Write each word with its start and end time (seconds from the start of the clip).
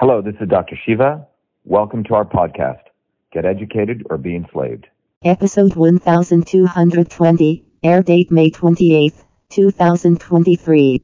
Hello, 0.00 0.22
this 0.22 0.36
is 0.40 0.48
Dr. 0.48 0.76
Shiva. 0.86 1.26
Welcome 1.64 2.04
to 2.04 2.14
our 2.14 2.24
podcast, 2.24 2.82
Get 3.32 3.44
Educated 3.44 4.06
or 4.08 4.16
Be 4.16 4.36
Enslaved. 4.36 4.86
Episode 5.24 5.74
1220, 5.74 7.64
air 7.82 8.00
date 8.04 8.30
May 8.30 8.50
28, 8.50 9.12
2023. 9.50 11.02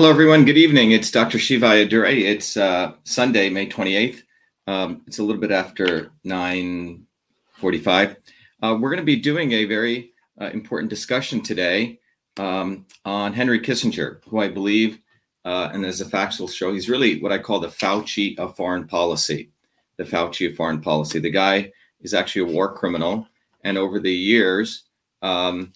Hello, 0.00 0.08
everyone. 0.08 0.46
Good 0.46 0.56
evening. 0.56 0.92
It's 0.92 1.10
Dr. 1.10 1.38
Shiva 1.38 1.66
Ayyadurai. 1.66 2.22
It's 2.22 2.56
uh, 2.56 2.94
Sunday, 3.04 3.50
May 3.50 3.68
28th. 3.68 4.22
Um, 4.66 5.02
it's 5.06 5.18
a 5.18 5.22
little 5.22 5.42
bit 5.42 5.50
after 5.50 6.10
9.45. 6.24 8.16
Uh, 8.62 8.78
we're 8.80 8.88
going 8.88 8.96
to 8.96 9.04
be 9.04 9.16
doing 9.16 9.52
a 9.52 9.66
very 9.66 10.12
uh, 10.40 10.46
important 10.54 10.88
discussion 10.88 11.42
today 11.42 12.00
um, 12.38 12.86
on 13.04 13.34
Henry 13.34 13.60
Kissinger, 13.60 14.24
who 14.24 14.40
I 14.40 14.48
believe, 14.48 15.00
uh, 15.44 15.68
and 15.70 15.84
as 15.84 16.02
facts 16.08 16.40
will 16.40 16.48
show, 16.48 16.72
he's 16.72 16.88
really 16.88 17.20
what 17.20 17.30
I 17.30 17.36
call 17.36 17.60
the 17.60 17.68
Fauci 17.68 18.38
of 18.38 18.56
foreign 18.56 18.88
policy. 18.88 19.50
The 19.98 20.04
Fauci 20.04 20.48
of 20.48 20.56
foreign 20.56 20.80
policy. 20.80 21.18
The 21.18 21.28
guy 21.28 21.72
is 22.00 22.14
actually 22.14 22.50
a 22.50 22.54
war 22.54 22.74
criminal. 22.74 23.28
And 23.64 23.76
over 23.76 24.00
the 24.00 24.14
years, 24.14 24.84
um, 25.20 25.74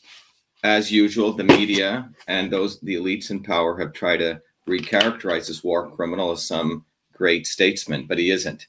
as 0.65 0.91
usual, 0.91 1.33
the 1.33 1.45
media 1.45 2.11
and 2.27 2.51
those 2.51 2.81
the 2.81 2.95
elites 2.95 3.31
in 3.31 3.43
power 3.43 3.79
have 3.79 3.93
tried 3.93 4.17
to 4.17 4.41
recharacterize 4.67 5.47
this 5.47 5.63
war 5.63 5.91
criminal 5.91 6.33
as 6.33 6.45
some 6.45 6.87
great 7.13 7.47
statesman, 7.47 8.07
but 8.07 8.19
he 8.19 8.31
isn't. 8.31 8.67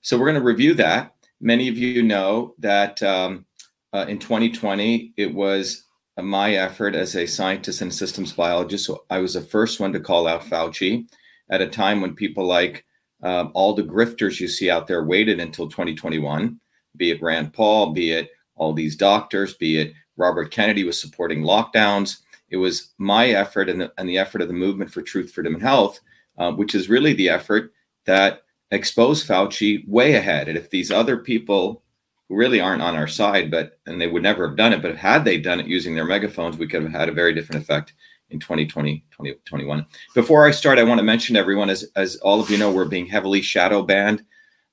So 0.00 0.18
we're 0.18 0.26
going 0.26 0.40
to 0.40 0.46
review 0.46 0.74
that. 0.74 1.14
Many 1.40 1.68
of 1.68 1.76
you 1.76 2.02
know 2.02 2.54
that 2.58 3.02
um, 3.02 3.44
uh, 3.92 4.06
in 4.08 4.18
2020 4.18 5.12
it 5.18 5.32
was 5.32 5.84
my 6.20 6.54
effort 6.54 6.94
as 6.94 7.14
a 7.14 7.26
scientist 7.26 7.82
and 7.82 7.92
systems 7.92 8.32
biologist. 8.32 8.86
So 8.86 9.04
I 9.10 9.18
was 9.18 9.34
the 9.34 9.42
first 9.42 9.80
one 9.80 9.92
to 9.92 10.00
call 10.00 10.26
out 10.26 10.44
Fauci 10.44 11.06
at 11.50 11.60
a 11.60 11.68
time 11.68 12.00
when 12.00 12.14
people 12.14 12.46
like 12.46 12.86
um, 13.22 13.50
all 13.52 13.74
the 13.74 13.82
grifters 13.82 14.40
you 14.40 14.48
see 14.48 14.70
out 14.70 14.86
there 14.86 15.04
waited 15.04 15.40
until 15.40 15.68
2021, 15.68 16.58
be 16.96 17.10
it 17.10 17.22
Rand 17.22 17.52
Paul, 17.52 17.92
be 17.92 18.12
it 18.12 18.30
all 18.56 18.72
these 18.72 18.96
doctors, 18.96 19.54
be 19.54 19.78
it 19.78 19.92
Robert 20.16 20.50
Kennedy 20.50 20.84
was 20.84 21.00
supporting 21.00 21.42
lockdowns. 21.42 22.18
It 22.50 22.56
was 22.56 22.92
my 22.98 23.28
effort 23.28 23.68
and 23.68 23.80
the, 23.80 23.92
and 23.98 24.08
the 24.08 24.18
effort 24.18 24.42
of 24.42 24.48
the 24.48 24.54
Movement 24.54 24.92
for 24.92 25.02
Truth, 25.02 25.32
Freedom, 25.32 25.54
and 25.54 25.62
Health, 25.62 26.00
uh, 26.38 26.52
which 26.52 26.74
is 26.74 26.88
really 26.88 27.12
the 27.12 27.28
effort 27.28 27.72
that 28.06 28.42
exposed 28.70 29.26
Fauci 29.26 29.86
way 29.88 30.14
ahead. 30.14 30.48
And 30.48 30.58
if 30.58 30.70
these 30.70 30.90
other 30.90 31.16
people 31.16 31.82
who 32.28 32.36
really 32.36 32.60
aren't 32.60 32.82
on 32.82 32.96
our 32.96 33.08
side, 33.08 33.50
but 33.50 33.78
and 33.86 34.00
they 34.00 34.06
would 34.06 34.22
never 34.22 34.48
have 34.48 34.56
done 34.56 34.72
it, 34.72 34.82
but 34.82 34.96
had 34.96 35.24
they 35.24 35.38
done 35.38 35.60
it 35.60 35.66
using 35.66 35.94
their 35.94 36.04
megaphones, 36.04 36.56
we 36.56 36.66
could 36.66 36.82
have 36.82 36.92
had 36.92 37.08
a 37.08 37.12
very 37.12 37.34
different 37.34 37.62
effect 37.62 37.94
in 38.30 38.40
2020, 38.40 39.04
2021. 39.10 39.86
Before 40.14 40.46
I 40.46 40.50
start, 40.50 40.78
I 40.78 40.84
want 40.84 40.98
to 40.98 41.04
mention 41.04 41.36
everyone, 41.36 41.70
as, 41.70 41.84
as 41.96 42.16
all 42.16 42.40
of 42.40 42.50
you 42.50 42.58
know, 42.58 42.72
we're 42.72 42.86
being 42.86 43.06
heavily 43.06 43.42
shadow 43.42 43.82
banned 43.82 44.24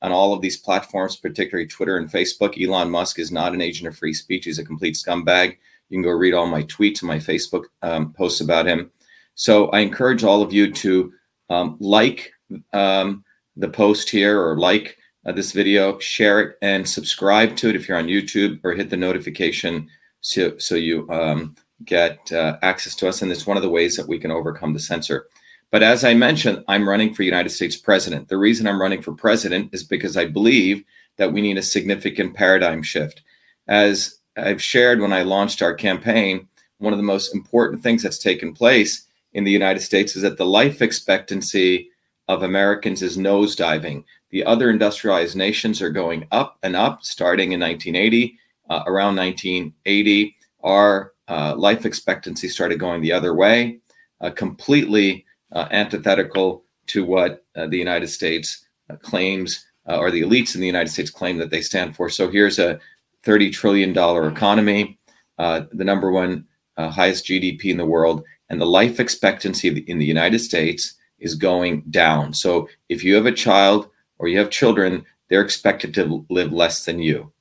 on 0.02 0.12
all 0.12 0.34
of 0.34 0.42
these 0.42 0.58
platforms, 0.58 1.16
particularly 1.16 1.68
Twitter 1.68 1.98
and 1.98 2.10
Facebook. 2.10 2.62
Elon 2.62 2.90
Musk 2.90 3.20
is 3.20 3.32
not 3.32 3.54
an 3.54 3.62
agent 3.62 3.88
of 3.88 3.98
free 3.98 4.14
speech. 4.14 4.46
He's 4.46 4.60
a 4.60 4.66
complete 4.66 4.96
scumbag. 4.96 5.58
You 5.90 5.98
can 5.98 6.04
go 6.04 6.12
read 6.12 6.34
all 6.34 6.48
my 6.48 6.64
tweets 6.64 7.02
and 7.02 7.08
my 7.08 7.18
Facebook 7.18 7.66
um, 7.82 8.14
posts 8.14 8.42
about 8.42 8.66
him. 8.66 8.92
So 9.36 9.70
I 9.70 9.80
encourage 9.80 10.24
all 10.24 10.42
of 10.42 10.54
you 10.54 10.72
to 10.72 11.14
um, 11.50 11.78
like 11.80 12.32
um, 12.74 13.24
the 13.56 13.70
post 13.70 14.10
here 14.10 14.42
or 14.42 14.58
like 14.58 14.98
uh, 15.26 15.32
this 15.32 15.52
video, 15.52 16.00
share 16.00 16.40
it, 16.40 16.58
and 16.62 16.88
subscribe 16.88 17.56
to 17.58 17.70
it 17.70 17.76
if 17.76 17.88
you're 17.88 17.98
on 17.98 18.08
YouTube 18.08 18.60
or 18.64 18.74
hit 18.74 18.90
the 18.90 18.98
notification 18.98 19.88
so, 20.22 20.58
so 20.58 20.76
you 20.76 21.10
um, 21.10 21.56
get 21.86 22.32
uh, 22.32 22.58
access 22.62 22.96
to 22.96 23.08
us. 23.08 23.22
And 23.22 23.32
it's 23.32 23.48
one 23.48 23.58
of 23.58 23.64
the 23.64 23.70
ways 23.70 23.96
that 23.98 24.08
we 24.08 24.20
can 24.20 24.32
overcome 24.32 24.74
the 24.74 24.80
censor. 24.80 25.28
But 25.72 25.84
as 25.84 26.04
I 26.04 26.14
mentioned, 26.14 26.64
I'm 26.68 26.88
running 26.88 27.14
for 27.14 27.24
United 27.24 27.50
States 27.50 27.78
president. 27.78 28.28
The 28.28 28.38
reason 28.38 28.68
I'm 28.68 28.82
running 28.82 29.02
for 29.02 29.14
president 29.14 29.74
is 29.74 29.84
because 29.84 30.18
I 30.18 30.26
believe 30.26 30.84
that 31.18 31.32
we 31.32 31.42
need 31.42 31.58
a 31.58 31.64
significant 31.64 32.36
paradigm 32.36 32.84
shift. 32.84 33.22
As 33.68 34.20
I've 34.36 34.62
shared 34.62 35.00
when 35.00 35.14
I 35.14 35.24
launched 35.24 35.62
our 35.62 35.74
campaign, 35.74 36.48
one 36.80 36.94
of 36.94 37.00
the 37.00 37.04
most 37.04 37.34
important 37.34 37.82
things 37.82 38.04
that's 38.04 38.18
taken 38.18 38.54
place 38.54 39.08
in 39.34 39.46
the 39.46 39.52
United 39.52 39.80
States 39.80 40.16
is 40.16 40.24
that 40.24 40.38
the 40.38 40.46
life 40.46 40.82
expectancy 40.82 41.90
of 42.28 42.44
Americans 42.44 43.02
is 43.02 43.18
nosediving. 43.18 44.04
The 44.30 44.44
other 44.46 44.70
industrialized 44.70 45.36
nations 45.36 45.82
are 45.82 45.90
going 45.90 46.28
up 46.32 46.58
and 46.64 46.76
up, 46.76 47.04
starting 47.04 47.54
in 47.54 47.60
1980. 47.60 48.38
Uh, 48.70 48.84
around 48.88 49.16
1980, 49.18 50.36
our 50.64 51.14
uh, 51.28 51.54
life 51.56 51.86
expectancy 51.86 52.48
started 52.48 52.80
going 52.80 53.02
the 53.02 53.12
other 53.12 53.34
way, 53.34 53.80
uh, 54.22 54.30
completely 54.30 55.26
antithetical 55.54 56.64
to 56.88 57.06
what 57.06 57.46
uh, 57.56 57.68
the 57.68 57.78
United 57.78 58.08
States 58.08 58.66
uh, 58.90 58.96
claims, 58.98 59.66
or 59.86 60.12
the 60.12 60.22
elites 60.22 60.56
in 60.56 60.62
the 60.62 60.68
United 60.68 60.90
States 60.90 61.10
claim 61.10 61.38
that 61.38 61.50
they 61.50 61.62
stand 61.62 61.96
for. 61.96 62.10
So 62.10 62.30
here's 62.30 62.60
a 62.60 62.80
$30 63.26 63.52
trillion 63.52 63.92
economy, 63.92 64.98
the 65.38 65.68
number 65.74 66.12
one 66.12 66.46
highest 66.78 67.26
GDP 67.26 67.66
in 67.66 67.78
the 67.78 67.86
world, 67.86 68.24
and 68.50 68.62
the 68.62 68.66
life 68.66 69.00
expectancy 69.00 69.70
in 69.88 69.98
the 69.98 70.06
United 70.06 70.40
States 70.40 70.96
is 71.20 71.36
going 71.36 71.82
down. 71.90 72.34
So 72.34 72.70
if 72.90 73.04
you 73.04 73.16
have 73.16 73.26
a 73.26 73.32
child 73.32 73.90
or 74.18 74.28
you 74.28 74.38
have 74.40 74.50
children, 74.50 75.06
they're 75.30 75.42
expected 75.42 75.94
to 75.94 76.26
live 76.30 76.52
less 76.52 76.86
than 76.86 77.00
you. 77.00 77.32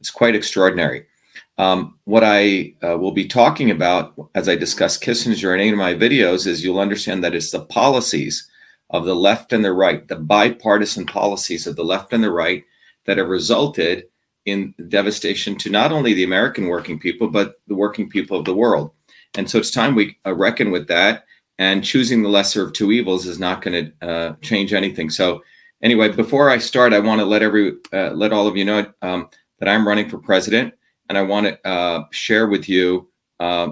It's 0.00 0.10
quite 0.10 0.34
extraordinary. 0.34 1.06
Um, 1.58 1.98
what 2.04 2.22
I 2.24 2.74
uh, 2.86 2.96
will 2.98 3.10
be 3.10 3.26
talking 3.26 3.70
about 3.70 4.14
as 4.36 4.48
I 4.48 4.54
discuss 4.54 4.96
Kissinger 4.96 5.54
in 5.54 5.60
any 5.60 5.70
of 5.70 5.76
my 5.76 5.92
videos 5.92 6.46
is 6.46 6.62
you'll 6.62 6.78
understand 6.78 7.24
that 7.24 7.34
it's 7.34 7.50
the 7.50 7.64
policies 7.64 8.48
of 8.90 9.04
the 9.04 9.16
left 9.16 9.52
and 9.52 9.64
the 9.64 9.72
right, 9.72 10.06
the 10.06 10.16
bipartisan 10.16 11.04
policies 11.04 11.66
of 11.66 11.74
the 11.74 11.84
left 11.84 12.12
and 12.12 12.22
the 12.22 12.30
right 12.30 12.64
that 13.06 13.18
have 13.18 13.28
resulted 13.28 14.04
in 14.46 14.72
devastation 14.88 15.58
to 15.58 15.68
not 15.68 15.90
only 15.92 16.14
the 16.14 16.24
American 16.24 16.68
working 16.68 16.98
people, 16.98 17.28
but 17.28 17.60
the 17.66 17.74
working 17.74 18.08
people 18.08 18.38
of 18.38 18.44
the 18.44 18.54
world. 18.54 18.92
And 19.36 19.50
so 19.50 19.58
it's 19.58 19.70
time 19.70 19.94
we 19.94 20.16
uh, 20.24 20.34
reckon 20.34 20.70
with 20.70 20.86
that. 20.88 21.24
And 21.58 21.84
choosing 21.84 22.22
the 22.22 22.28
lesser 22.28 22.62
of 22.62 22.72
two 22.72 22.92
evils 22.92 23.26
is 23.26 23.40
not 23.40 23.62
going 23.62 23.92
to 24.00 24.08
uh, 24.08 24.34
change 24.42 24.72
anything. 24.72 25.10
So, 25.10 25.42
anyway, 25.82 26.08
before 26.08 26.50
I 26.50 26.58
start, 26.58 26.92
I 26.92 27.00
want 27.00 27.18
to 27.20 27.24
let 27.24 27.42
every 27.42 27.72
uh, 27.92 28.10
let 28.10 28.32
all 28.32 28.46
of 28.46 28.56
you 28.56 28.64
know 28.64 28.86
um, 29.02 29.28
that 29.58 29.68
I'm 29.68 29.86
running 29.86 30.08
for 30.08 30.18
president 30.18 30.72
and 31.08 31.16
I 31.16 31.22
want 31.22 31.46
to 31.46 31.68
uh, 31.68 32.04
share 32.10 32.46
with 32.46 32.68
you 32.68 33.08
uh, 33.40 33.70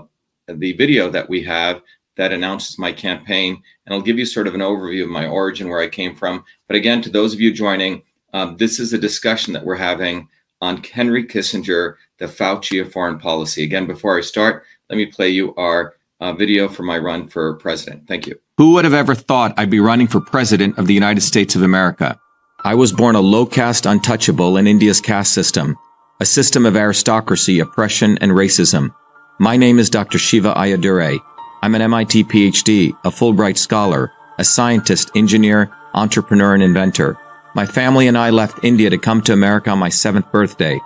the 0.48 0.72
video 0.72 1.10
that 1.10 1.28
we 1.28 1.42
have 1.42 1.82
that 2.16 2.32
announces 2.32 2.78
my 2.78 2.92
campaign. 2.92 3.62
And 3.84 3.94
I'll 3.94 4.02
give 4.02 4.18
you 4.18 4.24
sort 4.24 4.46
of 4.46 4.54
an 4.54 4.60
overview 4.60 5.04
of 5.04 5.10
my 5.10 5.26
origin, 5.26 5.68
where 5.68 5.80
I 5.80 5.88
came 5.88 6.16
from. 6.16 6.44
But 6.66 6.76
again, 6.76 7.02
to 7.02 7.10
those 7.10 7.34
of 7.34 7.40
you 7.40 7.52
joining, 7.52 8.02
um, 8.32 8.56
this 8.56 8.80
is 8.80 8.92
a 8.92 8.98
discussion 8.98 9.52
that 9.52 9.64
we're 9.64 9.76
having 9.76 10.28
on 10.62 10.82
Henry 10.82 11.24
Kissinger, 11.24 11.96
the 12.18 12.26
Fauci 12.26 12.80
of 12.80 12.90
foreign 12.92 13.18
policy. 13.18 13.62
Again, 13.62 13.86
before 13.86 14.16
I 14.16 14.22
start, 14.22 14.64
let 14.88 14.96
me 14.96 15.06
play 15.06 15.28
you 15.28 15.54
our 15.56 15.94
uh, 16.20 16.32
video 16.32 16.68
for 16.68 16.82
my 16.82 16.96
run 16.96 17.28
for 17.28 17.54
president. 17.56 18.08
Thank 18.08 18.26
you. 18.26 18.40
Who 18.56 18.72
would 18.72 18.84
have 18.84 18.94
ever 18.94 19.14
thought 19.14 19.52
I'd 19.58 19.68
be 19.68 19.80
running 19.80 20.06
for 20.06 20.20
president 20.20 20.78
of 20.78 20.86
the 20.86 20.94
United 20.94 21.20
States 21.20 21.54
of 21.54 21.62
America? 21.62 22.18
I 22.64 22.74
was 22.74 22.90
born 22.90 23.14
a 23.14 23.20
low 23.20 23.44
caste 23.44 23.84
untouchable 23.84 24.56
in 24.56 24.66
India's 24.66 25.02
caste 25.02 25.34
system 25.34 25.76
a 26.18 26.24
system 26.24 26.64
of 26.64 26.76
aristocracy, 26.76 27.58
oppression, 27.58 28.16
and 28.22 28.32
racism. 28.32 28.94
My 29.38 29.56
name 29.58 29.78
is 29.78 29.90
Dr. 29.90 30.16
Shiva 30.18 30.54
Ayyadurai. 30.54 31.18
I'm 31.62 31.74
an 31.74 31.82
MIT 31.82 32.24
PhD, 32.24 32.96
a 33.04 33.10
Fulbright 33.10 33.58
scholar, 33.58 34.12
a 34.38 34.44
scientist, 34.44 35.10
engineer, 35.14 35.70
entrepreneur, 35.92 36.54
and 36.54 36.62
inventor. 36.62 37.18
My 37.54 37.66
family 37.66 38.08
and 38.08 38.16
I 38.16 38.30
left 38.30 38.64
India 38.64 38.88
to 38.88 38.96
come 38.96 39.20
to 39.22 39.34
America 39.34 39.68
on 39.68 39.78
my 39.78 39.90
seventh 39.90 40.32
birthday. 40.32 40.80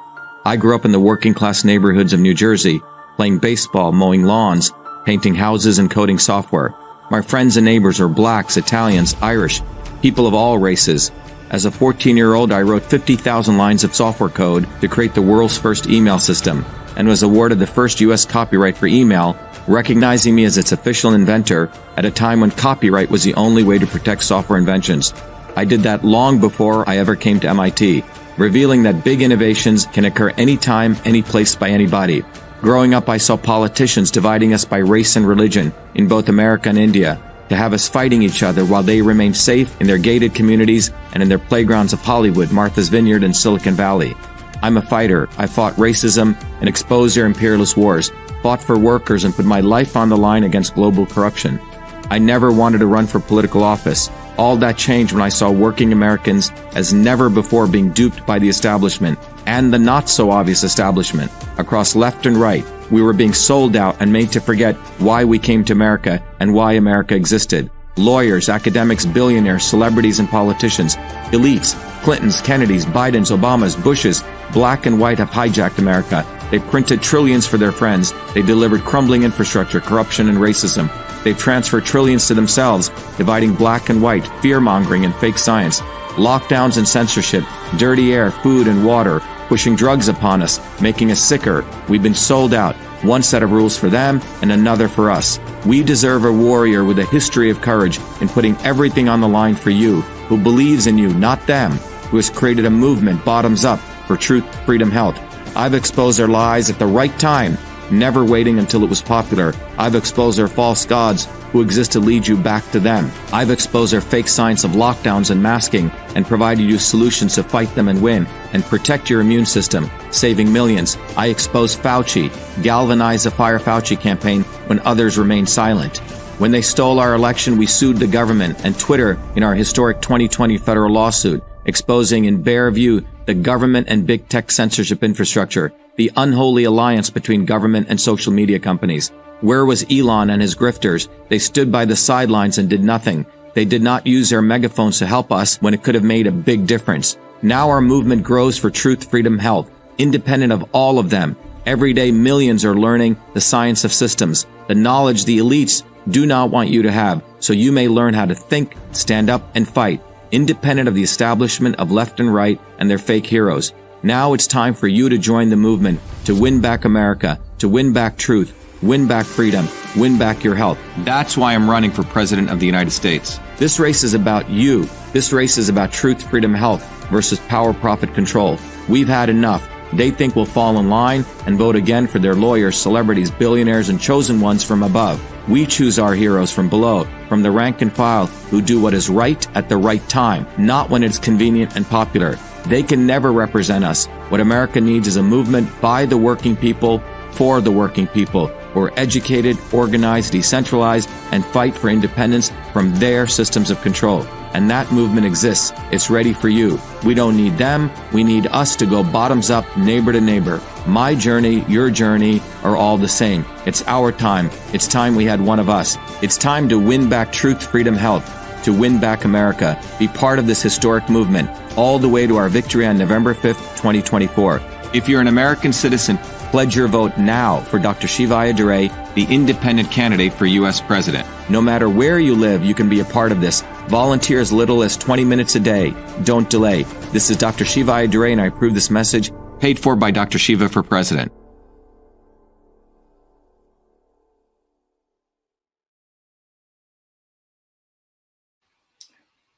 I 0.44 0.56
grew 0.56 0.74
up 0.74 0.84
in 0.84 0.90
the 0.90 0.98
working 0.98 1.34
class 1.34 1.64
neighborhoods 1.64 2.12
of 2.12 2.18
New 2.18 2.34
Jersey, 2.34 2.80
playing 3.14 3.38
baseball, 3.38 3.92
mowing 3.92 4.24
lawns, 4.24 4.72
painting 5.04 5.36
houses, 5.36 5.78
and 5.78 5.88
coding 5.88 6.18
software. 6.18 6.74
My 7.08 7.22
friends 7.22 7.56
and 7.56 7.64
neighbors 7.64 8.00
are 8.00 8.08
blacks, 8.08 8.56
Italians, 8.56 9.14
Irish, 9.22 9.62
people 10.02 10.26
of 10.26 10.34
all 10.34 10.58
races, 10.58 11.12
as 11.50 11.64
a 11.64 11.70
14 11.70 12.16
year 12.16 12.34
old, 12.34 12.52
I 12.52 12.62
wrote 12.62 12.84
50,000 12.84 13.58
lines 13.58 13.82
of 13.84 13.94
software 13.94 14.30
code 14.30 14.68
to 14.80 14.88
create 14.88 15.14
the 15.14 15.22
world's 15.22 15.58
first 15.58 15.88
email 15.88 16.18
system 16.18 16.64
and 16.96 17.08
was 17.08 17.22
awarded 17.22 17.58
the 17.58 17.66
first 17.66 18.00
U.S. 18.02 18.24
copyright 18.24 18.76
for 18.76 18.86
email, 18.86 19.36
recognizing 19.66 20.34
me 20.34 20.44
as 20.44 20.58
its 20.58 20.72
official 20.72 21.12
inventor 21.12 21.70
at 21.96 22.04
a 22.04 22.10
time 22.10 22.40
when 22.40 22.50
copyright 22.52 23.10
was 23.10 23.24
the 23.24 23.34
only 23.34 23.64
way 23.64 23.78
to 23.78 23.86
protect 23.86 24.22
software 24.22 24.58
inventions. 24.58 25.12
I 25.56 25.64
did 25.64 25.80
that 25.80 26.04
long 26.04 26.38
before 26.40 26.88
I 26.88 26.98
ever 26.98 27.16
came 27.16 27.40
to 27.40 27.48
MIT, 27.48 28.04
revealing 28.36 28.84
that 28.84 29.04
big 29.04 29.20
innovations 29.20 29.86
can 29.86 30.04
occur 30.04 30.30
anytime, 30.30 30.96
any 31.04 31.22
place 31.22 31.56
by 31.56 31.70
anybody. 31.70 32.24
Growing 32.60 32.94
up, 32.94 33.08
I 33.08 33.16
saw 33.16 33.36
politicians 33.36 34.10
dividing 34.10 34.54
us 34.54 34.64
by 34.64 34.78
race 34.78 35.16
and 35.16 35.26
religion 35.26 35.72
in 35.94 36.06
both 36.06 36.28
America 36.28 36.68
and 36.68 36.78
India. 36.78 37.20
To 37.50 37.56
have 37.56 37.72
us 37.72 37.88
fighting 37.88 38.22
each 38.22 38.42
other 38.42 38.64
while 38.64 38.82
they 38.82 39.02
remain 39.02 39.34
safe 39.34 39.78
in 39.80 39.86
their 39.86 39.98
gated 39.98 40.34
communities 40.34 40.90
and 41.12 41.22
in 41.22 41.28
their 41.28 41.38
playgrounds 41.38 41.92
of 41.92 42.00
Hollywood, 42.00 42.50
Martha's 42.52 42.88
Vineyard, 42.88 43.24
and 43.24 43.36
Silicon 43.36 43.74
Valley. 43.74 44.14
I'm 44.62 44.76
a 44.76 44.82
fighter. 44.82 45.28
I 45.36 45.46
fought 45.46 45.74
racism 45.74 46.40
and 46.60 46.68
exposed 46.68 47.16
their 47.16 47.26
imperialist 47.26 47.76
wars, 47.76 48.12
fought 48.42 48.62
for 48.62 48.78
workers 48.78 49.24
and 49.24 49.34
put 49.34 49.44
my 49.44 49.60
life 49.60 49.96
on 49.96 50.08
the 50.08 50.16
line 50.16 50.44
against 50.44 50.76
global 50.76 51.06
corruption. 51.06 51.60
I 52.08 52.18
never 52.18 52.52
wanted 52.52 52.78
to 52.78 52.86
run 52.86 53.08
for 53.08 53.18
political 53.18 53.64
office. 53.64 54.10
All 54.38 54.56
that 54.58 54.78
changed 54.78 55.12
when 55.12 55.22
I 55.22 55.28
saw 55.28 55.50
working 55.50 55.92
Americans 55.92 56.52
as 56.74 56.92
never 56.92 57.28
before 57.28 57.66
being 57.66 57.90
duped 57.90 58.24
by 58.26 58.38
the 58.38 58.48
establishment 58.48 59.18
and 59.46 59.72
the 59.72 59.78
not 59.78 60.08
so 60.08 60.30
obvious 60.30 60.62
establishment 60.62 61.32
across 61.58 61.96
left 61.96 62.26
and 62.26 62.36
right. 62.36 62.64
We 62.90 63.02
were 63.02 63.12
being 63.12 63.32
sold 63.32 63.76
out 63.76 63.96
and 64.00 64.12
made 64.12 64.32
to 64.32 64.40
forget 64.40 64.74
why 64.98 65.24
we 65.24 65.38
came 65.38 65.64
to 65.64 65.72
America 65.72 66.22
and 66.40 66.52
why 66.52 66.72
America 66.72 67.14
existed. 67.14 67.70
Lawyers, 67.96 68.48
academics, 68.48 69.04
billionaires, 69.04 69.64
celebrities, 69.64 70.20
and 70.20 70.28
politicians, 70.28 70.96
elites, 71.32 71.74
Clintons, 72.02 72.40
Kennedys, 72.40 72.86
Bidens, 72.86 73.36
Obamas, 73.36 73.82
Bushes, 73.82 74.24
black 74.52 74.86
and 74.86 74.98
white 74.98 75.18
have 75.18 75.30
hijacked 75.30 75.78
America. 75.78 76.24
They 76.50 76.58
printed 76.58 77.02
trillions 77.02 77.46
for 77.46 77.58
their 77.58 77.72
friends. 77.72 78.12
They 78.34 78.42
delivered 78.42 78.80
crumbling 78.80 79.22
infrastructure, 79.22 79.80
corruption, 79.80 80.28
and 80.28 80.38
racism. 80.38 80.90
They've 81.22 81.38
transferred 81.38 81.84
trillions 81.84 82.26
to 82.28 82.34
themselves, 82.34 82.88
dividing 83.18 83.54
black 83.54 83.90
and 83.90 84.02
white, 84.02 84.26
fear-mongering, 84.40 85.04
and 85.04 85.14
fake 85.16 85.38
science. 85.38 85.80
Lockdowns 86.16 86.76
and 86.76 86.88
censorship, 86.88 87.44
dirty 87.76 88.14
air, 88.14 88.30
food, 88.30 88.66
and 88.66 88.84
water, 88.84 89.20
pushing 89.50 89.74
drugs 89.74 90.06
upon 90.06 90.42
us, 90.42 90.60
making 90.80 91.10
us 91.10 91.20
sicker. 91.20 91.66
We've 91.88 92.04
been 92.04 92.14
sold 92.14 92.54
out. 92.54 92.76
One 93.02 93.20
set 93.20 93.42
of 93.42 93.50
rules 93.50 93.76
for 93.76 93.88
them 93.88 94.22
and 94.42 94.52
another 94.52 94.86
for 94.86 95.10
us. 95.10 95.40
We 95.66 95.82
deserve 95.82 96.24
a 96.24 96.30
warrior 96.30 96.84
with 96.84 97.00
a 97.00 97.04
history 97.06 97.50
of 97.50 97.60
courage 97.60 97.98
in 98.20 98.28
putting 98.28 98.56
everything 98.58 99.08
on 99.08 99.20
the 99.20 99.26
line 99.26 99.56
for 99.56 99.70
you, 99.70 100.02
who 100.28 100.40
believes 100.40 100.86
in 100.86 100.98
you, 100.98 101.12
not 101.14 101.44
them, 101.48 101.72
who 101.72 102.16
has 102.16 102.30
created 102.30 102.64
a 102.64 102.70
movement 102.70 103.24
bottoms 103.24 103.64
up 103.64 103.80
for 104.06 104.16
truth, 104.16 104.44
freedom, 104.64 104.88
health. 104.88 105.18
I've 105.56 105.74
exposed 105.74 106.20
their 106.20 106.28
lies 106.28 106.70
at 106.70 106.78
the 106.78 106.86
right 106.86 107.18
time, 107.18 107.58
never 107.90 108.24
waiting 108.24 108.60
until 108.60 108.84
it 108.84 108.88
was 108.88 109.02
popular. 109.02 109.52
I've 109.76 109.96
exposed 109.96 110.38
their 110.38 110.46
false 110.46 110.86
gods 110.86 111.26
who 111.52 111.62
exist 111.62 111.92
to 111.92 112.00
lead 112.00 112.26
you 112.26 112.36
back 112.36 112.68
to 112.70 112.80
them. 112.80 113.10
I've 113.32 113.50
exposed 113.50 113.92
their 113.92 114.00
fake 114.00 114.28
science 114.28 114.64
of 114.64 114.72
lockdowns 114.72 115.30
and 115.30 115.42
masking 115.42 115.90
and 116.14 116.26
provided 116.26 116.62
you 116.62 116.78
solutions 116.78 117.34
to 117.34 117.42
fight 117.42 117.74
them 117.74 117.88
and 117.88 118.02
win 118.02 118.26
and 118.52 118.64
protect 118.64 119.10
your 119.10 119.20
immune 119.20 119.46
system, 119.46 119.90
saving 120.10 120.52
millions. 120.52 120.96
I 121.16 121.26
exposed 121.26 121.80
Fauci, 121.80 122.30
galvanized 122.62 123.26
the 123.26 123.30
Fire 123.30 123.58
Fauci 123.58 124.00
campaign 124.00 124.42
when 124.66 124.80
others 124.80 125.18
remained 125.18 125.48
silent. 125.48 125.98
When 126.38 126.52
they 126.52 126.62
stole 126.62 127.00
our 127.00 127.14
election, 127.14 127.58
we 127.58 127.66
sued 127.66 127.98
the 127.98 128.06
government 128.06 128.64
and 128.64 128.78
Twitter 128.78 129.18
in 129.36 129.42
our 129.42 129.54
historic 129.54 130.00
2020 130.00 130.56
federal 130.56 130.90
lawsuit, 130.90 131.44
exposing 131.66 132.24
in 132.24 132.42
bare 132.42 132.70
view 132.70 133.04
the 133.26 133.34
government 133.34 133.88
and 133.90 134.06
big 134.06 134.26
tech 134.28 134.50
censorship 134.50 135.04
infrastructure, 135.04 135.72
the 135.96 136.10
unholy 136.16 136.64
alliance 136.64 137.10
between 137.10 137.44
government 137.44 137.88
and 137.90 138.00
social 138.00 138.32
media 138.32 138.58
companies. 138.58 139.12
Where 139.40 139.64
was 139.64 139.86
Elon 139.90 140.28
and 140.30 140.42
his 140.42 140.54
grifters? 140.54 141.08
They 141.28 141.38
stood 141.38 141.72
by 141.72 141.86
the 141.86 141.96
sidelines 141.96 142.58
and 142.58 142.68
did 142.68 142.84
nothing. 142.84 143.24
They 143.54 143.64
did 143.64 143.82
not 143.82 144.06
use 144.06 144.28
their 144.28 144.42
megaphones 144.42 144.98
to 144.98 145.06
help 145.06 145.32
us 145.32 145.56
when 145.62 145.72
it 145.72 145.82
could 145.82 145.94
have 145.94 146.04
made 146.04 146.26
a 146.26 146.32
big 146.32 146.66
difference. 146.66 147.16
Now 147.42 147.70
our 147.70 147.80
movement 147.80 148.22
grows 148.22 148.58
for 148.58 148.70
truth, 148.70 149.10
freedom, 149.10 149.38
health, 149.38 149.70
independent 149.96 150.52
of 150.52 150.68
all 150.72 150.98
of 150.98 151.08
them. 151.08 151.36
Every 151.64 151.94
day 151.94 152.10
millions 152.10 152.66
are 152.66 152.74
learning 152.74 153.16
the 153.32 153.40
science 153.40 153.84
of 153.84 153.92
systems, 153.92 154.46
the 154.68 154.74
knowledge 154.74 155.24
the 155.24 155.38
elites 155.38 155.84
do 156.10 156.26
not 156.26 156.50
want 156.50 156.68
you 156.68 156.82
to 156.82 156.92
have, 156.92 157.22
so 157.38 157.52
you 157.52 157.72
may 157.72 157.88
learn 157.88 158.14
how 158.14 158.26
to 158.26 158.34
think, 158.34 158.76
stand 158.92 159.30
up, 159.30 159.42
and 159.54 159.68
fight, 159.68 160.02
independent 160.32 160.88
of 160.88 160.94
the 160.94 161.02
establishment 161.02 161.76
of 161.76 161.90
left 161.90 162.20
and 162.20 162.32
right 162.32 162.60
and 162.78 162.90
their 162.90 162.98
fake 162.98 163.26
heroes. 163.26 163.72
Now 164.02 164.32
it's 164.32 164.46
time 164.46 164.74
for 164.74 164.88
you 164.88 165.08
to 165.08 165.18
join 165.18 165.48
the 165.48 165.56
movement 165.56 166.00
to 166.24 166.34
win 166.34 166.60
back 166.60 166.84
America, 166.84 167.38
to 167.58 167.68
win 167.68 167.92
back 167.92 168.16
truth, 168.16 168.59
win 168.82 169.06
back 169.06 169.26
freedom, 169.26 169.66
win 169.96 170.18
back 170.18 170.42
your 170.42 170.54
health. 170.54 170.78
That's 170.98 171.36
why 171.36 171.54
I'm 171.54 171.68
running 171.68 171.90
for 171.90 172.02
President 172.02 172.50
of 172.50 172.60
the 172.60 172.66
United 172.66 172.90
States. 172.90 173.38
This 173.58 173.78
race 173.78 174.02
is 174.02 174.14
about 174.14 174.48
you. 174.48 174.88
This 175.12 175.32
race 175.32 175.58
is 175.58 175.68
about 175.68 175.92
truth, 175.92 176.28
freedom, 176.28 176.54
health 176.54 176.82
versus 177.10 177.40
power, 177.40 177.74
profit, 177.74 178.14
control. 178.14 178.58
We've 178.88 179.08
had 179.08 179.28
enough. 179.28 179.68
They 179.92 180.10
think 180.10 180.36
we'll 180.36 180.46
fall 180.46 180.78
in 180.78 180.88
line 180.88 181.24
and 181.46 181.58
vote 181.58 181.74
again 181.74 182.06
for 182.06 182.20
their 182.20 182.36
lawyers, 182.36 182.76
celebrities, 182.76 183.30
billionaires, 183.30 183.88
and 183.88 184.00
chosen 184.00 184.40
ones 184.40 184.62
from 184.62 184.84
above. 184.84 185.20
We 185.48 185.66
choose 185.66 185.98
our 185.98 186.14
heroes 186.14 186.52
from 186.52 186.68
below, 186.68 187.08
from 187.28 187.42
the 187.42 187.50
rank 187.50 187.82
and 187.82 187.92
file, 187.92 188.26
who 188.26 188.62
do 188.62 188.80
what 188.80 188.94
is 188.94 189.10
right 189.10 189.44
at 189.56 189.68
the 189.68 189.76
right 189.76 190.06
time, 190.08 190.46
not 190.58 190.90
when 190.90 191.02
it's 191.02 191.18
convenient 191.18 191.74
and 191.74 191.84
popular. 191.84 192.38
They 192.66 192.84
can 192.84 193.04
never 193.04 193.32
represent 193.32 193.84
us. 193.84 194.06
What 194.28 194.40
America 194.40 194.80
needs 194.80 195.08
is 195.08 195.16
a 195.16 195.22
movement 195.22 195.68
by 195.80 196.06
the 196.06 196.16
working 196.16 196.54
people, 196.54 197.02
for 197.32 197.60
the 197.60 197.70
working 197.70 198.06
people, 198.06 198.48
who 198.48 198.80
are 198.80 198.98
educated, 198.98 199.56
organized, 199.72 200.32
decentralized, 200.32 201.08
and 201.32 201.44
fight 201.44 201.74
for 201.74 201.88
independence 201.88 202.52
from 202.72 202.94
their 202.96 203.26
systems 203.26 203.70
of 203.70 203.80
control. 203.82 204.22
And 204.52 204.68
that 204.70 204.90
movement 204.90 205.26
exists. 205.26 205.72
It's 205.92 206.10
ready 206.10 206.32
for 206.32 206.48
you. 206.48 206.80
We 207.04 207.14
don't 207.14 207.36
need 207.36 207.56
them. 207.56 207.90
We 208.12 208.24
need 208.24 208.48
us 208.48 208.74
to 208.76 208.86
go 208.86 209.04
bottoms 209.04 209.48
up, 209.48 209.64
neighbor 209.76 210.12
to 210.12 210.20
neighbor. 210.20 210.60
My 210.86 211.14
journey, 211.14 211.64
your 211.68 211.90
journey 211.90 212.42
are 212.64 212.76
all 212.76 212.98
the 212.98 213.08
same. 213.08 213.44
It's 213.64 213.86
our 213.86 214.10
time. 214.10 214.50
It's 214.72 214.88
time 214.88 215.14
we 215.14 215.24
had 215.24 215.40
one 215.40 215.60
of 215.60 215.68
us. 215.68 215.96
It's 216.20 216.36
time 216.36 216.68
to 216.68 216.78
win 216.78 217.08
back 217.08 217.32
truth, 217.32 217.70
freedom, 217.70 217.94
health 217.94 218.36
to 218.64 218.72
win 218.72 219.00
back 219.00 219.24
America. 219.24 219.80
Be 219.98 220.08
part 220.08 220.38
of 220.38 220.46
this 220.46 220.62
historic 220.62 221.08
movement 221.08 221.50
all 221.76 221.98
the 221.98 222.08
way 222.08 222.26
to 222.26 222.36
our 222.36 222.48
victory 222.48 222.86
on 222.86 222.98
November 222.98 223.34
5th, 223.34 223.76
2024. 223.76 224.60
If 224.92 225.08
you're 225.08 225.20
an 225.20 225.28
American 225.28 225.72
citizen, 225.72 226.18
pledge 226.50 226.74
your 226.76 226.88
vote 226.88 227.16
now 227.16 227.60
for 227.60 227.78
Dr. 227.78 228.08
Shiva 228.08 228.34
Ayyadurai, 228.34 229.14
the 229.14 229.24
independent 229.32 229.90
candidate 229.90 230.32
for 230.34 230.46
U.S. 230.46 230.80
President. 230.80 231.26
No 231.48 231.60
matter 231.60 231.88
where 231.88 232.18
you 232.18 232.34
live, 232.34 232.64
you 232.64 232.74
can 232.74 232.88
be 232.88 233.00
a 233.00 233.04
part 233.04 233.32
of 233.32 233.40
this. 233.40 233.62
Volunteer 233.88 234.40
as 234.40 234.52
little 234.52 234.82
as 234.82 234.96
20 234.96 235.24
minutes 235.24 235.54
a 235.54 235.60
day. 235.60 235.94
Don't 236.24 236.50
delay. 236.50 236.82
This 237.12 237.30
is 237.30 237.36
Dr. 237.36 237.64
Shiva 237.64 237.92
Ayyadurai, 237.92 238.32
and 238.32 238.40
I 238.40 238.46
approve 238.46 238.74
this 238.74 238.90
message 238.90 239.32
paid 239.60 239.78
for 239.78 239.94
by 239.94 240.10
Dr. 240.10 240.38
Shiva 240.38 240.68
for 240.68 240.82
President. 240.82 241.30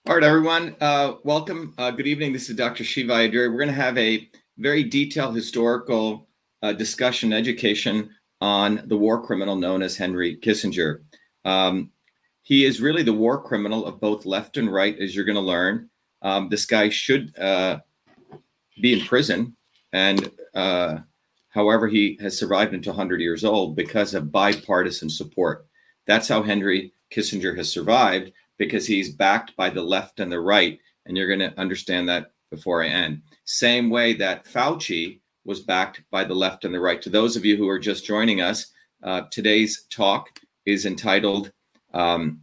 All 0.04 0.16
right, 0.16 0.24
everyone. 0.24 0.76
Uh, 0.80 1.14
welcome. 1.22 1.74
Uh, 1.78 1.90
good 1.92 2.08
evening. 2.08 2.32
This 2.32 2.50
is 2.50 2.56
Dr. 2.56 2.84
Shiva 2.84 3.12
Ayyadurai. 3.12 3.50
We're 3.50 3.56
going 3.56 3.68
to 3.68 3.74
have 3.74 3.96
a 3.96 4.28
very 4.58 4.84
detailed 4.84 5.34
historical 5.34 6.28
uh, 6.62 6.72
discussion, 6.72 7.32
education 7.32 8.10
on 8.40 8.82
the 8.86 8.96
war 8.96 9.22
criminal 9.22 9.56
known 9.56 9.82
as 9.82 9.96
Henry 9.96 10.36
Kissinger. 10.36 11.02
Um, 11.44 11.90
he 12.42 12.64
is 12.64 12.80
really 12.80 13.02
the 13.02 13.12
war 13.12 13.40
criminal 13.40 13.86
of 13.86 14.00
both 14.00 14.26
left 14.26 14.56
and 14.56 14.72
right, 14.72 14.98
as 14.98 15.14
you're 15.14 15.24
going 15.24 15.36
to 15.36 15.40
learn. 15.40 15.88
Um, 16.22 16.48
this 16.48 16.66
guy 16.66 16.88
should 16.88 17.36
uh, 17.38 17.80
be 18.80 18.92
in 18.92 19.06
prison, 19.06 19.56
and 19.92 20.30
uh, 20.54 20.98
however, 21.50 21.88
he 21.88 22.18
has 22.20 22.38
survived 22.38 22.74
until 22.74 22.92
100 22.92 23.20
years 23.20 23.44
old 23.44 23.76
because 23.76 24.14
of 24.14 24.32
bipartisan 24.32 25.10
support. 25.10 25.66
That's 26.06 26.28
how 26.28 26.42
Henry 26.42 26.92
Kissinger 27.12 27.56
has 27.56 27.70
survived 27.70 28.32
because 28.58 28.86
he's 28.86 29.14
backed 29.14 29.56
by 29.56 29.70
the 29.70 29.82
left 29.82 30.20
and 30.20 30.30
the 30.30 30.40
right. 30.40 30.78
And 31.06 31.16
you're 31.16 31.28
going 31.28 31.50
to 31.50 31.58
understand 31.60 32.08
that 32.08 32.32
before 32.50 32.82
I 32.82 32.88
end. 32.88 33.22
Same 33.44 33.90
way 33.90 34.14
that 34.14 34.46
Fauci 34.46 35.20
was 35.44 35.60
backed 35.60 36.02
by 36.10 36.24
the 36.24 36.34
left 36.34 36.64
and 36.64 36.74
the 36.74 36.80
right. 36.80 37.02
To 37.02 37.10
those 37.10 37.36
of 37.36 37.44
you 37.44 37.56
who 37.56 37.68
are 37.68 37.78
just 37.78 38.06
joining 38.06 38.40
us, 38.40 38.66
uh, 39.02 39.22
today's 39.30 39.84
talk 39.90 40.40
is 40.64 40.86
entitled 40.86 41.52
um, 41.92 42.42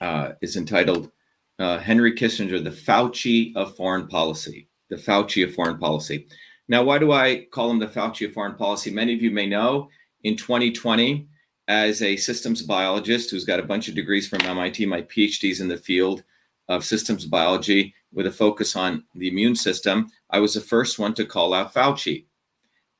uh, 0.00 0.32
is 0.42 0.56
entitled 0.56 1.10
uh, 1.58 1.78
Henry 1.78 2.12
Kissinger, 2.12 2.62
the 2.62 2.70
Fauci 2.70 3.56
of 3.56 3.74
foreign 3.76 4.06
policy. 4.06 4.68
The 4.88 4.96
Fauci 4.96 5.42
of 5.42 5.54
foreign 5.54 5.78
policy. 5.78 6.26
Now, 6.68 6.82
why 6.82 6.98
do 6.98 7.12
I 7.12 7.46
call 7.50 7.70
him 7.70 7.78
the 7.78 7.88
Fauci 7.88 8.26
of 8.26 8.34
foreign 8.34 8.54
policy? 8.54 8.90
Many 8.90 9.14
of 9.14 9.22
you 9.22 9.30
may 9.30 9.46
know 9.46 9.88
in 10.22 10.36
2020, 10.36 11.26
as 11.68 12.02
a 12.02 12.16
systems 12.16 12.62
biologist 12.62 13.30
who's 13.30 13.44
got 13.44 13.60
a 13.60 13.64
bunch 13.64 13.88
of 13.88 13.94
degrees 13.94 14.28
from 14.28 14.42
MIT. 14.42 14.86
My 14.86 15.02
PhD's 15.02 15.60
in 15.60 15.68
the 15.68 15.76
field 15.76 16.22
of 16.68 16.84
systems 16.84 17.26
biology 17.26 17.94
with 18.12 18.26
a 18.26 18.32
focus 18.32 18.76
on 18.76 19.04
the 19.14 19.28
immune 19.28 19.56
system. 19.56 20.10
I 20.30 20.40
was 20.40 20.54
the 20.54 20.60
first 20.60 20.98
one 20.98 21.14
to 21.14 21.24
call 21.24 21.54
out 21.54 21.74
Fauci. 21.74 22.26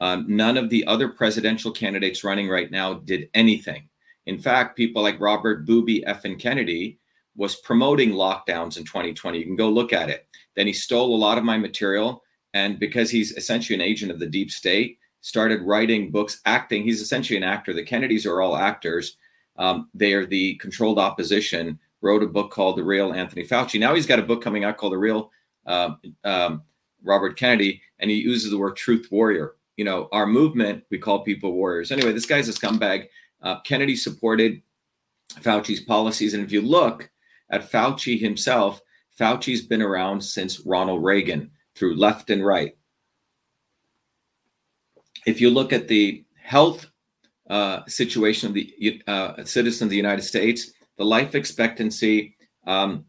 Um, 0.00 0.26
none 0.28 0.56
of 0.56 0.70
the 0.70 0.86
other 0.86 1.08
presidential 1.08 1.72
candidates 1.72 2.24
running 2.24 2.48
right 2.48 2.70
now 2.70 2.94
did 2.94 3.30
anything. 3.34 3.88
In 4.26 4.38
fact, 4.38 4.76
people 4.76 5.02
like 5.02 5.20
Robert 5.20 5.66
Booby 5.66 6.04
F. 6.04 6.24
and 6.24 6.38
Kennedy 6.38 6.98
was 7.36 7.56
promoting 7.56 8.12
lockdowns 8.12 8.76
in 8.76 8.84
2020. 8.84 9.38
You 9.38 9.44
can 9.44 9.56
go 9.56 9.68
look 9.68 9.92
at 9.92 10.10
it. 10.10 10.26
Then 10.54 10.66
he 10.66 10.72
stole 10.72 11.14
a 11.14 11.16
lot 11.16 11.38
of 11.38 11.44
my 11.44 11.58
material. 11.58 12.22
And 12.54 12.78
because 12.78 13.10
he's 13.10 13.32
essentially 13.32 13.74
an 13.74 13.82
agent 13.82 14.10
of 14.10 14.18
the 14.18 14.26
deep 14.26 14.50
state, 14.50 14.98
started 15.20 15.62
writing 15.62 16.10
books, 16.10 16.40
acting. 16.46 16.82
He's 16.82 17.00
essentially 17.00 17.36
an 17.36 17.42
actor. 17.42 17.72
The 17.72 17.82
Kennedys 17.82 18.26
are 18.26 18.40
all 18.40 18.56
actors. 18.56 19.16
Um, 19.56 19.90
they 19.92 20.12
are 20.12 20.26
the 20.26 20.54
controlled 20.56 20.98
opposition. 20.98 21.78
Wrote 22.00 22.22
a 22.22 22.28
book 22.28 22.50
called 22.50 22.78
The 22.78 22.84
Real 22.84 23.12
Anthony 23.12 23.46
Fauci. 23.46 23.80
Now 23.80 23.94
he's 23.94 24.06
got 24.06 24.18
a 24.18 24.22
book 24.22 24.42
coming 24.42 24.64
out 24.64 24.76
called 24.76 24.92
The 24.92 24.98
Real 24.98 25.30
uh, 25.66 25.94
um, 26.24 26.62
Robert 27.06 27.38
Kennedy, 27.38 27.80
and 27.98 28.10
he 28.10 28.16
uses 28.16 28.50
the 28.50 28.58
word 28.58 28.76
truth 28.76 29.08
warrior. 29.10 29.54
You 29.76 29.84
know, 29.84 30.08
our 30.12 30.26
movement, 30.26 30.84
we 30.90 30.98
call 30.98 31.20
people 31.20 31.52
warriors. 31.52 31.92
Anyway, 31.92 32.12
this 32.12 32.26
guy's 32.26 32.48
a 32.48 32.52
scumbag. 32.52 33.06
Uh, 33.42 33.60
Kennedy 33.60 33.94
supported 33.96 34.62
Fauci's 35.40 35.80
policies. 35.80 36.34
And 36.34 36.42
if 36.42 36.52
you 36.52 36.62
look 36.62 37.10
at 37.50 37.70
Fauci 37.70 38.18
himself, 38.18 38.80
Fauci's 39.18 39.62
been 39.62 39.82
around 39.82 40.22
since 40.22 40.60
Ronald 40.60 41.04
Reagan 41.04 41.50
through 41.74 41.96
left 41.96 42.30
and 42.30 42.44
right. 42.44 42.76
If 45.26 45.40
you 45.40 45.50
look 45.50 45.72
at 45.72 45.88
the 45.88 46.24
health 46.40 46.90
uh, 47.50 47.80
situation 47.86 48.48
of 48.48 48.54
the 48.54 49.02
uh, 49.06 49.44
citizens 49.44 49.82
of 49.82 49.90
the 49.90 49.96
United 49.96 50.22
States, 50.22 50.72
the 50.96 51.04
life 51.04 51.34
expectancy 51.34 52.34
um, 52.66 53.04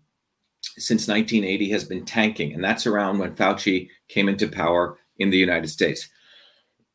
since 0.77 1.07
1980 1.07 1.69
has 1.71 1.83
been 1.83 2.05
tanking, 2.05 2.53
and 2.53 2.63
that's 2.63 2.87
around 2.87 3.17
when 3.17 3.35
Fauci 3.35 3.89
came 4.07 4.29
into 4.29 4.47
power 4.47 4.97
in 5.17 5.29
the 5.29 5.37
United 5.37 5.69
States, 5.69 6.09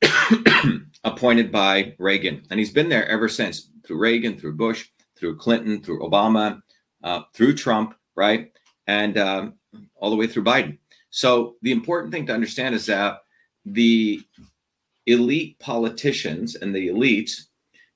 appointed 1.05 1.51
by 1.51 1.95
Reagan, 1.99 2.45
and 2.51 2.59
he's 2.59 2.71
been 2.73 2.89
there 2.89 3.07
ever 3.09 3.29
since 3.29 3.71
through 3.85 3.99
Reagan, 3.99 4.39
through 4.39 4.55
Bush, 4.55 4.89
through 5.17 5.37
Clinton, 5.37 5.83
through 5.83 6.01
Obama, 6.01 6.63
uh, 7.03 7.23
through 7.35 7.55
Trump, 7.55 7.95
right, 8.15 8.53
and 8.87 9.19
um, 9.19 9.55
all 9.97 10.11
the 10.11 10.17
way 10.17 10.27
through 10.27 10.45
Biden. 10.45 10.79
So 11.11 11.57
the 11.63 11.73
important 11.73 12.13
thing 12.13 12.27
to 12.27 12.35
understand 12.35 12.75
is 12.75 12.87
that 12.87 13.19
the 13.65 14.21
elite 15.07 15.59
politicians 15.59 16.55
and 16.55 16.75
the 16.75 16.89
elites 16.89 17.47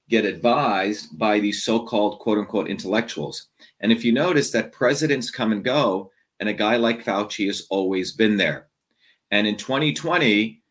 get 0.09 0.25
advised 0.25 1.19
by 1.19 1.41
these 1.41 1.65
so-called 1.65 2.19
quote 2.19 2.39
unquote 2.39 2.69
intellectuals. 2.69 3.49
And 3.81 3.93
if 3.93 4.05
you 4.05 4.13
notice 4.13 4.51
that 4.53 4.73
presidents 4.73 5.31
come 5.31 5.53
and 5.53 5.65
go, 5.65 6.11
and 6.41 6.49
a 6.49 6.55
guy 6.55 6.77
like 6.77 7.05
Fauci 7.05 7.47
has 7.47 7.67
always 7.71 8.13
been 8.13 8.37
there. 8.37 8.69
And 9.31 9.47
in 9.47 9.57
2020, 9.57 10.63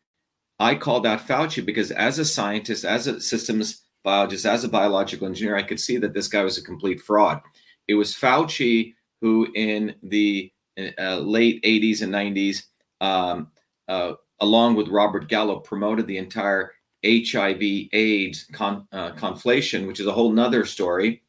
I 0.58 0.74
called 0.74 1.06
out 1.06 1.26
Fauci 1.26 1.64
because 1.64 1.90
as 1.90 2.18
a 2.18 2.24
scientist, 2.24 2.84
as 2.84 3.06
a 3.06 3.20
systems 3.20 3.82
biologist, 4.04 4.46
as 4.46 4.64
a 4.64 4.68
biological 4.68 5.26
engineer, 5.26 5.56
I 5.56 5.62
could 5.62 5.80
see 5.80 5.98
that 5.98 6.14
this 6.14 6.28
guy 6.28 6.42
was 6.42 6.56
a 6.56 6.62
complete 6.62 7.00
fraud. 7.00 7.40
It 7.88 7.94
was 7.94 8.14
Fauci 8.14 8.94
who, 9.20 9.48
in 9.54 9.94
the 10.02 10.52
uh, 10.98 11.18
late 11.18 11.62
80s 11.62 12.02
and 12.02 12.12
90s, 12.12 12.62
um, 13.00 13.48
uh, 13.88 14.12
along 14.40 14.76
with 14.76 14.88
Robert 14.88 15.28
Gallo, 15.28 15.60
promoted 15.60 16.06
the 16.06 16.18
entire 16.18 16.72
HIV 17.06 17.88
AIDS 17.92 18.46
con, 18.52 18.86
uh, 18.92 19.12
conflation, 19.12 19.86
which 19.86 20.00
is 20.00 20.06
a 20.06 20.12
whole 20.12 20.32
nother 20.32 20.64
story 20.64 21.22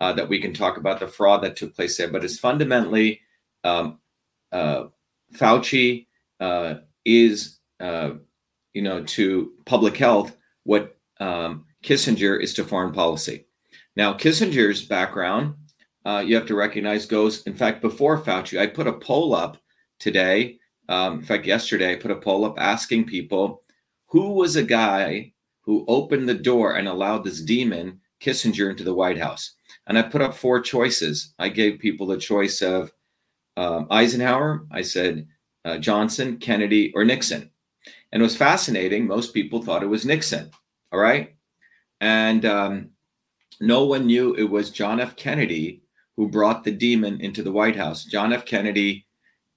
uh, 0.00 0.12
that 0.12 0.28
we 0.28 0.40
can 0.40 0.52
talk 0.52 0.76
about 0.76 1.00
the 1.00 1.08
fraud 1.08 1.42
that 1.42 1.56
took 1.56 1.74
place 1.74 1.96
there. 1.96 2.08
But 2.08 2.24
it's 2.24 2.38
fundamentally 2.38 3.20
um, 3.64 3.98
uh, 4.52 4.84
Fauci 5.34 6.06
uh, 6.40 6.74
is, 7.04 7.58
uh, 7.80 8.12
you 8.72 8.82
know, 8.82 9.02
to 9.04 9.52
public 9.66 9.96
health 9.96 10.36
what 10.64 10.96
um, 11.20 11.66
Kissinger 11.82 12.40
is 12.40 12.54
to 12.54 12.64
foreign 12.64 12.92
policy. 12.92 13.46
Now, 13.96 14.14
Kissinger's 14.14 14.82
background, 14.82 15.54
uh, 16.04 16.22
you 16.26 16.34
have 16.34 16.46
to 16.46 16.54
recognize, 16.54 17.06
goes, 17.06 17.42
in 17.42 17.54
fact, 17.54 17.80
before 17.80 18.20
Fauci. 18.20 18.60
I 18.60 18.66
put 18.66 18.86
a 18.86 18.92
poll 18.92 19.34
up 19.34 19.58
today. 19.98 20.58
Um, 20.88 21.20
in 21.20 21.24
fact, 21.24 21.46
yesterday, 21.46 21.92
I 21.92 21.96
put 21.96 22.10
a 22.10 22.16
poll 22.16 22.44
up 22.44 22.58
asking 22.58 23.06
people 23.06 23.63
who 24.14 24.30
was 24.30 24.54
a 24.54 24.62
guy 24.62 25.32
who 25.62 25.84
opened 25.88 26.28
the 26.28 26.34
door 26.34 26.76
and 26.76 26.86
allowed 26.86 27.24
this 27.24 27.40
demon 27.40 28.00
Kissinger 28.20 28.70
into 28.70 28.84
the 28.84 28.94
White 28.94 29.18
House. 29.18 29.56
And 29.88 29.98
I 29.98 30.02
put 30.02 30.22
up 30.22 30.34
four 30.34 30.60
choices. 30.60 31.34
I 31.40 31.48
gave 31.48 31.80
people 31.80 32.06
the 32.06 32.16
choice 32.16 32.62
of 32.62 32.92
um, 33.56 33.88
Eisenhower, 33.90 34.66
I 34.70 34.82
said 34.82 35.26
uh, 35.64 35.78
Johnson, 35.78 36.36
Kennedy, 36.36 36.92
or 36.94 37.04
Nixon. 37.04 37.50
And 38.12 38.22
it 38.22 38.24
was 38.24 38.36
fascinating. 38.36 39.08
Most 39.08 39.34
people 39.34 39.60
thought 39.60 39.82
it 39.82 39.86
was 39.86 40.06
Nixon. 40.06 40.52
All 40.92 41.00
right. 41.00 41.34
And 42.00 42.44
um, 42.44 42.90
no 43.60 43.84
one 43.84 44.06
knew 44.06 44.32
it 44.34 44.48
was 44.48 44.70
John 44.70 45.00
F. 45.00 45.16
Kennedy 45.16 45.82
who 46.16 46.28
brought 46.28 46.62
the 46.62 46.70
demon 46.70 47.20
into 47.20 47.42
the 47.42 47.50
White 47.50 47.74
House. 47.74 48.04
John 48.04 48.32
F. 48.32 48.44
Kennedy 48.44 49.06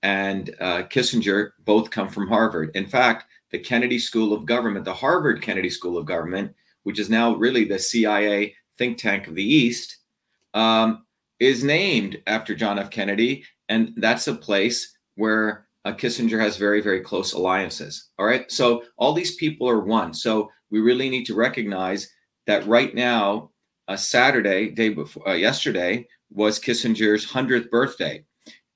and 0.02 0.50
uh, 0.60 0.82
Kissinger 0.90 1.52
both 1.64 1.92
come 1.92 2.10
from 2.10 2.28
Harvard. 2.28 2.72
In 2.74 2.88
fact, 2.88 3.26
the 3.58 3.64
Kennedy 3.64 3.98
School 3.98 4.34
of 4.34 4.46
Government, 4.46 4.86
the 4.86 4.94
Harvard 4.94 5.42
Kennedy 5.42 5.72
School 5.72 5.98
of 5.98 6.06
Government, 6.06 6.54
which 6.84 7.00
is 7.00 7.10
now 7.10 7.34
really 7.34 7.66
the 7.66 7.80
CIA 7.80 8.54
think 8.78 9.00
tank 9.00 9.26
of 9.28 9.34
the 9.34 9.44
East, 9.44 9.98
um, 10.54 11.08
is 11.40 11.64
named 11.64 12.22
after 12.28 12.54
John 12.54 12.78
F. 12.78 12.92
Kennedy. 12.92 13.44
And 13.68 13.94
that's 13.98 14.28
a 14.28 14.36
place 14.36 14.96
where 15.16 15.66
uh, 15.86 15.94
Kissinger 15.94 16.40
has 16.40 16.58
very, 16.58 16.82
very 16.82 17.02
close 17.02 17.34
alliances. 17.34 18.10
All 18.20 18.28
right. 18.28 18.52
So 18.52 18.84
all 18.96 19.14
these 19.14 19.36
people 19.38 19.68
are 19.68 19.80
one. 19.80 20.14
So 20.14 20.52
we 20.70 20.82
really 20.82 21.10
need 21.10 21.26
to 21.26 21.34
recognize 21.34 22.08
that 22.46 22.68
right 22.68 22.94
now, 22.94 23.50
uh, 23.88 23.96
Saturday, 23.96 24.70
day 24.70 24.90
before, 24.90 25.28
uh, 25.30 25.34
yesterday, 25.34 26.08
was 26.30 26.60
Kissinger's 26.60 27.26
100th 27.26 27.72
birthday. 27.72 28.24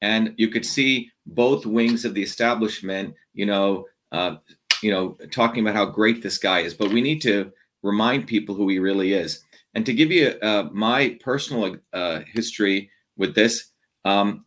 And 0.01 0.33
you 0.37 0.47
could 0.47 0.65
see 0.65 1.11
both 1.27 1.67
wings 1.67 2.03
of 2.03 2.15
the 2.15 2.23
establishment, 2.23 3.13
you 3.35 3.45
know, 3.45 3.85
uh, 4.11 4.35
you 4.81 4.91
know, 4.91 5.17
talking 5.31 5.61
about 5.61 5.75
how 5.75 5.85
great 5.85 6.21
this 6.21 6.37
guy 6.37 6.59
is, 6.59 6.73
but 6.73 6.91
we 6.91 7.01
need 7.01 7.21
to 7.21 7.51
remind 7.83 8.27
people 8.27 8.55
who 8.55 8.67
he 8.69 8.79
really 8.79 9.13
is. 9.13 9.43
And 9.73 9.85
to 9.85 9.93
give 9.93 10.11
you 10.11 10.33
uh, 10.41 10.69
my 10.71 11.17
personal 11.23 11.77
uh, 11.93 12.21
history 12.33 12.89
with 13.17 13.35
this, 13.35 13.69
um, 14.05 14.45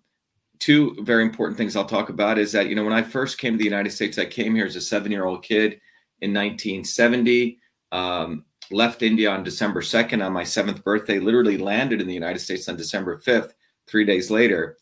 two 0.59 0.97
very 1.00 1.23
important 1.23 1.57
things 1.57 1.76
I'll 1.76 1.85
talk 1.85 2.09
about 2.09 2.38
is 2.38 2.53
that, 2.53 2.69
you 2.69 2.75
know, 2.75 2.85
when 2.85 2.93
I 2.93 3.03
first 3.03 3.38
came 3.38 3.55
to 3.55 3.59
the 3.59 3.64
United 3.64 3.91
States, 3.91 4.19
I 4.19 4.26
came 4.26 4.55
here 4.55 4.67
as 4.67 4.76
a 4.76 4.81
seven 4.81 5.11
year 5.11 5.25
old 5.25 5.43
kid 5.43 5.81
in 6.21 6.33
1970, 6.33 7.59
um, 7.93 8.45
left 8.71 9.03
India 9.03 9.31
on 9.31 9.45
December 9.45 9.83
2nd 9.83 10.25
on 10.25 10.33
my 10.33 10.45
seventh 10.45 10.83
birthday, 10.85 11.19
literally 11.19 11.59
landed 11.59 12.00
in 12.00 12.07
the 12.07 12.14
United 12.14 12.38
States 12.38 12.69
on 12.69 12.76
December 12.76 13.19
5th, 13.19 13.53
three 13.87 14.05
days 14.05 14.31
later. 14.31 14.79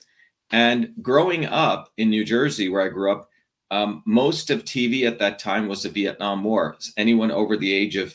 And 0.50 0.92
growing 1.00 1.46
up 1.46 1.90
in 1.96 2.10
New 2.10 2.24
Jersey, 2.24 2.68
where 2.68 2.82
I 2.82 2.88
grew 2.88 3.10
up, 3.10 3.28
um, 3.72 4.02
most 4.04 4.50
of 4.50 4.66
TV 4.66 5.06
at 5.06 5.18
that 5.18 5.38
time 5.38 5.66
was 5.66 5.82
the 5.82 5.88
Vietnam 5.88 6.44
War. 6.44 6.76
Anyone 6.98 7.30
over 7.30 7.56
the 7.56 7.72
age 7.72 7.96
of 7.96 8.14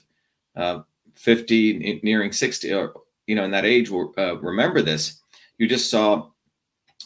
uh, 0.56 0.82
50, 1.16 2.02
nearing 2.04 2.32
60, 2.32 2.74
or 2.74 2.94
you 3.26 3.36
know, 3.36 3.44
in 3.44 3.50
that 3.50 3.66
age, 3.66 3.90
will 3.90 4.14
uh, 4.20 4.38
remember 4.38 4.84
this. 4.84 5.20
You 5.58 5.68
just 5.68 5.90
saw 5.90 6.30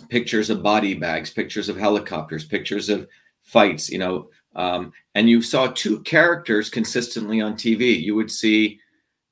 pictures 0.09 0.49
of 0.49 0.61
body 0.61 0.93
bags, 0.93 1.31
pictures 1.31 1.69
of 1.69 1.77
helicopters, 1.77 2.43
pictures 2.43 2.89
of 2.89 3.07
fights. 3.41 3.89
You 3.89 3.99
know, 3.99 4.29
um, 4.53 4.91
and 5.15 5.29
you 5.29 5.41
saw 5.41 5.67
two 5.67 6.01
characters 6.01 6.69
consistently 6.69 7.39
on 7.39 7.53
TV. 7.53 8.01
You 8.03 8.15
would 8.15 8.29
see 8.29 8.81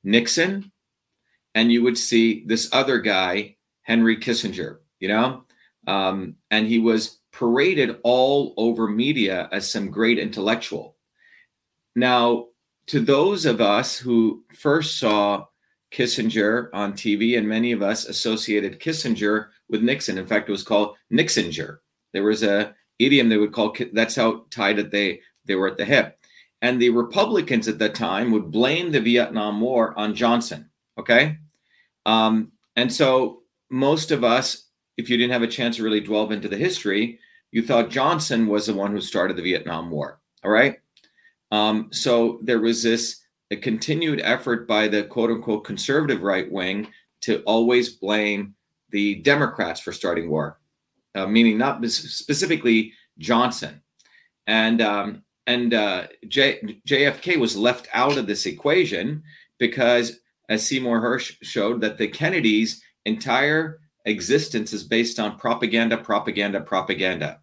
Nixon, 0.01 0.71
and 1.53 1.73
you 1.73 1.83
would 1.83 1.97
see 1.97 2.45
this 2.45 2.69
other 2.71 2.99
guy, 2.99 3.57
Henry 3.81 4.15
Kissinger. 4.15 4.77
You 5.01 5.09
know, 5.09 5.43
um, 5.87 6.37
and 6.51 6.65
he 6.65 6.79
was 6.79 7.18
paraded 7.39 7.97
all 8.03 8.53
over 8.57 8.87
media 8.87 9.47
as 9.51 9.71
some 9.71 9.89
great 9.89 10.19
intellectual. 10.19 10.97
Now, 11.95 12.47
to 12.87 12.99
those 12.99 13.45
of 13.45 13.61
us 13.61 13.97
who 13.97 14.43
first 14.53 14.99
saw 14.99 15.45
Kissinger 15.91 16.69
on 16.73 16.93
TV, 16.93 17.37
and 17.37 17.47
many 17.47 17.71
of 17.71 17.81
us 17.81 18.05
associated 18.05 18.79
Kissinger 18.79 19.47
with 19.69 19.81
Nixon. 19.81 20.17
In 20.17 20.25
fact, 20.25 20.49
it 20.49 20.51
was 20.51 20.63
called 20.63 20.95
Nixinger. 21.11 21.79
There 22.13 22.23
was 22.23 22.43
a 22.43 22.75
idiom 22.99 23.29
they 23.29 23.37
would 23.37 23.53
call 23.53 23.75
that's 23.93 24.15
how 24.15 24.45
tied 24.51 24.79
it 24.79 24.91
they 24.91 25.21
they 25.45 25.55
were 25.55 25.67
at 25.67 25.77
the 25.77 25.85
hip. 25.85 26.17
And 26.61 26.81
the 26.81 26.89
Republicans 26.89 27.67
at 27.67 27.79
that 27.79 27.95
time 27.95 28.31
would 28.31 28.51
blame 28.51 28.91
the 28.91 28.99
Vietnam 28.99 29.61
War 29.61 29.97
on 29.97 30.13
Johnson. 30.13 30.69
Okay, 30.97 31.37
um, 32.05 32.51
and 32.75 32.91
so 32.91 33.43
most 33.69 34.11
of 34.11 34.23
us, 34.23 34.67
if 34.97 35.09
you 35.09 35.17
didn't 35.17 35.33
have 35.33 35.43
a 35.43 35.47
chance 35.47 35.77
to 35.77 35.83
really 35.83 36.01
delve 36.01 36.31
into 36.31 36.49
the 36.49 36.57
history, 36.57 37.19
you 37.51 37.63
thought 37.65 37.89
Johnson 37.89 38.47
was 38.47 38.67
the 38.67 38.73
one 38.73 38.91
who 38.91 39.01
started 39.01 39.37
the 39.37 39.43
Vietnam 39.43 39.89
War. 39.89 40.19
All 40.43 40.51
right. 40.51 40.79
Um, 41.51 41.89
so 41.91 42.39
there 42.43 42.59
was 42.59 42.83
this 42.83 43.21
a 43.51 43.55
continued 43.55 44.21
effort 44.23 44.67
by 44.67 44.87
the 44.87 45.03
quote 45.03 45.31
unquote 45.31 45.65
conservative 45.65 46.21
right 46.21 46.49
wing 46.51 46.87
to 47.21 47.41
always 47.43 47.89
blame 47.89 48.55
the 48.91 49.15
Democrats 49.15 49.79
for 49.79 49.91
starting 49.91 50.29
war, 50.29 50.59
uh, 51.15 51.25
meaning 51.25 51.57
not 51.57 51.83
specifically 51.89 52.93
Johnson. 53.17 53.81
And 54.47 54.81
um, 54.81 55.23
and 55.47 55.73
uh, 55.73 56.07
J- 56.27 56.79
JFK 56.87 57.37
was 57.37 57.57
left 57.57 57.87
out 57.93 58.17
of 58.17 58.27
this 58.27 58.45
equation 58.45 59.23
because, 59.57 60.19
as 60.47 60.65
Seymour 60.65 61.01
Hersh 61.01 61.35
showed, 61.41 61.81
that 61.81 61.97
the 61.97 62.07
Kennedys' 62.07 62.81
entire 63.05 63.79
existence 64.09 64.73
is 64.73 64.83
based 64.83 65.19
on 65.19 65.37
propaganda, 65.37 65.97
propaganda, 65.97 66.61
propaganda. 66.61 67.39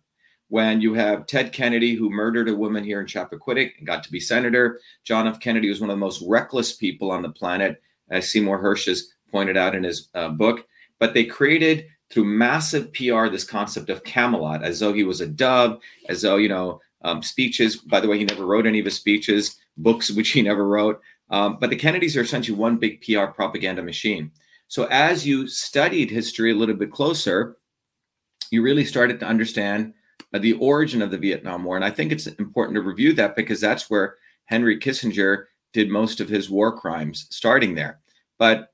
When 0.48 0.80
you 0.80 0.94
have 0.94 1.26
Ted 1.26 1.52
Kennedy, 1.52 1.94
who 1.94 2.08
murdered 2.08 2.48
a 2.48 2.54
woman 2.54 2.84
here 2.84 3.00
in 3.00 3.06
Chappaquiddick 3.06 3.78
and 3.78 3.86
got 3.86 4.04
to 4.04 4.12
be 4.12 4.20
senator, 4.20 4.80
John 5.04 5.26
F. 5.26 5.40
Kennedy 5.40 5.68
was 5.68 5.80
one 5.80 5.90
of 5.90 5.96
the 5.96 6.04
most 6.04 6.22
reckless 6.26 6.74
people 6.74 7.10
on 7.10 7.22
the 7.22 7.30
planet, 7.30 7.82
as 8.10 8.30
Seymour 8.30 8.62
Hersh 8.62 8.86
has 8.86 9.08
pointed 9.30 9.56
out 9.56 9.74
in 9.74 9.82
his 9.82 10.08
uh, 10.14 10.28
book. 10.28 10.66
But 11.00 11.14
they 11.14 11.24
created 11.24 11.86
through 12.10 12.24
massive 12.24 12.92
PR 12.92 13.26
this 13.26 13.44
concept 13.44 13.90
of 13.90 14.04
Camelot, 14.04 14.62
as 14.62 14.78
though 14.78 14.92
he 14.92 15.02
was 15.02 15.20
a 15.20 15.26
dove, 15.26 15.80
as 16.08 16.22
though 16.22 16.36
you 16.36 16.48
know 16.48 16.80
um, 17.02 17.22
speeches. 17.22 17.76
By 17.76 18.00
the 18.00 18.08
way, 18.08 18.18
he 18.18 18.24
never 18.24 18.46
wrote 18.46 18.66
any 18.66 18.78
of 18.78 18.84
his 18.84 18.96
speeches, 18.96 19.56
books 19.76 20.10
which 20.10 20.30
he 20.30 20.42
never 20.42 20.66
wrote. 20.66 21.00
Um, 21.30 21.58
but 21.60 21.70
the 21.70 21.76
Kennedys 21.76 22.16
are 22.16 22.22
essentially 22.22 22.56
one 22.56 22.76
big 22.76 23.02
PR 23.02 23.26
propaganda 23.26 23.82
machine. 23.82 24.30
So 24.68 24.84
as 24.84 25.26
you 25.26 25.46
studied 25.46 26.10
history 26.10 26.50
a 26.52 26.54
little 26.54 26.74
bit 26.74 26.90
closer, 26.90 27.56
you 28.50 28.62
really 28.62 28.84
started 28.84 29.20
to 29.20 29.26
understand 29.26 29.94
uh, 30.32 30.38
the 30.38 30.54
origin 30.54 31.02
of 31.02 31.10
the 31.10 31.18
Vietnam 31.18 31.64
War. 31.64 31.76
And 31.76 31.84
I 31.84 31.90
think 31.90 32.12
it's 32.12 32.26
important 32.26 32.74
to 32.76 32.82
review 32.82 33.12
that 33.14 33.36
because 33.36 33.60
that's 33.60 33.88
where 33.88 34.16
Henry 34.46 34.78
Kissinger 34.78 35.44
did 35.72 35.90
most 35.90 36.20
of 36.20 36.28
his 36.28 36.50
war 36.50 36.76
crimes, 36.76 37.26
starting 37.30 37.74
there. 37.74 38.00
But 38.38 38.72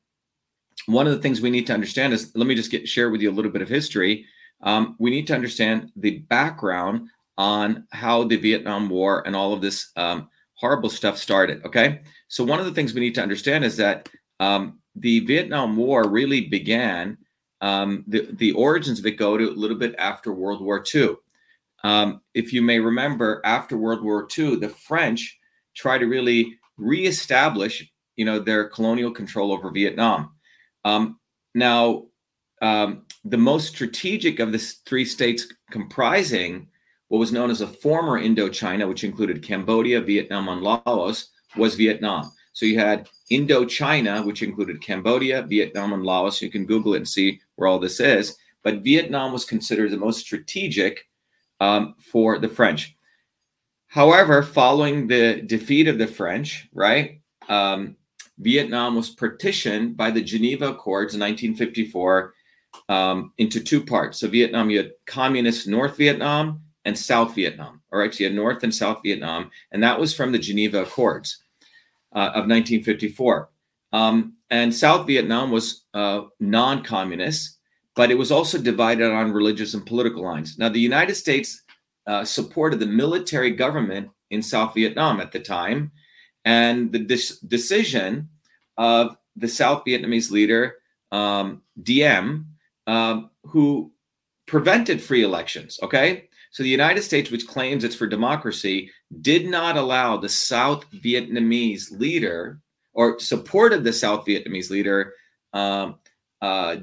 one 0.86 1.06
of 1.06 1.12
the 1.12 1.20
things 1.20 1.40
we 1.40 1.50
need 1.50 1.66
to 1.66 1.74
understand 1.74 2.12
is 2.12 2.34
let 2.34 2.46
me 2.46 2.54
just 2.54 2.70
get 2.70 2.88
share 2.88 3.10
with 3.10 3.20
you 3.20 3.30
a 3.30 3.32
little 3.32 3.50
bit 3.50 3.62
of 3.62 3.68
history. 3.68 4.26
Um, 4.62 4.96
we 4.98 5.10
need 5.10 5.26
to 5.28 5.34
understand 5.34 5.90
the 5.96 6.18
background 6.18 7.08
on 7.38 7.86
how 7.90 8.24
the 8.24 8.36
Vietnam 8.36 8.88
War 8.88 9.26
and 9.26 9.34
all 9.34 9.52
of 9.52 9.60
this 9.60 9.90
um, 9.96 10.28
horrible 10.54 10.90
stuff 10.90 11.18
started. 11.18 11.64
Okay, 11.64 12.00
so 12.28 12.44
one 12.44 12.60
of 12.60 12.66
the 12.66 12.72
things 12.72 12.94
we 12.94 13.00
need 13.00 13.14
to 13.14 13.22
understand 13.22 13.64
is 13.64 13.76
that 13.78 14.08
um, 14.40 14.78
the 14.94 15.20
Vietnam 15.20 15.76
War 15.76 16.08
really 16.08 16.42
began. 16.42 17.18
Um, 17.60 18.04
the 18.08 18.28
the 18.32 18.52
origins 18.52 18.98
of 18.98 19.06
it 19.06 19.12
go 19.12 19.36
to 19.36 19.50
a 19.50 19.52
little 19.52 19.78
bit 19.78 19.94
after 19.98 20.32
World 20.32 20.60
War 20.60 20.84
II. 20.94 21.16
Um, 21.84 22.20
if 22.34 22.52
you 22.52 22.62
may 22.62 22.78
remember, 22.78 23.40
after 23.44 23.76
World 23.76 24.02
War 24.02 24.28
II, 24.36 24.56
the 24.56 24.68
French 24.68 25.38
tried 25.74 25.98
to 25.98 26.06
really 26.06 26.58
reestablish, 26.76 27.90
you 28.16 28.24
know, 28.24 28.38
their 28.38 28.68
colonial 28.68 29.10
control 29.10 29.52
over 29.52 29.70
Vietnam. 29.70 30.32
Um, 30.84 31.18
now, 31.54 32.04
um, 32.60 33.02
the 33.24 33.38
most 33.38 33.68
strategic 33.68 34.38
of 34.38 34.52
the 34.52 34.58
three 34.86 35.04
states 35.04 35.46
comprising 35.70 36.68
what 37.08 37.18
was 37.18 37.32
known 37.32 37.50
as 37.50 37.60
a 37.60 37.66
former 37.66 38.20
Indochina, 38.20 38.88
which 38.88 39.04
included 39.04 39.42
Cambodia, 39.42 40.00
Vietnam, 40.00 40.48
and 40.48 40.62
Laos, 40.62 41.28
was 41.56 41.74
Vietnam. 41.74 42.32
So 42.52 42.66
you 42.66 42.78
had 42.78 43.08
Indochina, 43.30 44.24
which 44.24 44.42
included 44.42 44.82
Cambodia, 44.82 45.42
Vietnam, 45.42 45.92
and 45.92 46.04
Laos. 46.04 46.42
You 46.42 46.50
can 46.50 46.66
Google 46.66 46.94
it 46.94 46.98
and 46.98 47.08
see 47.08 47.40
where 47.56 47.68
all 47.68 47.78
this 47.78 47.98
is. 47.98 48.36
But 48.62 48.82
Vietnam 48.82 49.32
was 49.32 49.44
considered 49.44 49.90
the 49.90 49.96
most 49.96 50.20
strategic 50.20 51.08
um, 51.60 51.94
for 51.98 52.38
the 52.38 52.48
French. 52.48 52.96
However, 53.86 54.42
following 54.42 55.06
the 55.06 55.42
defeat 55.42 55.88
of 55.88 55.98
the 55.98 56.06
French, 56.06 56.68
right, 56.72 57.20
um, 57.48 57.96
Vietnam 58.38 58.96
was 58.96 59.10
partitioned 59.10 59.96
by 59.96 60.10
the 60.10 60.22
Geneva 60.22 60.70
Accords 60.70 61.14
in 61.14 61.20
1954 61.20 62.34
um, 62.88 63.32
into 63.38 63.60
two 63.60 63.84
parts. 63.84 64.18
So 64.20 64.28
Vietnam, 64.28 64.70
you 64.70 64.78
had 64.78 64.92
communist 65.06 65.68
North 65.68 65.96
Vietnam 65.96 66.62
and 66.84 66.98
South 66.98 67.34
Vietnam. 67.34 67.80
All 67.92 67.98
right, 67.98 68.12
so 68.12 68.20
you 68.20 68.26
had 68.26 68.36
North 68.36 68.62
and 68.64 68.74
South 68.74 69.00
Vietnam, 69.04 69.50
and 69.70 69.82
that 69.82 70.00
was 70.00 70.14
from 70.14 70.32
the 70.32 70.38
Geneva 70.38 70.82
Accords 70.82 71.41
of 72.20 72.46
1954. 72.48 73.48
Um, 73.92 74.36
and 74.50 74.74
South 74.74 75.06
Vietnam 75.06 75.50
was 75.50 75.84
uh, 75.94 76.22
non-communist, 76.40 77.58
but 77.94 78.10
it 78.10 78.18
was 78.18 78.32
also 78.32 78.58
divided 78.58 79.10
on 79.10 79.32
religious 79.32 79.74
and 79.74 79.84
political 79.84 80.22
lines. 80.22 80.58
Now, 80.58 80.68
the 80.68 80.80
United 80.80 81.14
States 81.14 81.62
uh, 82.06 82.24
supported 82.24 82.80
the 82.80 82.86
military 82.86 83.50
government 83.50 84.10
in 84.30 84.42
South 84.42 84.74
Vietnam 84.74 85.20
at 85.20 85.32
the 85.32 85.40
time, 85.40 85.92
and 86.44 86.90
the 86.90 86.98
decision 87.46 88.28
of 88.78 89.16
the 89.36 89.48
South 89.48 89.84
Vietnamese 89.84 90.30
leader 90.30 90.76
um, 91.12 91.62
Diem, 91.82 92.46
um, 92.86 93.30
who 93.44 93.92
prevented 94.46 95.00
free 95.00 95.22
elections. 95.22 95.78
Okay, 95.82 96.28
so 96.52 96.62
the 96.62 96.68
United 96.68 97.02
States, 97.02 97.30
which 97.30 97.46
claims 97.46 97.82
it's 97.82 97.94
for 97.94 98.06
democracy, 98.06 98.90
did 99.22 99.46
not 99.46 99.78
allow 99.78 100.18
the 100.18 100.28
South 100.28 100.88
Vietnamese 100.90 101.90
leader 101.98 102.60
or 102.92 103.18
supported 103.18 103.82
the 103.82 103.92
South 103.92 104.26
Vietnamese 104.26 104.68
leader 104.68 105.14
um, 105.54 105.96
uh, 106.42 106.76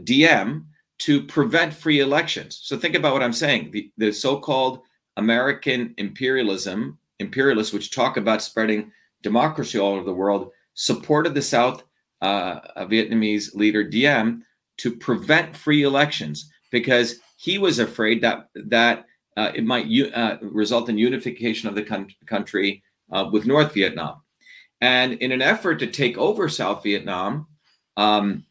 to 0.98 1.24
prevent 1.24 1.74
free 1.74 2.00
elections. 2.00 2.60
So 2.64 2.78
think 2.78 2.96
about 2.96 3.14
what 3.14 3.22
I'm 3.22 3.32
saying. 3.32 3.70
The, 3.70 3.92
the 3.98 4.12
so-called 4.12 4.82
American 5.18 5.94
imperialism, 5.98 6.98
imperialists, 7.20 7.72
which 7.72 7.92
talk 7.92 8.18
about 8.18 8.42
spreading 8.42 8.92
democracy 9.22 9.78
all 9.78 9.94
over 9.94 10.04
the 10.04 10.14
world, 10.14 10.52
supported 10.74 11.36
the 11.36 11.42
South 11.44 11.84
uh, 12.22 12.86
Vietnamese 12.86 13.54
leader 13.54 13.84
Diem 13.84 14.44
to 14.78 14.96
prevent 14.96 15.56
free 15.56 15.84
elections 15.84 16.52
because 16.72 17.20
he 17.38 17.60
was 17.60 17.80
afraid 17.80 18.22
that 18.22 18.50
that 18.56 19.06
uh, 19.38 19.52
it 19.54 19.66
might 19.66 19.88
uh, 20.14 20.38
result 20.42 20.90
in 20.90 20.98
unification 20.98 21.70
of 21.70 21.76
the 21.76 21.84
con- 21.84 22.14
country 22.26 22.84
uh, 23.12 23.30
with 23.32 23.46
North 23.46 23.74
Vietnam. 23.74 24.22
And 24.82 25.14
in 25.14 25.32
an 25.32 25.42
effort 25.42 25.80
to 25.80 25.88
take 25.88 26.18
over 26.18 26.48
South 26.50 26.84
Vietnam, 26.84 27.48
um, 27.98 28.46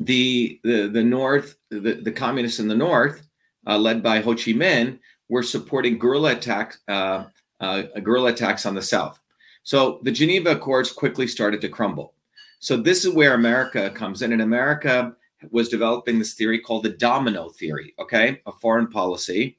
the, 0.00 0.60
the 0.64 0.88
the 0.88 1.02
North, 1.02 1.56
the, 1.70 1.94
the 1.94 2.12
communists 2.12 2.60
in 2.60 2.68
the 2.68 2.74
North, 2.74 3.22
uh, 3.66 3.78
led 3.78 4.02
by 4.02 4.20
Ho 4.20 4.34
Chi 4.34 4.52
Minh, 4.52 4.98
were 5.28 5.42
supporting 5.42 5.98
guerrilla 5.98 6.32
attacks, 6.32 6.78
uh, 6.88 7.24
uh, 7.60 7.82
guerrilla 8.02 8.30
attacks 8.30 8.66
on 8.66 8.74
the 8.74 8.82
South. 8.82 9.18
So 9.62 10.00
the 10.02 10.12
Geneva 10.12 10.52
Accords 10.52 10.90
quickly 10.90 11.26
started 11.26 11.60
to 11.60 11.68
crumble. 11.68 12.14
So 12.58 12.76
this 12.76 13.04
is 13.04 13.14
where 13.14 13.34
America 13.34 13.90
comes 13.90 14.22
in, 14.22 14.32
and 14.32 14.42
America 14.42 15.14
was 15.50 15.68
developing 15.68 16.18
this 16.18 16.34
theory 16.34 16.60
called 16.60 16.84
the 16.84 16.90
domino 16.90 17.48
theory, 17.48 17.94
okay, 17.98 18.40
of 18.46 18.60
foreign 18.60 18.88
policy, 18.88 19.58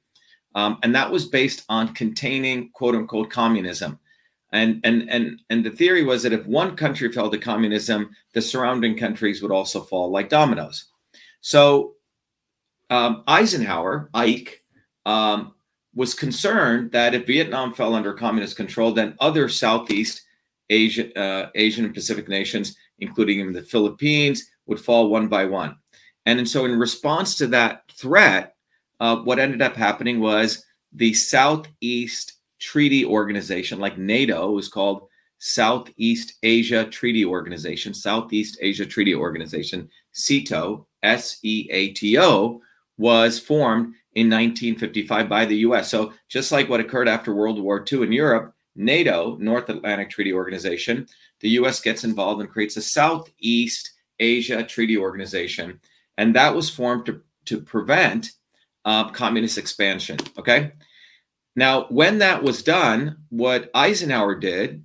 um, 0.56 0.78
and 0.84 0.94
that 0.96 1.12
was 1.12 1.26
based 1.26 1.66
on 1.70 1.94
containing 1.94 2.70
quote 2.72 2.96
unquote 2.96 3.30
communism. 3.30 4.00
And, 4.52 4.82
and, 4.84 5.10
and, 5.10 5.42
and 5.50 5.66
the 5.66 5.72
theory 5.72 6.04
was 6.04 6.22
that 6.24 6.34
if 6.34 6.46
one 6.46 6.76
country 6.76 7.12
fell 7.12 7.32
to 7.32 7.39
communism, 7.39 8.12
the 8.34 8.42
surrounding 8.42 8.96
countries 8.96 9.42
would 9.42 9.52
also 9.52 9.82
fall 9.82 10.12
like 10.12 10.30
dominoes. 10.30 10.86
So 11.42 11.96
um, 12.92 13.24
Eisenhower, 13.28 14.12
Ike, 14.13 14.63
um, 15.08 15.56
was 15.96 16.13
concerned 16.13 16.92
that 16.92 17.13
if 17.13 17.26
Vietnam 17.26 17.74
fell 17.74 17.96
under 17.96 18.13
communist 18.13 18.56
control, 18.56 18.92
then 18.92 19.16
other 19.20 19.50
Southeast 19.50 20.22
Asia, 20.70 21.16
uh, 21.20 21.50
Asian 21.56 21.86
and 21.86 21.94
Pacific 21.94 22.28
nations, 22.28 22.76
including 23.00 23.52
the 23.52 23.62
Philippines, 23.62 24.50
would 24.66 24.80
fall 24.80 25.10
one 25.10 25.28
by 25.28 25.46
one. 25.46 25.76
And, 26.26 26.39
And, 26.39 26.50
so, 26.50 26.66
in 26.66 26.80
response 26.80 27.36
to 27.38 27.48
that 27.48 27.84
threat, 27.92 28.53
uh, 29.04 29.18
what 29.18 29.38
ended 29.38 29.62
up 29.62 29.76
happening 29.76 30.22
was 30.22 30.66
the 30.94 31.13
Southeast 31.13 32.36
Treaty 32.58 33.04
Organization, 33.04 33.78
like 33.78 33.98
NATO, 33.98 34.52
was 34.52 34.70
called 34.70 35.10
Southeast 35.39 36.36
Asia 36.42 36.86
Treaty 36.86 37.26
Organization, 37.26 37.94
Southeast 37.94 38.58
Asia 38.62 38.86
Treaty 38.86 39.13
Organization, 39.13 39.89
SEATO, 40.13 40.86
S 41.04 41.39
E 41.44 41.68
A 41.70 41.89
T 41.89 42.18
O, 42.18 42.62
was 42.98 43.38
formed 43.38 43.94
in 44.13 44.30
1955 44.30 45.28
by 45.28 45.44
the 45.44 45.58
US. 45.58 45.89
So, 45.92 46.13
just 46.30 46.54
like 46.54 46.70
what 46.70 46.80
occurred 46.80 47.10
after 47.10 47.36
World 47.36 47.62
War 47.62 47.84
II 47.92 48.04
in 48.04 48.13
Europe, 48.13 48.56
NATO, 48.78 49.36
North 49.36 49.68
Atlantic 49.68 50.12
Treaty 50.12 50.32
Organization, 50.32 51.08
the 51.42 51.50
US 51.50 51.82
gets 51.82 52.06
involved 52.06 52.39
and 52.39 52.50
creates 52.50 52.78
a 52.78 52.82
Southeast 52.82 53.92
Asia 54.18 54.63
Treaty 54.63 54.98
Organization. 54.98 55.82
And 56.18 56.34
that 56.38 56.56
was 56.56 56.70
formed 56.70 57.06
to, 57.08 57.22
to 57.48 57.60
prevent 57.60 58.32
uh, 58.86 59.10
communist 59.10 59.58
expansion. 59.58 60.17
Okay. 60.38 60.72
Now, 61.56 61.86
when 61.89 62.19
that 62.19 62.43
was 62.43 62.63
done, 62.63 63.17
what 63.30 63.69
Eisenhower 63.74 64.36
did 64.36 64.84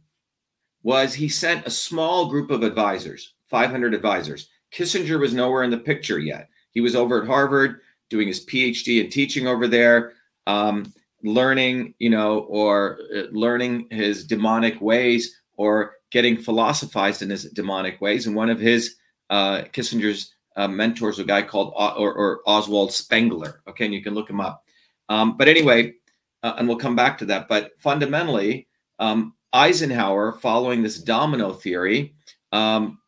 was 0.83 1.15
he 1.15 1.29
sent 1.29 1.67
a 1.67 1.71
small 1.71 2.27
group 2.27 2.51
of 2.51 2.63
advisors, 2.63 3.35
500 3.49 3.95
advisors. 3.95 4.49
Kissinger 4.73 5.19
was 5.19 5.35
nowhere 5.35 5.63
in 5.63 5.71
the 5.71 5.79
picture 5.79 6.19
yet. 6.19 6.49
He 6.73 6.81
was 6.81 6.95
over 6.95 7.23
at 7.23 7.27
Harvard 7.27 7.81
doing 8.11 8.29
his 8.29 8.45
PhD 8.45 9.01
and 9.01 9.11
teaching 9.11 9.47
over 9.47 9.67
there, 9.67 10.13
um, 10.47 10.93
learning, 11.23 11.95
you 11.99 12.11
know, 12.11 12.41
or 12.41 12.99
uh, 13.15 13.23
learning 13.33 13.89
his 13.91 14.25
demonic 14.25 14.81
ways 14.81 15.35
or 15.57 15.97
getting 16.11 16.37
philosophized 16.37 17.23
in 17.23 17.31
his 17.31 17.45
demonic 17.45 18.01
ways. 18.01 18.27
And 18.27 18.37
one 18.37 18.51
of 18.51 18.61
his 18.61 18.97
uh, 19.31 19.63
Kissinger's 19.73 20.35
uh, 20.57 20.69
mentors, 20.69 21.19
a 21.19 21.25
guy 21.25 21.43
called 21.43 21.73
o- 21.77 21.95
or, 21.97 22.13
or, 22.15 22.41
Oswald 22.47 22.93
Spengler. 22.93 23.63
Okay, 23.69 23.85
and 23.85 23.95
you 23.95 24.03
can 24.03 24.15
look 24.15 24.29
him 24.29 24.41
up. 24.41 24.65
Um, 25.09 25.37
but 25.37 25.49
anyway, 25.49 25.95
uh, 26.43 26.55
and 26.59 26.67
we'll 26.67 26.77
come 26.77 26.97
back 26.97 27.19
to 27.19 27.25
that. 27.27 27.49
But 27.49 27.73
fundamentally, 27.79 28.67
um, 28.99 29.35
Eisenhower, 29.53 30.33
following 30.33 30.83
this 30.83 30.99
domino 30.99 31.53
theory, 31.53 32.15
um, 32.53 32.99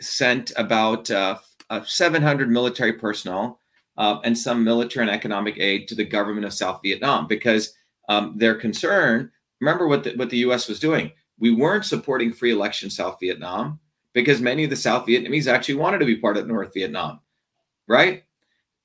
sent 0.00 0.52
about 0.56 1.10
uh, 1.10 1.38
uh 1.70 1.82
700 1.84 2.50
military 2.50 2.92
personnel 2.94 3.60
uh, 3.96 4.20
and 4.24 4.36
some 4.36 4.62
military 4.62 5.06
and 5.06 5.14
economic 5.14 5.58
aid 5.58 5.88
to 5.88 5.94
the 5.94 6.04
government 6.04 6.46
of 6.46 6.52
South 6.52 6.80
Vietnam 6.82 7.26
because 7.26 7.72
um, 8.08 8.34
their 8.36 8.54
concern. 8.54 9.30
Remember 9.60 9.88
what 9.88 10.04
the, 10.04 10.14
what 10.16 10.30
the 10.30 10.38
U.S. 10.38 10.68
was 10.68 10.78
doing. 10.78 11.12
We 11.38 11.54
weren't 11.54 11.84
supporting 11.84 12.32
free 12.32 12.52
election 12.52 12.90
South 12.90 13.18
Vietnam 13.20 13.80
because 14.16 14.40
many 14.40 14.64
of 14.64 14.70
the 14.70 14.76
South 14.76 15.06
Vietnamese 15.06 15.46
actually 15.46 15.74
wanted 15.74 15.98
to 15.98 16.06
be 16.06 16.16
part 16.16 16.38
of 16.38 16.46
North 16.46 16.72
Vietnam, 16.72 17.20
right? 17.86 18.24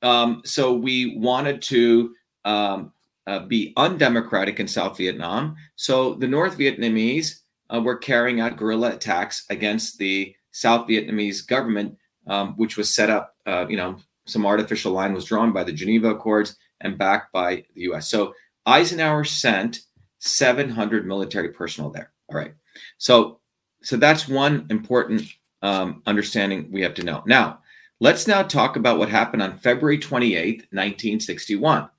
Um, 0.01 0.41
so 0.43 0.73
we 0.73 1.15
wanted 1.17 1.61
to 1.61 2.13
um, 2.43 2.91
uh, 3.25 3.39
be 3.39 3.71
undemocratic 3.77 4.59
in 4.59 4.67
South 4.67 4.97
Vietnam. 4.97 5.55
So 5.77 6.15
the 6.15 6.27
North 6.27 6.57
Vietnamese 6.57 7.39
uh, 7.73 7.79
were 7.79 7.95
carrying 7.95 8.41
out 8.41 8.57
guerrilla 8.57 8.91
attacks 8.91 9.45
against 9.49 9.97
the 9.97 10.35
South 10.51 10.85
Vietnamese 10.89 11.47
government, 11.47 11.97
um, 12.27 12.53
which 12.57 12.75
was 12.75 12.93
set 12.93 13.09
up. 13.09 13.33
Uh, 13.45 13.65
you 13.69 13.77
know, 13.77 13.95
some 14.25 14.45
artificial 14.45 14.91
line 14.91 15.13
was 15.13 15.23
drawn 15.23 15.53
by 15.53 15.63
the 15.63 15.71
Geneva 15.71 16.09
Accords 16.09 16.57
and 16.81 16.97
backed 16.97 17.31
by 17.31 17.63
the 17.73 17.83
U.S. 17.83 18.09
So 18.09 18.33
Eisenhower 18.65 19.23
sent 19.23 19.79
700 20.19 21.07
military 21.07 21.53
personnel 21.53 21.89
there. 21.89 22.11
All 22.29 22.35
right. 22.35 22.53
So 22.97 23.39
so 23.83 23.97
that's 23.97 24.27
one 24.27 24.67
important 24.69 25.23
um, 25.61 26.01
understanding 26.05 26.69
we 26.71 26.81
have 26.81 26.93
to 26.95 27.03
know. 27.03 27.23
Now, 27.25 27.59
let's 27.99 28.27
now 28.27 28.43
talk 28.43 28.75
about 28.75 28.97
what 28.97 29.09
happened 29.09 29.43
on 29.43 29.57
February 29.57 29.97
28th, 29.97 30.67
1961. 30.71 31.89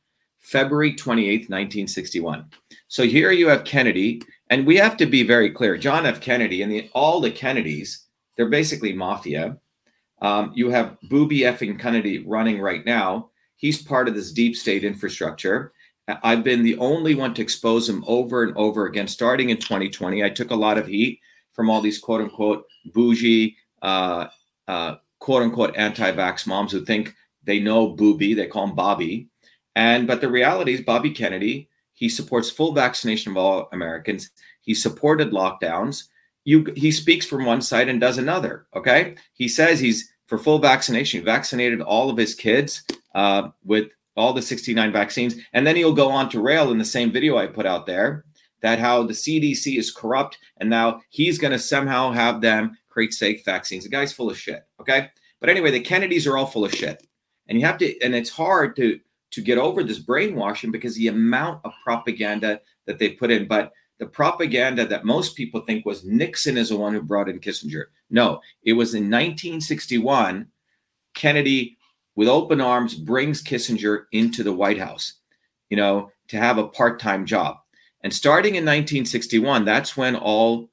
February 0.40 0.92
28th, 0.92 1.48
1961. 1.48 2.46
So 2.88 3.04
here 3.04 3.30
you 3.30 3.48
have 3.48 3.64
Kennedy, 3.64 4.22
and 4.50 4.66
we 4.66 4.76
have 4.76 4.96
to 4.96 5.06
be 5.06 5.22
very 5.22 5.50
clear. 5.50 5.76
John 5.78 6.04
F. 6.04 6.20
Kennedy 6.20 6.62
and 6.62 6.72
the, 6.72 6.90
all 6.92 7.20
the 7.20 7.30
Kennedys, 7.30 8.06
they're 8.36 8.48
basically 8.48 8.92
mafia. 8.92 9.56
Um, 10.20 10.52
you 10.54 10.70
have 10.70 10.98
Booby 11.04 11.40
effing 11.40 11.78
Kennedy 11.78 12.24
running 12.26 12.60
right 12.60 12.84
now. 12.84 13.30
He's 13.56 13.82
part 13.82 14.08
of 14.08 14.14
this 14.14 14.32
deep 14.32 14.56
state 14.56 14.82
infrastructure. 14.82 15.72
I've 16.08 16.42
been 16.42 16.64
the 16.64 16.76
only 16.78 17.14
one 17.14 17.32
to 17.34 17.42
expose 17.42 17.88
him 17.88 18.04
over 18.06 18.42
and 18.42 18.56
over 18.56 18.86
again, 18.86 19.06
starting 19.06 19.50
in 19.50 19.58
2020. 19.58 20.24
I 20.24 20.30
took 20.30 20.50
a 20.50 20.56
lot 20.56 20.78
of 20.78 20.88
heat 20.88 21.20
from 21.52 21.70
all 21.70 21.80
these 21.80 21.98
quote 21.98 22.20
unquote 22.20 22.66
bougie, 22.86 23.56
uh, 23.82 24.26
uh, 24.68 24.96
quote 25.18 25.42
unquote 25.42 25.76
anti 25.76 26.10
vax 26.12 26.46
moms 26.46 26.72
who 26.72 26.84
think 26.84 27.14
they 27.44 27.60
know 27.60 27.88
Booby. 27.88 28.34
They 28.34 28.46
call 28.46 28.64
him 28.64 28.74
Bobby. 28.74 29.28
And 29.74 30.06
but 30.06 30.20
the 30.20 30.30
reality 30.30 30.74
is, 30.74 30.80
Bobby 30.82 31.10
Kennedy, 31.10 31.68
he 31.94 32.08
supports 32.08 32.50
full 32.50 32.72
vaccination 32.72 33.32
of 33.32 33.38
all 33.38 33.68
Americans. 33.72 34.30
He 34.60 34.74
supported 34.74 35.30
lockdowns. 35.30 36.04
You, 36.44 36.72
he 36.76 36.90
speaks 36.90 37.24
from 37.24 37.44
one 37.44 37.62
side 37.62 37.88
and 37.88 38.00
does 38.00 38.18
another. 38.18 38.66
Okay, 38.74 39.14
he 39.34 39.48
says 39.48 39.78
he's 39.78 40.12
for 40.26 40.38
full 40.38 40.58
vaccination. 40.58 41.20
He 41.20 41.24
vaccinated 41.24 41.80
all 41.80 42.10
of 42.10 42.16
his 42.16 42.34
kids 42.34 42.82
uh, 43.14 43.50
with 43.64 43.92
all 44.16 44.32
the 44.32 44.42
69 44.42 44.92
vaccines, 44.92 45.36
and 45.52 45.66
then 45.66 45.76
he'll 45.76 45.94
go 45.94 46.10
on 46.10 46.28
to 46.30 46.40
rail 46.40 46.70
in 46.70 46.78
the 46.78 46.84
same 46.84 47.10
video 47.12 47.38
I 47.38 47.46
put 47.46 47.66
out 47.66 47.86
there 47.86 48.24
that 48.62 48.79
how 48.79 49.03
the 49.03 49.12
CDC 49.12 49.77
is 49.79 49.90
corrupt, 49.90 50.38
and 50.59 50.70
now 50.70 51.03
he's 51.11 51.38
going 51.38 51.53
to 51.53 51.59
somehow 51.59 52.12
have 52.12 52.40
them 52.40 52.77
create 52.88 53.12
safe 53.12 53.44
vaccines. 53.44 53.85
The 53.85 53.90
guy's 53.90 54.12
full 54.12 54.31
of 54.31 54.38
shit. 54.38 54.64
Okay, 54.81 55.11
but 55.40 55.48
anyway, 55.48 55.70
the 55.70 55.81
Kennedys 55.81 56.27
are 56.27 56.37
all 56.37 56.46
full 56.46 56.64
of 56.64 56.75
shit, 56.75 57.07
and 57.48 57.59
you 57.59 57.66
have 57.66 57.79
to, 57.79 58.01
and 58.01 58.14
it's 58.14 58.31
hard 58.31 58.77
to 58.77 58.98
to 59.33 59.40
get 59.40 59.59
over 59.59 59.83
this 59.83 59.98
brainwashing 59.98 60.70
because 60.70 60.94
the 60.94 61.09
amount 61.09 61.61
of 61.64 61.72
propaganda 61.83 62.61
that 62.87 62.98
they 62.98 63.11
put 63.11 63.31
in. 63.31 63.48
But 63.48 63.72
the 63.98 64.07
propaganda 64.07 64.87
that 64.87 65.05
most 65.05 65.37
people 65.37 65.61
think 65.61 65.87
was 65.87 66.05
Nixon 66.05 66.57
is 66.57 66.68
the 66.68 66.77
one 66.77 66.92
who 66.92 67.01
brought 67.01 67.29
in 67.29 67.40
Kissinger. 67.40 67.85
No, 68.11 68.40
it 68.62 68.75
was 68.75 68.94
in 68.94 69.05
1961. 69.05 70.48
Kennedy, 71.14 71.77
with 72.14 72.29
open 72.29 72.61
arms, 72.61 72.94
brings 72.94 73.42
Kissinger 73.42 74.05
into 74.12 74.42
the 74.42 74.53
White 74.53 74.79
House, 74.79 75.14
you 75.68 75.77
know, 75.77 76.11
to 76.29 76.37
have 76.37 76.59
a 76.59 76.68
part 76.68 77.01
time 77.01 77.27
job. 77.27 77.57
And 78.02 78.12
starting 78.12 78.54
in 78.54 78.64
1961, 78.64 79.64
that's 79.64 79.96
when 79.96 80.16
all 80.16 80.70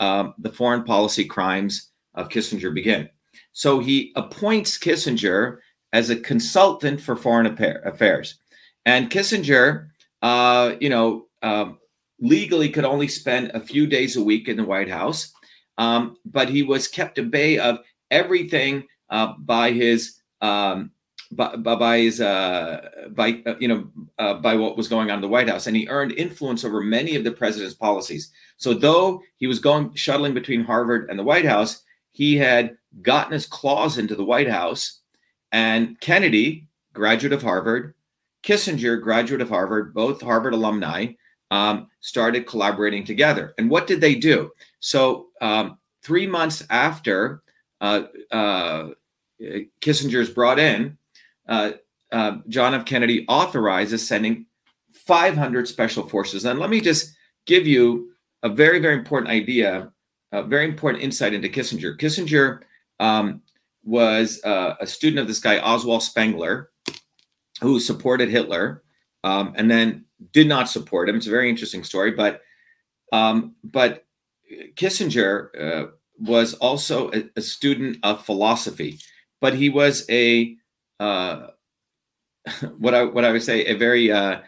um, 0.00 0.34
the 0.38 0.52
foreign 0.52 0.84
policy 0.84 1.24
crimes 1.24 1.90
of 2.14 2.28
Kissinger 2.28 2.74
begin. 2.74 3.08
So 3.52 3.78
he 3.78 4.12
appoints 4.16 4.78
Kissinger 4.78 5.58
as 5.92 6.10
a 6.10 6.16
consultant 6.16 7.00
for 7.00 7.14
foreign 7.14 7.46
affairs. 7.46 8.38
And 8.84 9.10
Kissinger, 9.10 9.88
uh, 10.22 10.74
you 10.80 10.88
know, 10.88 11.26
um, 11.42 11.78
legally 12.20 12.68
could 12.68 12.84
only 12.84 13.08
spend 13.08 13.50
a 13.52 13.60
few 13.60 13.86
days 13.86 14.16
a 14.16 14.22
week 14.22 14.48
in 14.48 14.56
the 14.56 14.64
White 14.64 14.88
House, 14.88 15.32
um, 15.78 16.16
but 16.24 16.48
he 16.48 16.62
was 16.62 16.88
kept 16.88 17.18
at 17.18 17.30
bay 17.30 17.58
of 17.58 17.78
everything 18.10 18.86
uh, 19.10 19.34
by 19.38 19.72
his 19.72 20.20
um, 20.40 20.90
by, 21.32 21.56
by, 21.56 21.98
his 21.98 22.20
uh, 22.20 22.88
by 23.10 23.42
uh, 23.46 23.54
you 23.58 23.68
know 23.68 23.90
uh, 24.18 24.34
by 24.34 24.54
what 24.54 24.76
was 24.76 24.88
going 24.88 25.10
on 25.10 25.16
in 25.16 25.22
the 25.22 25.28
White 25.28 25.48
House, 25.48 25.66
and 25.66 25.76
he 25.76 25.88
earned 25.88 26.12
influence 26.12 26.64
over 26.64 26.80
many 26.80 27.16
of 27.16 27.24
the 27.24 27.32
president's 27.32 27.74
policies. 27.74 28.30
So 28.56 28.74
though 28.74 29.22
he 29.38 29.46
was 29.46 29.58
going 29.58 29.94
shuttling 29.94 30.34
between 30.34 30.64
Harvard 30.64 31.08
and 31.08 31.18
the 31.18 31.24
White 31.24 31.46
House, 31.46 31.82
he 32.12 32.36
had 32.36 32.76
gotten 33.00 33.32
his 33.32 33.46
claws 33.46 33.98
into 33.98 34.14
the 34.14 34.24
White 34.24 34.48
House 34.48 35.00
and 35.50 35.98
Kennedy, 36.00 36.66
graduate 36.92 37.32
of 37.32 37.42
Harvard, 37.42 37.94
Kissinger, 38.42 39.00
graduate 39.00 39.40
of 39.40 39.48
Harvard, 39.48 39.94
both 39.94 40.20
Harvard 40.20 40.54
alumni, 40.54 41.06
um, 41.50 41.88
started 42.00 42.46
collaborating 42.46 43.04
together. 43.04 43.54
And 43.58 43.70
what 43.70 43.86
did 43.86 44.00
they 44.00 44.14
do? 44.14 44.50
So, 44.80 45.28
um, 45.40 45.78
three 46.02 46.26
months 46.26 46.64
after 46.68 47.42
uh, 47.80 48.04
uh, 48.30 48.88
Kissinger 49.80 50.20
is 50.20 50.30
brought 50.30 50.58
in, 50.58 50.98
uh, 51.48 51.72
uh, 52.10 52.38
John 52.48 52.74
F. 52.74 52.84
Kennedy 52.84 53.24
authorizes 53.28 54.06
sending 54.06 54.46
500 54.92 55.66
special 55.66 56.08
forces. 56.08 56.44
And 56.44 56.58
let 56.58 56.70
me 56.70 56.80
just 56.80 57.14
give 57.46 57.66
you 57.66 58.10
a 58.42 58.48
very, 58.48 58.78
very 58.78 58.94
important 58.94 59.30
idea, 59.30 59.90
a 60.32 60.42
very 60.42 60.64
important 60.64 61.02
insight 61.02 61.34
into 61.34 61.48
Kissinger. 61.48 61.98
Kissinger 61.98 62.60
um, 63.00 63.42
was 63.84 64.42
uh, 64.44 64.76
a 64.80 64.86
student 64.86 65.20
of 65.20 65.26
this 65.26 65.40
guy 65.40 65.58
Oswald 65.58 66.02
Spengler, 66.02 66.70
who 67.60 67.80
supported 67.80 68.28
Hitler, 68.28 68.82
um, 69.24 69.54
and 69.56 69.70
then 69.70 70.04
did 70.32 70.48
not 70.48 70.68
support 70.68 71.08
him. 71.08 71.16
It's 71.16 71.26
a 71.26 71.30
very 71.30 71.48
interesting 71.48 71.84
story, 71.84 72.12
but 72.12 72.42
um, 73.12 73.54
but 73.62 74.06
Kissinger 74.74 75.48
uh, 75.60 75.90
was 76.18 76.54
also 76.54 77.10
a, 77.10 77.24
a, 77.36 77.42
student 77.42 77.98
of 78.02 78.24
philosophy, 78.24 78.98
but 79.40 79.54
he 79.54 79.68
was 79.68 80.06
a 80.10 80.56
uh, 81.02 81.48
what 82.78 82.94
I 82.94 83.04
what 83.04 83.24
I 83.24 83.32
would 83.32 83.42
say 83.42 83.66
a 83.66 83.74
very 83.74 84.10
uh, 84.10 84.40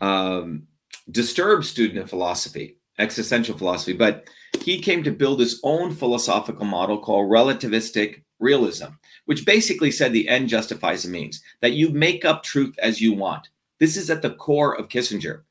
um, 0.00 0.66
disturbed 1.10 1.64
student 1.64 2.00
of 2.00 2.10
philosophy, 2.10 2.78
existential 2.98 3.56
philosophy. 3.56 3.92
But 3.92 4.24
he 4.60 4.80
came 4.80 5.02
to 5.04 5.12
build 5.12 5.40
his 5.40 5.60
own 5.62 5.94
philosophical 5.94 6.66
model 6.66 6.98
called 6.98 7.30
relativistic 7.30 8.22
realism, 8.38 8.86
which 9.26 9.46
basically 9.46 9.90
said 9.90 10.12
the 10.12 10.28
end 10.28 10.48
justifies 10.48 11.02
the 11.04 11.10
means, 11.10 11.42
that 11.60 11.72
you 11.72 11.90
make 11.90 12.24
up 12.24 12.42
truth 12.42 12.74
as 12.78 13.00
you 13.00 13.12
want. 13.12 13.48
This 13.78 13.96
is 13.96 14.10
at 14.10 14.22
the 14.22 14.34
core 14.34 14.74
of 14.76 14.88
Kissinger. 14.88 15.42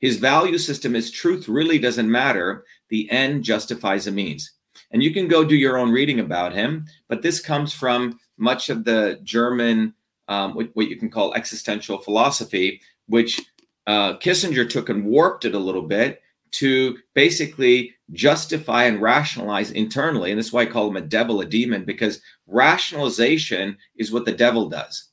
His 0.00 0.18
value 0.18 0.58
system 0.58 0.94
is 0.94 1.10
truth 1.10 1.48
really 1.48 1.78
doesn't 1.78 2.10
matter, 2.10 2.64
the 2.90 3.10
end 3.10 3.42
justifies 3.42 4.04
the 4.04 4.10
means. 4.10 4.52
And 4.90 5.02
you 5.02 5.12
can 5.12 5.28
go 5.28 5.44
do 5.44 5.56
your 5.56 5.78
own 5.78 5.90
reading 5.90 6.20
about 6.20 6.52
him, 6.52 6.86
but 7.08 7.22
this 7.22 7.40
comes 7.40 7.72
from 7.72 8.18
much 8.36 8.68
of 8.68 8.84
the 8.84 9.18
German, 9.22 9.94
um, 10.28 10.54
what, 10.54 10.70
what, 10.74 10.88
you 10.88 10.96
can 10.96 11.10
call 11.10 11.34
existential 11.34 11.98
philosophy, 11.98 12.80
which 13.06 13.40
uh, 13.86 14.16
Kissinger 14.18 14.68
took 14.68 14.88
and 14.88 15.04
warped 15.04 15.44
it 15.44 15.54
a 15.54 15.58
little 15.58 15.82
bit 15.82 16.22
to 16.52 16.96
basically 17.14 17.94
justify 18.12 18.84
and 18.84 19.02
rationalize 19.02 19.72
internally. 19.72 20.30
And 20.30 20.38
this 20.38 20.46
is 20.46 20.52
why 20.52 20.62
I 20.62 20.66
call 20.66 20.88
him 20.88 20.96
a 20.96 21.00
devil, 21.00 21.40
a 21.40 21.46
demon, 21.46 21.84
because 21.84 22.20
rationalization 22.46 23.76
is 23.96 24.12
what 24.12 24.24
the 24.24 24.32
devil 24.32 24.68
does. 24.68 25.08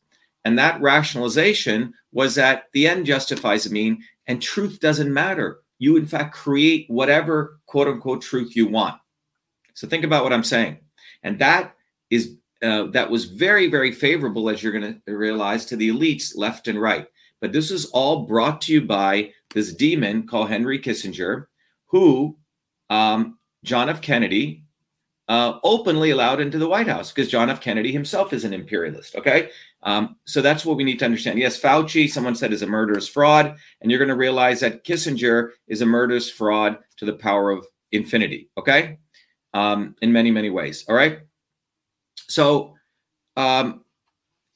And 0.45 0.57
that 0.57 0.81
rationalization 0.81 1.93
was 2.11 2.35
that 2.35 2.65
the 2.73 2.87
end 2.87 3.05
justifies 3.05 3.63
the 3.63 3.71
mean, 3.71 4.03
and 4.27 4.41
truth 4.41 4.79
doesn't 4.79 5.13
matter. 5.13 5.59
You, 5.79 5.97
in 5.97 6.05
fact, 6.05 6.35
create 6.35 6.85
whatever 6.89 7.59
quote 7.65 7.87
unquote 7.87 8.21
truth 8.21 8.55
you 8.55 8.67
want. 8.67 8.95
So 9.73 9.87
think 9.87 10.03
about 10.03 10.23
what 10.23 10.33
I'm 10.33 10.43
saying. 10.43 10.79
And 11.23 11.39
that 11.39 11.75
is 12.09 12.35
uh, 12.61 12.83
that 12.91 13.09
was 13.09 13.25
very, 13.25 13.67
very 13.67 13.91
favorable, 13.91 14.49
as 14.49 14.61
you're 14.61 14.71
going 14.71 15.01
to 15.05 15.15
realize, 15.15 15.65
to 15.65 15.75
the 15.75 15.89
elites 15.89 16.33
left 16.35 16.67
and 16.67 16.79
right. 16.79 17.07
But 17.39 17.51
this 17.51 17.71
is 17.71 17.85
all 17.85 18.25
brought 18.25 18.61
to 18.61 18.73
you 18.73 18.81
by 18.81 19.31
this 19.53 19.73
demon 19.73 20.27
called 20.27 20.49
Henry 20.49 20.79
Kissinger, 20.79 21.47
who 21.87 22.37
um, 22.89 23.39
John 23.63 23.89
F. 23.89 24.01
Kennedy 24.01 24.63
uh, 25.27 25.59
openly 25.63 26.11
allowed 26.11 26.41
into 26.41 26.57
the 26.57 26.67
White 26.67 26.87
House 26.87 27.11
because 27.11 27.29
John 27.29 27.49
F. 27.49 27.61
Kennedy 27.61 27.91
himself 27.91 28.33
is 28.33 28.43
an 28.43 28.53
imperialist. 28.53 29.15
Okay. 29.15 29.49
Um, 29.83 30.17
so 30.25 30.41
that's 30.41 30.65
what 30.65 30.77
we 30.77 30.83
need 30.83 30.99
to 30.99 31.05
understand. 31.05 31.39
Yes, 31.39 31.59
Fauci, 31.59 32.09
someone 32.09 32.35
said, 32.35 32.53
is 32.53 32.61
a 32.61 32.67
murderous 32.67 33.07
fraud. 33.07 33.55
And 33.81 33.89
you're 33.89 33.99
going 33.99 34.09
to 34.09 34.15
realize 34.15 34.59
that 34.59 34.83
Kissinger 34.83 35.51
is 35.67 35.81
a 35.81 35.85
murderous 35.85 36.29
fraud 36.29 36.77
to 36.97 37.05
the 37.05 37.13
power 37.13 37.49
of 37.49 37.65
infinity. 37.91 38.49
Okay. 38.57 38.99
Um, 39.53 39.95
in 40.01 40.11
many, 40.11 40.31
many 40.31 40.49
ways. 40.49 40.85
All 40.87 40.95
right. 40.95 41.21
So, 42.31 42.75
um, 43.35 43.83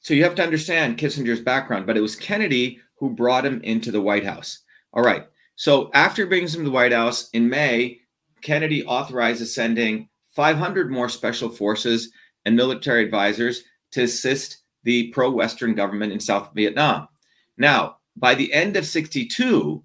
so 0.00 0.14
you 0.14 0.24
have 0.24 0.34
to 0.36 0.42
understand 0.42 0.96
Kissinger's 0.96 1.40
background, 1.40 1.86
but 1.86 1.96
it 1.96 2.00
was 2.00 2.16
Kennedy 2.16 2.80
who 2.98 3.10
brought 3.10 3.44
him 3.44 3.60
into 3.62 3.90
the 3.90 4.00
White 4.00 4.24
House. 4.24 4.60
All 4.94 5.02
right. 5.02 5.26
So 5.56 5.90
after 5.92 6.26
bringing 6.26 6.48
him 6.48 6.60
to 6.60 6.64
the 6.64 6.70
White 6.70 6.92
House 6.92 7.28
in 7.30 7.50
May, 7.50 8.00
Kennedy 8.40 8.84
authorizes 8.84 9.54
sending 9.54 10.08
500 10.32 10.90
more 10.90 11.10
special 11.10 11.50
forces 11.50 12.10
and 12.46 12.56
military 12.56 13.04
advisors 13.04 13.62
to 13.92 14.04
assist 14.04 14.62
the 14.84 15.08
pro 15.10 15.30
Western 15.30 15.74
government 15.74 16.12
in 16.12 16.20
South 16.20 16.52
Vietnam. 16.54 17.08
Now, 17.58 17.98
by 18.16 18.34
the 18.34 18.52
end 18.54 18.76
of 18.76 18.86
62, 18.86 19.82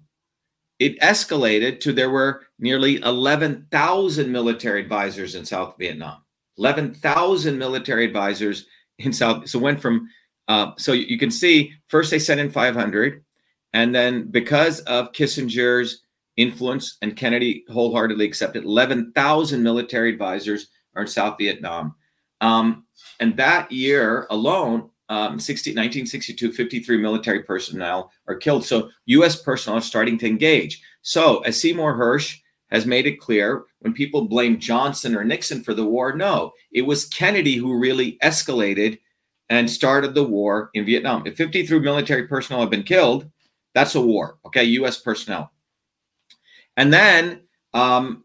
it 0.78 0.98
escalated 1.00 1.80
to 1.80 1.92
there 1.92 2.10
were 2.10 2.46
nearly 2.58 3.02
11,000 3.02 4.32
military 4.32 4.80
advisors 4.80 5.34
in 5.34 5.44
South 5.44 5.76
Vietnam. 5.78 6.21
11,000 6.58 7.58
military 7.58 8.04
advisors 8.04 8.66
in 8.98 9.12
South. 9.12 9.48
So 9.48 9.58
went 9.58 9.80
from, 9.80 10.08
uh, 10.48 10.72
so 10.76 10.92
you 10.92 11.18
can 11.18 11.30
see 11.30 11.72
first 11.88 12.10
they 12.10 12.18
sent 12.18 12.40
in 12.40 12.50
500. 12.50 13.24
And 13.72 13.94
then 13.94 14.30
because 14.30 14.80
of 14.80 15.12
Kissinger's 15.12 16.02
influence 16.36 16.98
and 17.02 17.16
Kennedy 17.16 17.64
wholeheartedly 17.70 18.26
accepted, 18.26 18.64
11,000 18.64 19.62
military 19.62 20.12
advisors 20.12 20.68
are 20.94 21.02
in 21.02 21.08
South 21.08 21.36
Vietnam. 21.38 21.94
Um, 22.40 22.84
and 23.20 23.36
that 23.36 23.70
year 23.72 24.26
alone, 24.30 24.90
um, 25.08 25.38
60, 25.38 25.70
1962, 25.70 26.52
53 26.52 26.96
military 26.96 27.42
personnel 27.42 28.10
are 28.26 28.34
killed. 28.34 28.64
So 28.64 28.90
U.S. 29.06 29.40
personnel 29.40 29.78
are 29.78 29.82
starting 29.82 30.18
to 30.18 30.26
engage. 30.26 30.82
So 31.02 31.40
as 31.40 31.60
Seymour 31.60 31.94
Hersh 31.94 32.38
has 32.72 32.86
made 32.86 33.06
it 33.06 33.20
clear, 33.20 33.64
when 33.80 33.92
people 33.92 34.26
blame 34.26 34.58
Johnson 34.58 35.14
or 35.14 35.22
Nixon 35.22 35.62
for 35.62 35.74
the 35.74 35.84
war, 35.84 36.16
no, 36.16 36.52
it 36.72 36.82
was 36.82 37.04
Kennedy 37.04 37.56
who 37.56 37.78
really 37.78 38.18
escalated 38.22 38.98
and 39.50 39.70
started 39.70 40.14
the 40.14 40.24
war 40.24 40.70
in 40.72 40.86
Vietnam. 40.86 41.26
If 41.26 41.36
53 41.36 41.78
military 41.80 42.26
personnel 42.26 42.62
have 42.62 42.70
been 42.70 42.82
killed, 42.82 43.30
that's 43.74 43.94
a 43.94 44.00
war. 44.00 44.38
Okay, 44.46 44.64
U.S. 44.64 44.98
personnel. 44.98 45.52
And 46.78 46.92
then 46.92 47.42
um, 47.74 48.24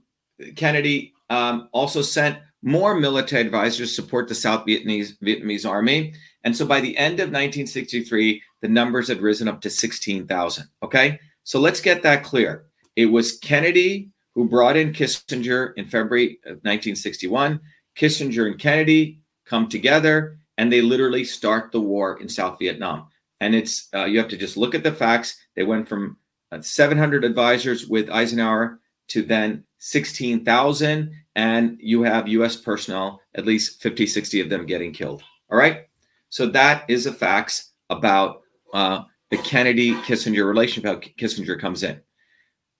Kennedy 0.55 1.13
um, 1.29 1.67
also 1.73 2.01
sent 2.01 2.39
more 2.63 2.95
military 2.95 3.41
advisors 3.41 3.89
to 3.89 4.01
support 4.01 4.27
the 4.27 4.36
South 4.36 4.65
Vietnamese, 4.65 5.17
Vietnamese 5.19 5.69
army. 5.69 6.13
And 6.43 6.55
so 6.55 6.65
by 6.65 6.79
the 6.79 6.97
end 6.97 7.15
of 7.15 7.27
1963, 7.27 8.41
the 8.62 8.67
numbers 8.67 9.10
had 9.10 9.21
risen 9.21 9.47
up 9.47 9.62
to 9.62 9.69
16,000. 9.69 10.67
Okay. 10.83 11.19
So 11.43 11.60
let's 11.60 11.81
get 11.81 12.03
that 12.03 12.23
clear. 12.23 12.65
It 12.95 13.07
was 13.07 13.38
Kennedy 13.39 14.12
who 14.38 14.47
brought 14.47 14.78
in 14.78 14.93
Kissinger 14.93 15.73
in 15.78 15.86
February 15.86 16.38
of 16.45 16.58
1961. 16.62 17.60
Kissinger 17.97 18.45
and 18.45 18.60
Kennedy 18.60 19.19
come 19.47 19.67
together 19.67 20.38
and 20.60 20.71
they 20.71 20.80
literally 20.80 21.23
start 21.23 21.71
the 21.71 21.82
war 21.82 22.21
in 22.21 22.30
South 22.30 22.60
Vietnam. 22.60 23.08
And 23.41 23.56
it's, 23.56 23.89
uh, 23.95 24.06
you 24.06 24.19
have 24.19 24.28
to 24.28 24.38
just 24.38 24.56
look 24.56 24.76
at 24.76 24.84
the 24.84 24.91
facts. 24.91 25.39
They 25.56 25.63
went 25.63 25.89
from 25.89 26.17
uh, 26.52 26.62
700 26.62 27.23
advisors 27.23 27.88
with 27.88 28.12
Eisenhower 28.12 28.80
to 29.08 29.23
then 29.23 29.63
16,000 29.80 31.12
and 31.36 31.78
you 31.80 32.04
have 32.04 32.28
US 32.28 32.58
personnel, 32.58 33.19
at 33.34 33.47
least 33.47 33.82
50, 33.82 34.06
60 34.06 34.41
of 34.41 34.50
them 34.50 34.67
getting 34.67 34.93
killed. 34.93 35.23
All 35.52 35.58
right. 35.58 35.88
So 36.30 36.45
that 36.50 36.88
is 36.88 37.06
the 37.06 37.12
facts 37.12 37.71
about 37.89 38.41
uh, 38.71 39.02
the 39.32 39.38
Kennedy 39.38 39.95
Kissinger 39.95 40.45
relationship, 40.45 40.86
how 40.93 41.00
Kissinger 41.17 41.60
comes 41.60 41.82
in. 41.82 42.00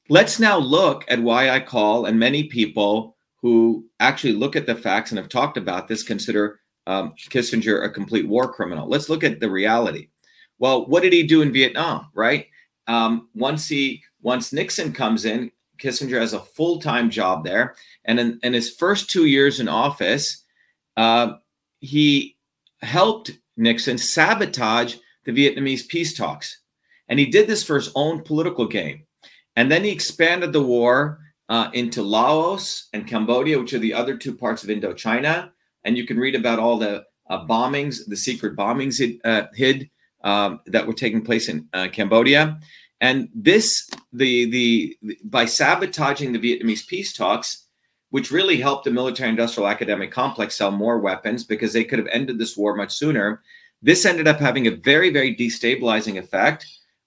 Let's 0.10 0.39
now 0.39 0.58
look 0.58 1.04
at 1.10 1.22
why 1.22 1.50
I 1.50 1.60
call, 1.60 2.06
and 2.06 2.17
many 2.17 2.46
people 2.46 3.17
who 3.41 3.86
actually 4.00 4.34
look 4.34 4.56
at 4.56 4.65
the 4.65 4.76
facts 4.76 5.12
and 5.12 5.17
have 5.17 5.30
talked 5.30 5.58
about 5.58 5.88
this 5.88 6.04
consider 6.04 6.62
um, 6.88 7.13
Kissinger 7.30 7.84
a 7.84 7.89
complete 7.89 8.28
war 8.28 8.52
criminal. 8.52 8.88
Let's 8.88 9.10
look 9.10 9.24
at 9.24 9.39
the 9.39 9.50
reality. 9.50 10.08
Well, 10.60 10.88
what 10.88 11.04
did 11.04 11.13
he 11.13 11.24
do 11.24 11.41
in 11.41 11.52
Vietnam, 11.52 12.08
right? 12.13 12.48
Um, 12.88 13.28
once 13.36 13.67
he 13.67 14.02
once 14.22 14.54
Nixon 14.54 14.93
comes 14.93 15.26
in, 15.26 15.52
Kissinger 15.78 16.20
has 16.20 16.34
a 16.34 16.39
full 16.39 16.80
time 16.80 17.10
job 17.10 17.43
there, 17.43 17.76
and 18.06 18.20
in, 18.20 18.39
in, 18.43 18.54
his 18.54 18.74
first 18.74 19.10
two 19.10 19.26
years 19.26 19.60
in 19.60 19.67
office, 19.67 20.43
uh, 20.96 21.34
he 21.82 22.38
helped 22.82 23.32
Nixon 23.58 23.98
sabotage 23.98 24.96
the 25.26 25.34
Vietnamese 25.34 25.88
peace 25.88 26.15
talks, 26.15 26.62
and 27.10 27.20
he 27.20 27.26
did 27.26 27.48
this 27.48 27.63
for 27.63 27.76
his 27.76 27.91
own 27.93 28.22
political 28.22 28.65
gain. 28.65 29.04
And 29.58 29.72
then 29.72 29.84
he 29.84 29.89
expanded 29.89 30.54
the 30.54 30.62
war 30.62 31.20
uh, 31.50 31.70
into 31.74 32.04
Laos 32.04 32.88
and 32.93 33.08
Cambodia, 33.08 33.60
which 33.60 33.74
are 33.74 33.80
the 33.80 33.93
other 33.93 34.15
two 34.15 34.36
parts 34.36 34.63
of 34.63 34.70
Indochina. 34.70 35.50
And 35.84 35.98
you 35.98 36.06
can 36.06 36.17
read 36.17 36.36
about 36.36 36.60
all 36.60 36.78
the 36.78 37.04
uh, 37.30 37.46
bombings, 37.46 38.06
the 38.06 38.15
secret 38.15 38.56
bombings 38.56 39.00
hid, 39.00 39.20
uh, 39.26 39.48
hid 39.56 39.89
um, 40.24 40.60
that 40.67 40.86
were 40.86 40.93
taking 40.93 41.24
place 41.24 41.50
in 41.50 41.67
uh, 41.74 41.88
Cambodia. 41.91 42.60
And 43.02 43.30
this, 43.34 43.89
the, 44.13 44.46
the, 44.50 44.98
the 45.02 45.17
by 45.24 45.46
sabotaging 45.46 46.34
the 46.34 46.39
Vietnamese 46.39 46.86
peace 46.86 47.13
talks, 47.13 47.65
which 48.12 48.32
really 48.32 48.58
helped 48.58 48.86
the 48.86 48.91
military 48.91 49.30
industrial 49.30 49.67
academic 49.67 50.12
complex 50.12 50.56
sell 50.56 50.72
more 50.72 51.00
weapons 51.00 51.43
because 51.43 51.74
they 51.74 51.84
could 51.84 52.00
have 52.00 52.08
ended 52.12 52.38
this 52.38 52.56
war 52.56 52.76
much 52.76 52.96
sooner. 52.96 53.41
This 53.82 54.06
ended 54.06 54.28
up 54.28 54.39
having 54.39 54.67
a 54.67 54.72
very, 54.76 55.10
very 55.10 55.36
destabilizing 55.36 56.17
effect, 56.17 56.65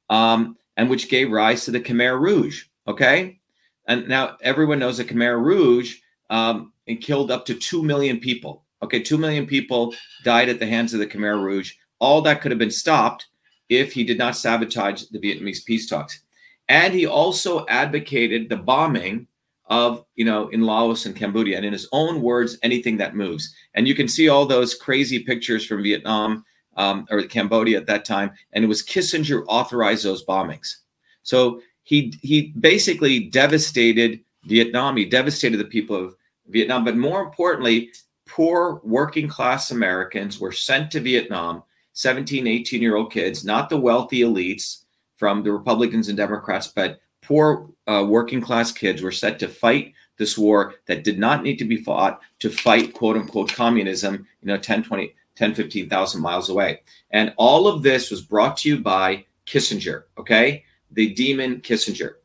um, 0.09 0.57
and 0.81 0.89
which 0.89 1.11
gave 1.11 1.31
rise 1.31 1.67
to 1.67 1.71
the 1.71 1.79
Khmer 1.79 2.19
Rouge. 2.19 2.65
Okay. 2.89 3.39
And 3.87 4.09
now 4.09 4.39
everyone 4.41 4.79
knows 4.79 4.97
the 4.97 5.05
Khmer 5.05 5.39
Rouge 5.39 5.97
um, 6.31 6.73
it 6.87 7.03
killed 7.03 7.31
up 7.31 7.45
to 7.47 7.55
2 7.55 7.83
million 7.83 8.19
people. 8.19 8.65
Okay. 8.83 9.03
2 9.03 9.19
million 9.19 9.47
people 9.47 9.95
died 10.25 10.49
at 10.49 10.59
the 10.59 10.67
hands 10.67 10.95
of 10.95 11.01
the 11.01 11.07
Khmer 11.07 11.43
Rouge. 11.43 11.75
All 11.99 12.23
that 12.23 12.41
could 12.41 12.51
have 12.51 12.59
been 12.59 12.71
stopped 12.71 13.27
if 13.69 13.93
he 13.93 14.05
did 14.05 14.17
not 14.17 14.37
sabotage 14.37 15.03
the 15.11 15.19
Vietnamese 15.19 15.63
peace 15.67 15.87
talks. 15.87 16.23
And 16.67 16.95
he 16.95 17.05
also 17.05 17.67
advocated 17.67 18.49
the 18.49 18.57
bombing 18.57 19.27
of, 19.67 20.07
you 20.15 20.25
know, 20.25 20.49
in 20.49 20.63
Laos 20.63 21.05
and 21.05 21.15
Cambodia, 21.15 21.59
and 21.59 21.67
in 21.67 21.75
his 21.75 21.89
own 21.93 22.23
words, 22.23 22.57
anything 22.63 22.97
that 22.97 23.15
moves. 23.15 23.55
And 23.75 23.87
you 23.87 23.95
can 23.95 24.09
see 24.09 24.31
all 24.31 24.47
those 24.47 24.75
crazy 24.75 25.19
pictures 25.19 25.67
from 25.67 25.83
Vietnam 25.83 26.43
um, 26.77 27.07
or 27.11 27.23
Cambodia 27.23 27.79
at 27.79 27.87
that 27.87 28.05
time, 28.05 28.33
and 28.53 28.65
it 28.65 28.69
was 28.69 28.83
Kissinger 28.83 29.45
authorized 29.49 30.05
those 30.05 30.25
bombings. 30.25 30.77
So 31.23 31.61
he 31.83 32.15
he 32.23 32.53
basically 32.59 33.21
devastated 33.21 34.21
Vietnam. 34.45 34.97
He 34.97 35.05
devastated 35.05 35.59
the 35.59 35.65
people 35.65 35.97
of 35.97 36.15
Vietnam, 36.49 36.85
but 36.85 36.97
more 36.97 37.23
importantly, 37.23 37.91
poor 38.27 38.81
working 38.85 39.29
class 39.29 39.71
Americans 39.71 40.39
were 40.39 40.53
sent 40.53 40.91
to 40.93 41.01
Vietnam 41.01 41.63
17, 41.95 42.47
18 42.47 42.81
year 42.83 42.97
old 42.97 43.13
kids, 43.13 43.45
not 43.45 43.69
the 43.69 43.77
wealthy 43.77 44.21
elites 44.21 44.85
from 45.17 45.43
the 45.43 45.53
Republicans 45.53 46.09
and 46.09 46.17
Democrats, 46.17 46.69
but 46.69 47.01
poor 47.23 47.69
uh, 47.87 48.05
working 48.09 48.41
class 48.41 48.73
kids 48.73 49.03
were 49.03 49.13
set 49.13 49.39
to 49.39 49.49
fight 49.49 49.93
this 50.17 50.39
war 50.39 50.75
that 50.87 51.05
did 51.05 51.19
not 51.19 51.43
need 51.43 51.59
to 51.59 51.65
be 51.65 51.77
fought 51.77 52.21
to 52.39 52.51
fight 52.51 52.95
quote 52.95 53.17
unquote 53.17 53.53
communism, 53.53 54.27
you 54.43 54.49
know, 54.49 54.57
10, 54.57 54.85
20, 54.85 55.15
10, 55.41 55.55
15,000 55.55 56.21
miles 56.21 56.51
away. 56.51 56.83
And 57.11 57.33
all 57.39 57.67
of 57.67 57.83
this 57.83 58.11
was 58.11 58.21
brought 58.21 58.59
to 58.59 58.69
you 58.69 58.79
by 58.79 59.25
Kissinger, 59.47 60.03
okay? 60.19 60.65
The 60.93 61.15
demon 61.15 61.63
Kissinger. 61.63 62.17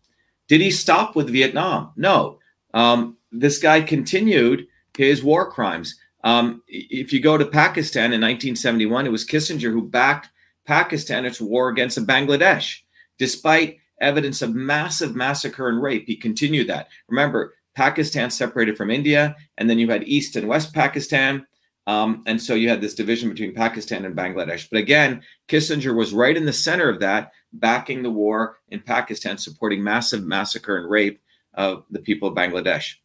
Did 0.49 0.60
he 0.60 0.69
stop 0.69 1.15
with 1.15 1.30
Vietnam? 1.30 1.93
No. 1.95 2.39
Um, 2.73 3.15
this 3.32 3.58
guy 3.58 3.80
continued 3.82 4.67
his 4.97 5.23
war 5.23 5.49
crimes. 5.49 5.97
Um, 6.25 6.62
if 6.67 7.13
you 7.13 7.21
go 7.21 7.38
to 7.38 7.45
Pakistan 7.45 8.12
in 8.12 8.19
1971, 8.19 9.08
it 9.08 9.12
was 9.13 9.25
Kissinger 9.25 9.71
who 9.71 9.88
backed 9.88 10.30
Pakistan 10.65 11.25
its 11.25 11.39
war 11.39 11.69
against 11.69 12.06
Bangladesh, 12.06 12.82
despite 13.17 13.78
evidence 14.01 14.41
of 14.41 14.54
massive 14.54 15.15
massacre 15.15 15.69
and 15.69 15.82
rape. 15.82 16.06
He 16.06 16.17
continued 16.17 16.67
that. 16.67 16.89
Remember, 17.08 17.54
Pakistan 17.75 18.30
separated 18.30 18.75
from 18.75 18.91
India, 18.91 19.38
and 19.58 19.69
then 19.69 19.80
you 19.80 19.89
had 19.89 20.06
East 20.06 20.36
and 20.36 20.49
West 20.49 20.73
Pakistan. 20.73 21.45
Um, 21.87 22.23
and 22.25 22.41
so 22.41 22.55
you 22.55 22.69
had 22.69 22.81
this 22.81 22.95
division 22.95 23.29
between 23.29 23.53
Pakistan 23.53 24.05
and 24.05 24.15
Bangladesh. 24.15 24.67
But 24.69 24.79
again, 24.79 25.21
Kissinger 25.47 25.95
was 25.95 26.13
right 26.13 26.35
in 26.35 26.45
the 26.45 26.53
center 26.53 26.89
of 26.89 26.99
that, 26.99 27.31
backing 27.53 28.01
the 28.01 28.11
war 28.11 28.59
in 28.69 28.79
Pakistan, 28.79 29.37
supporting 29.37 29.83
massive 29.83 30.23
massacre 30.23 30.77
and 30.77 30.89
rape 30.89 31.19
of 31.53 31.85
the 31.91 31.99
people 31.99 32.27
of 32.29 32.35
Bangladesh. 32.35 32.95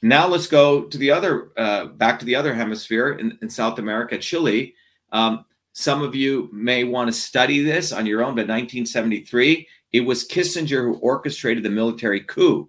Now 0.00 0.28
let's 0.28 0.46
go 0.46 0.84
to 0.84 0.98
the 0.98 1.10
other, 1.10 1.50
uh, 1.56 1.86
back 1.86 2.18
to 2.20 2.24
the 2.24 2.36
other 2.36 2.54
hemisphere 2.54 3.12
in, 3.12 3.38
in 3.42 3.50
South 3.50 3.78
America, 3.78 4.16
Chile. 4.16 4.74
Um, 5.12 5.44
some 5.72 6.02
of 6.02 6.14
you 6.14 6.48
may 6.52 6.84
want 6.84 7.08
to 7.08 7.12
study 7.12 7.62
this 7.62 7.92
on 7.92 8.06
your 8.06 8.20
own, 8.20 8.34
but 8.34 8.48
1973, 8.48 9.66
it 9.92 10.00
was 10.00 10.26
Kissinger 10.26 10.82
who 10.82 10.94
orchestrated 10.94 11.64
the 11.64 11.70
military 11.70 12.20
coup 12.20 12.68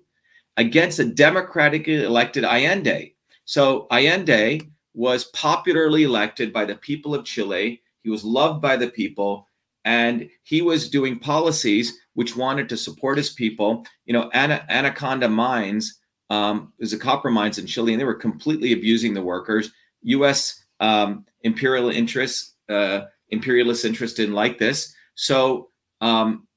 against 0.57 0.99
a 0.99 1.05
democratically 1.05 2.03
elected 2.03 2.43
Allende. 2.43 3.13
So 3.45 3.87
Allende 3.91 4.68
was 4.93 5.25
popularly 5.25 6.03
elected 6.03 6.51
by 6.51 6.65
the 6.65 6.75
people 6.75 7.13
of 7.15 7.25
Chile. 7.25 7.81
He 8.03 8.09
was 8.09 8.23
loved 8.23 8.61
by 8.61 8.75
the 8.75 8.89
people, 8.89 9.47
and 9.85 10.29
he 10.43 10.61
was 10.61 10.89
doing 10.89 11.19
policies 11.19 11.97
which 12.13 12.35
wanted 12.35 12.67
to 12.69 12.77
support 12.77 13.17
his 13.17 13.29
people. 13.29 13.85
You 14.05 14.13
know, 14.13 14.29
Ana- 14.33 14.65
Anaconda 14.69 15.29
Mines 15.29 15.99
um, 16.29 16.73
was 16.79 16.93
a 16.93 16.99
copper 16.99 17.31
mines 17.31 17.57
in 17.57 17.65
Chile, 17.65 17.93
and 17.93 17.99
they 17.99 18.05
were 18.05 18.13
completely 18.13 18.73
abusing 18.73 19.13
the 19.13 19.21
workers. 19.21 19.71
U.S. 20.03 20.63
Um, 20.79 21.25
imperial 21.41 21.89
interests, 21.89 22.53
uh, 22.69 23.01
imperialist 23.29 23.85
interest 23.85 24.17
didn't 24.17 24.35
like 24.35 24.57
this, 24.57 24.93
so 25.15 25.69
um, 26.01 26.47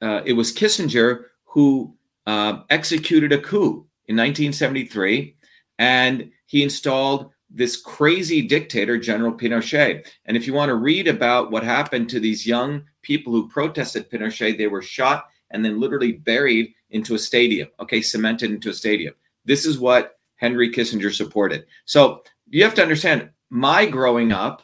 uh, 0.00 0.22
it 0.24 0.34
was 0.34 0.54
Kissinger 0.54 1.24
who 1.44 1.94
uh, 2.26 2.60
executed 2.70 3.32
a 3.32 3.38
coup 3.38 3.86
in 4.06 4.16
1973, 4.16 5.34
and 5.78 6.30
he 6.46 6.62
installed 6.62 7.30
this 7.54 7.76
crazy 7.76 8.42
dictator, 8.42 8.98
General 8.98 9.32
Pinochet. 9.32 10.06
And 10.24 10.36
if 10.36 10.46
you 10.46 10.54
want 10.54 10.70
to 10.70 10.74
read 10.74 11.06
about 11.06 11.50
what 11.50 11.62
happened 11.62 12.08
to 12.10 12.20
these 12.20 12.46
young 12.46 12.84
people 13.02 13.32
who 13.32 13.48
protested 13.48 14.10
Pinochet, 14.10 14.56
they 14.56 14.68
were 14.68 14.82
shot 14.82 15.26
and 15.50 15.64
then 15.64 15.78
literally 15.78 16.12
buried 16.12 16.72
into 16.90 17.14
a 17.14 17.18
stadium, 17.18 17.68
okay, 17.78 18.00
cemented 18.00 18.50
into 18.50 18.70
a 18.70 18.74
stadium. 18.74 19.14
This 19.44 19.66
is 19.66 19.78
what 19.78 20.18
Henry 20.36 20.70
Kissinger 20.70 21.12
supported. 21.12 21.66
So 21.84 22.22
you 22.48 22.64
have 22.64 22.74
to 22.74 22.82
understand 22.82 23.30
my 23.50 23.86
growing 23.86 24.32
up 24.32 24.62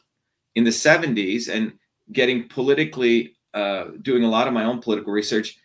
in 0.54 0.64
the 0.64 0.70
70s 0.70 1.48
and 1.48 1.74
getting 2.10 2.48
politically, 2.48 3.36
uh, 3.52 3.88
doing 4.00 4.24
a 4.24 4.30
lot 4.30 4.48
of 4.48 4.54
my 4.54 4.64
own 4.64 4.80
political 4.80 5.12
research. 5.12 5.58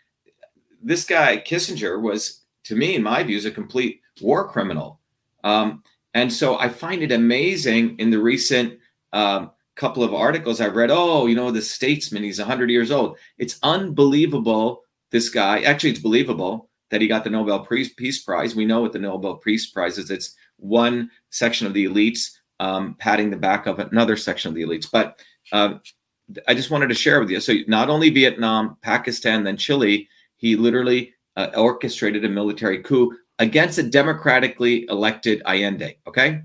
This 0.82 1.06
guy, 1.06 1.38
Kissinger, 1.38 2.02
was, 2.02 2.42
to 2.66 2.76
me, 2.76 2.96
in 2.96 3.04
my 3.04 3.24
views, 3.24 3.46
a 3.46 3.52
complete 3.52 4.02
war 4.22 4.48
criminal. 4.50 5.00
Um, 5.46 5.84
and 6.14 6.32
so 6.32 6.58
I 6.58 6.70
find 6.70 7.02
it 7.02 7.12
amazing 7.12 7.98
in 8.00 8.10
the 8.10 8.20
recent 8.20 8.80
um, 9.14 9.52
couple 9.76 10.04
of 10.04 10.14
articles 10.14 10.62
I've 10.62 10.76
read. 10.76 10.92
Oh, 10.92 11.26
you 11.26 11.36
know, 11.36 11.52
the 11.52 11.62
statesman, 11.62 12.24
he's 12.24 12.40
100 12.40 12.70
years 12.70 12.92
old. 12.92 13.18
It's 13.38 13.58
unbelievable, 13.64 14.84
this 15.12 15.30
guy. 15.30 15.62
Actually, 15.62 15.92
it's 15.92 16.00
believable 16.00 16.70
that 16.92 17.02
he 17.02 17.08
got 17.08 17.24
the 17.24 17.30
Nobel 17.30 17.66
Peace 17.66 18.24
Prize. 18.24 18.56
We 18.56 18.66
know 18.66 18.82
what 18.82 18.94
the 18.94 19.00
Nobel 19.00 19.38
Peace 19.38 19.72
Prize 19.72 19.98
is 19.98 20.12
it's 20.12 20.36
one 20.58 21.10
section 21.32 21.66
of 21.66 21.74
the 21.74 21.86
elites 21.86 22.30
um, 22.60 22.96
patting 23.00 23.30
the 23.30 23.38
back 23.38 23.66
of 23.66 23.80
another 23.80 24.16
section 24.16 24.50
of 24.50 24.56
the 24.56 24.62
elites. 24.62 24.88
But 24.92 25.20
uh, 25.52 25.76
I 26.48 26.54
just 26.54 26.70
wanted 26.70 26.88
to 26.88 26.96
share 26.96 27.20
with 27.20 27.30
you. 27.30 27.40
So, 27.40 27.56
not 27.68 27.90
only 27.90 28.10
Vietnam, 28.10 28.78
Pakistan, 28.82 29.44
then 29.44 29.58
Chile, 29.58 30.08
he 30.36 30.56
literally 30.56 31.14
uh, 31.36 31.50
orchestrated 31.56 32.24
a 32.26 32.30
military 32.30 32.82
coup 32.84 33.18
against 33.40 33.78
a 33.78 33.84
democratically 33.84 34.86
elected 34.90 35.42
Allende. 35.46 35.98
Okay. 36.08 36.42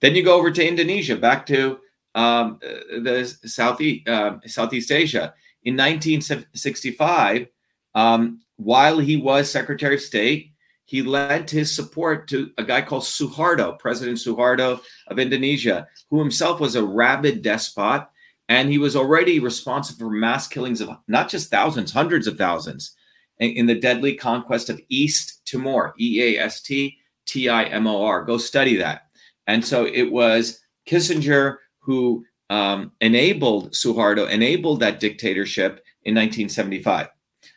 Then 0.00 0.14
you 0.14 0.24
go 0.24 0.36
over 0.36 0.50
to 0.50 0.66
Indonesia, 0.66 1.16
back 1.16 1.46
to 1.46 1.78
um, 2.14 2.58
the 2.60 3.24
Southeast, 3.44 4.08
uh, 4.08 4.38
Southeast 4.46 4.90
Asia. 4.90 5.34
In 5.64 5.76
1965, 5.76 7.46
um, 7.94 8.40
while 8.56 8.98
he 8.98 9.16
was 9.16 9.50
Secretary 9.50 9.94
of 9.94 10.00
State, 10.00 10.52
he 10.84 11.02
lent 11.02 11.48
his 11.50 11.74
support 11.74 12.28
to 12.28 12.50
a 12.58 12.64
guy 12.64 12.82
called 12.82 13.04
Suharto, 13.04 13.78
President 13.78 14.18
Suharto 14.18 14.80
of 15.06 15.18
Indonesia, 15.18 15.86
who 16.10 16.18
himself 16.18 16.60
was 16.60 16.74
a 16.74 16.84
rabid 16.84 17.42
despot. 17.42 18.08
And 18.48 18.68
he 18.68 18.78
was 18.78 18.96
already 18.96 19.38
responsible 19.38 20.00
for 20.00 20.10
mass 20.10 20.48
killings 20.48 20.80
of 20.80 20.90
not 21.06 21.30
just 21.30 21.50
thousands, 21.50 21.92
hundreds 21.92 22.26
of 22.26 22.36
thousands 22.36 22.94
in 23.38 23.66
the 23.66 23.74
deadly 23.74 24.14
conquest 24.14 24.70
of 24.70 24.80
East 24.88 25.44
Timor, 25.46 25.94
E 25.98 26.22
A 26.22 26.44
S 26.44 26.60
T 26.60 26.98
T 27.26 27.48
I 27.48 27.64
M 27.64 27.86
O 27.86 28.04
R. 28.04 28.24
Go 28.24 28.38
study 28.38 28.76
that. 28.76 29.02
And 29.46 29.64
so 29.64 29.84
it 29.86 30.10
was 30.10 30.60
Kissinger 30.86 31.56
who 31.80 32.24
um, 32.50 32.92
enabled 33.00 33.72
Suharto, 33.72 34.28
enabled 34.28 34.80
that 34.80 35.00
dictatorship 35.00 35.84
in 36.04 36.14
1975. 36.14 37.08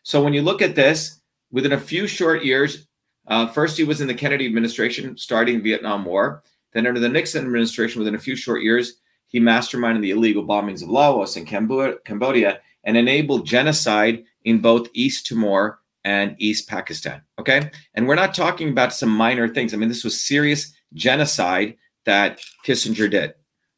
So 0.04 0.24
when 0.24 0.34
you 0.34 0.42
look 0.42 0.62
at 0.62 0.76
this, 0.76 1.20
within 1.52 1.74
a 1.74 1.80
few 1.80 2.08
short 2.08 2.44
years, 2.44 2.88
uh, 3.28 3.48
first 3.48 3.78
he 3.78 3.84
was 3.84 4.02
in 4.02 4.08
the 4.08 4.14
Kennedy 4.14 4.46
administration 4.46 5.18
starting 5.18 5.58
the 5.58 5.64
Vietnam 5.64 6.06
War. 6.06 6.44
Then 6.74 6.88
under 6.88 7.00
the 7.00 7.10
Nixon 7.10 7.46
administration, 7.46 8.00
within 8.00 8.16
a 8.16 8.20
few 8.20 8.36
short 8.36 8.62
years, 8.62 8.98
he 9.28 9.40
masterminded 9.40 10.02
the 10.02 10.12
illegal 10.12 10.46
bombings 10.46 10.84
of 10.84 10.90
Laos 10.90 11.36
and 11.36 11.48
Cambodia 11.48 12.60
and 12.84 12.96
enabled 12.98 13.46
genocide 13.46 14.24
in 14.46 14.60
both 14.60 14.88
East 14.94 15.28
Timor 15.28 15.80
and 16.06 16.36
East 16.38 16.70
Pakistan. 16.70 17.24
Okay. 17.40 17.72
And 17.96 18.08
we're 18.08 18.16
not 18.16 18.34
talking 18.34 18.70
about 18.70 18.94
some 18.94 19.10
minor 19.10 19.50
things. 19.50 19.74
I 19.74 19.78
mean, 19.78 19.90
this 19.90 20.04
was 20.04 20.24
serious 20.24 20.72
genocide 20.94 21.76
that 22.06 22.40
Kissinger 22.66 23.10
did. 23.10 23.34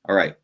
All 0.07 0.15
right. 0.15 0.35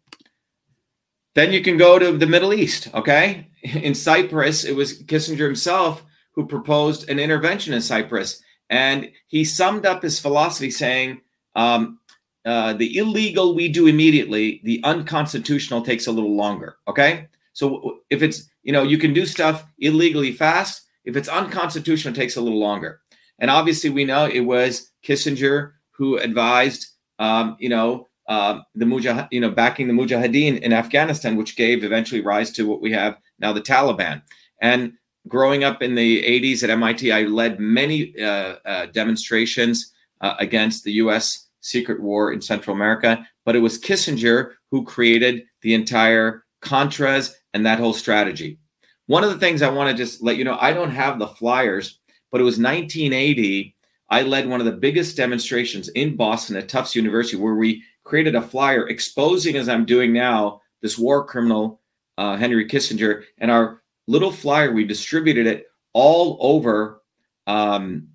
Then 1.36 1.52
you 1.52 1.62
can 1.62 1.78
go 1.78 2.00
to 2.00 2.18
the 2.18 2.26
Middle 2.26 2.54
East. 2.54 2.90
Okay. 2.94 3.50
In 3.64 3.94
Cyprus, 3.94 4.64
it 4.64 4.76
was 4.76 5.04
Kissinger 5.04 5.46
himself 5.46 6.04
who 6.34 6.48
proposed 6.48 7.10
an 7.10 7.20
intervention 7.20 7.76
in 7.76 7.82
Cyprus. 7.82 8.42
And 8.68 9.12
he 9.28 9.46
summed 9.46 9.86
up 9.86 10.02
his 10.02 10.20
philosophy 10.20 10.72
saying, 10.72 11.22
um, 11.56 12.00
uh, 12.44 12.74
the 12.74 12.98
illegal 12.98 13.54
we 13.54 13.70
do 13.70 13.86
immediately, 13.86 14.60
the 14.64 14.82
unconstitutional 14.84 15.84
takes 15.84 16.08
a 16.08 16.12
little 16.12 16.36
longer. 16.36 16.78
Okay. 16.88 17.28
So 17.54 18.00
if 18.10 18.22
it's, 18.22 18.50
you 18.64 18.74
know, 18.74 18.84
you 18.84 18.98
can 18.98 19.14
do 19.14 19.26
stuff 19.26 19.66
illegally 19.80 20.32
fast. 20.32 20.82
If 21.06 21.16
it's 21.16 21.30
unconstitutional, 21.30 22.14
it 22.14 22.18
takes 22.18 22.36
a 22.36 22.42
little 22.42 22.60
longer. 22.60 23.02
And 23.40 23.50
obviously, 23.50 23.90
we 23.90 24.06
know 24.06 24.26
it 24.26 24.42
was 24.42 24.92
Kissinger 25.06 25.74
who 25.92 26.18
advised, 26.18 26.88
um, 27.20 27.56
you 27.60 27.70
know, 27.70 28.08
uh, 28.28 28.60
the 28.76 28.86
Mujah, 28.86 29.28
you 29.32 29.40
know, 29.40 29.52
backing 29.52 29.88
the 29.88 29.94
Mujahideen 29.94 30.60
in 30.62 30.74
Afghanistan, 30.74 31.36
which 31.36 31.56
gave 31.56 31.84
eventually 31.84 32.22
rise 32.22 32.52
to 32.52 32.68
what 32.68 32.82
we 32.82 32.92
have 32.92 33.18
now, 33.40 33.52
the 33.54 33.62
Taliban. 33.62 34.22
And 34.62 34.94
growing 35.28 35.64
up 35.64 35.82
in 35.82 35.96
the 35.96 36.24
80s 36.24 36.64
at 36.64 36.70
MIT, 36.70 37.12
I 37.12 37.24
led 37.24 37.60
many 37.60 38.18
uh, 38.20 38.56
uh, 38.66 38.86
demonstrations 38.88 39.92
uh, 40.22 40.36
against 40.40 40.84
the 40.84 40.94
U.S. 40.94 41.50
secret 41.60 42.02
war 42.02 42.32
in 42.32 42.42
Central 42.42 42.76
America. 42.76 43.28
But 43.46 43.56
it 43.56 43.60
was 43.60 43.80
Kissinger 43.80 44.54
who 44.72 44.86
created 44.86 45.44
the 45.62 45.74
entire 45.74 46.46
Contras 46.62 47.34
and 47.54 47.66
that 47.66 47.80
whole 47.80 47.94
strategy. 47.94 48.60
One 49.08 49.24
of 49.24 49.30
the 49.30 49.40
things 49.40 49.62
I 49.62 49.70
want 49.70 49.90
to 49.90 49.96
just 49.96 50.24
let 50.24 50.38
you 50.38 50.44
know, 50.44 50.58
I 50.60 50.74
don't 50.74 50.92
have 50.92 51.20
the 51.20 51.28
flyers, 51.28 52.00
but 52.32 52.42
it 52.42 52.46
was 52.46 52.58
1980. 52.58 53.76
I 54.10 54.22
led 54.22 54.48
one 54.48 54.60
of 54.60 54.66
the 54.66 54.72
biggest 54.72 55.18
demonstrations 55.18 55.90
in 55.90 56.16
Boston 56.16 56.56
at 56.56 56.70
Tufts 56.70 56.96
University 56.96 57.38
where 57.38 57.56
we 57.56 57.84
created 58.04 58.36
a 58.36 58.42
flyer 58.42 58.88
exposing, 58.88 59.56
as 59.56 59.68
I'm 59.68 59.86
doing 59.86 60.14
now, 60.14 60.62
this 60.82 60.98
war 60.98 61.26
criminal, 61.26 61.82
uh, 62.18 62.38
Henry 62.38 62.68
Kissinger. 62.68 63.24
And 63.38 63.50
our 63.50 63.82
little 64.08 64.32
flyer, 64.32 64.72
we 64.72 64.86
distributed 64.86 65.48
it 65.48 65.68
all 65.94 66.38
over 66.42 67.02
um, 67.48 68.10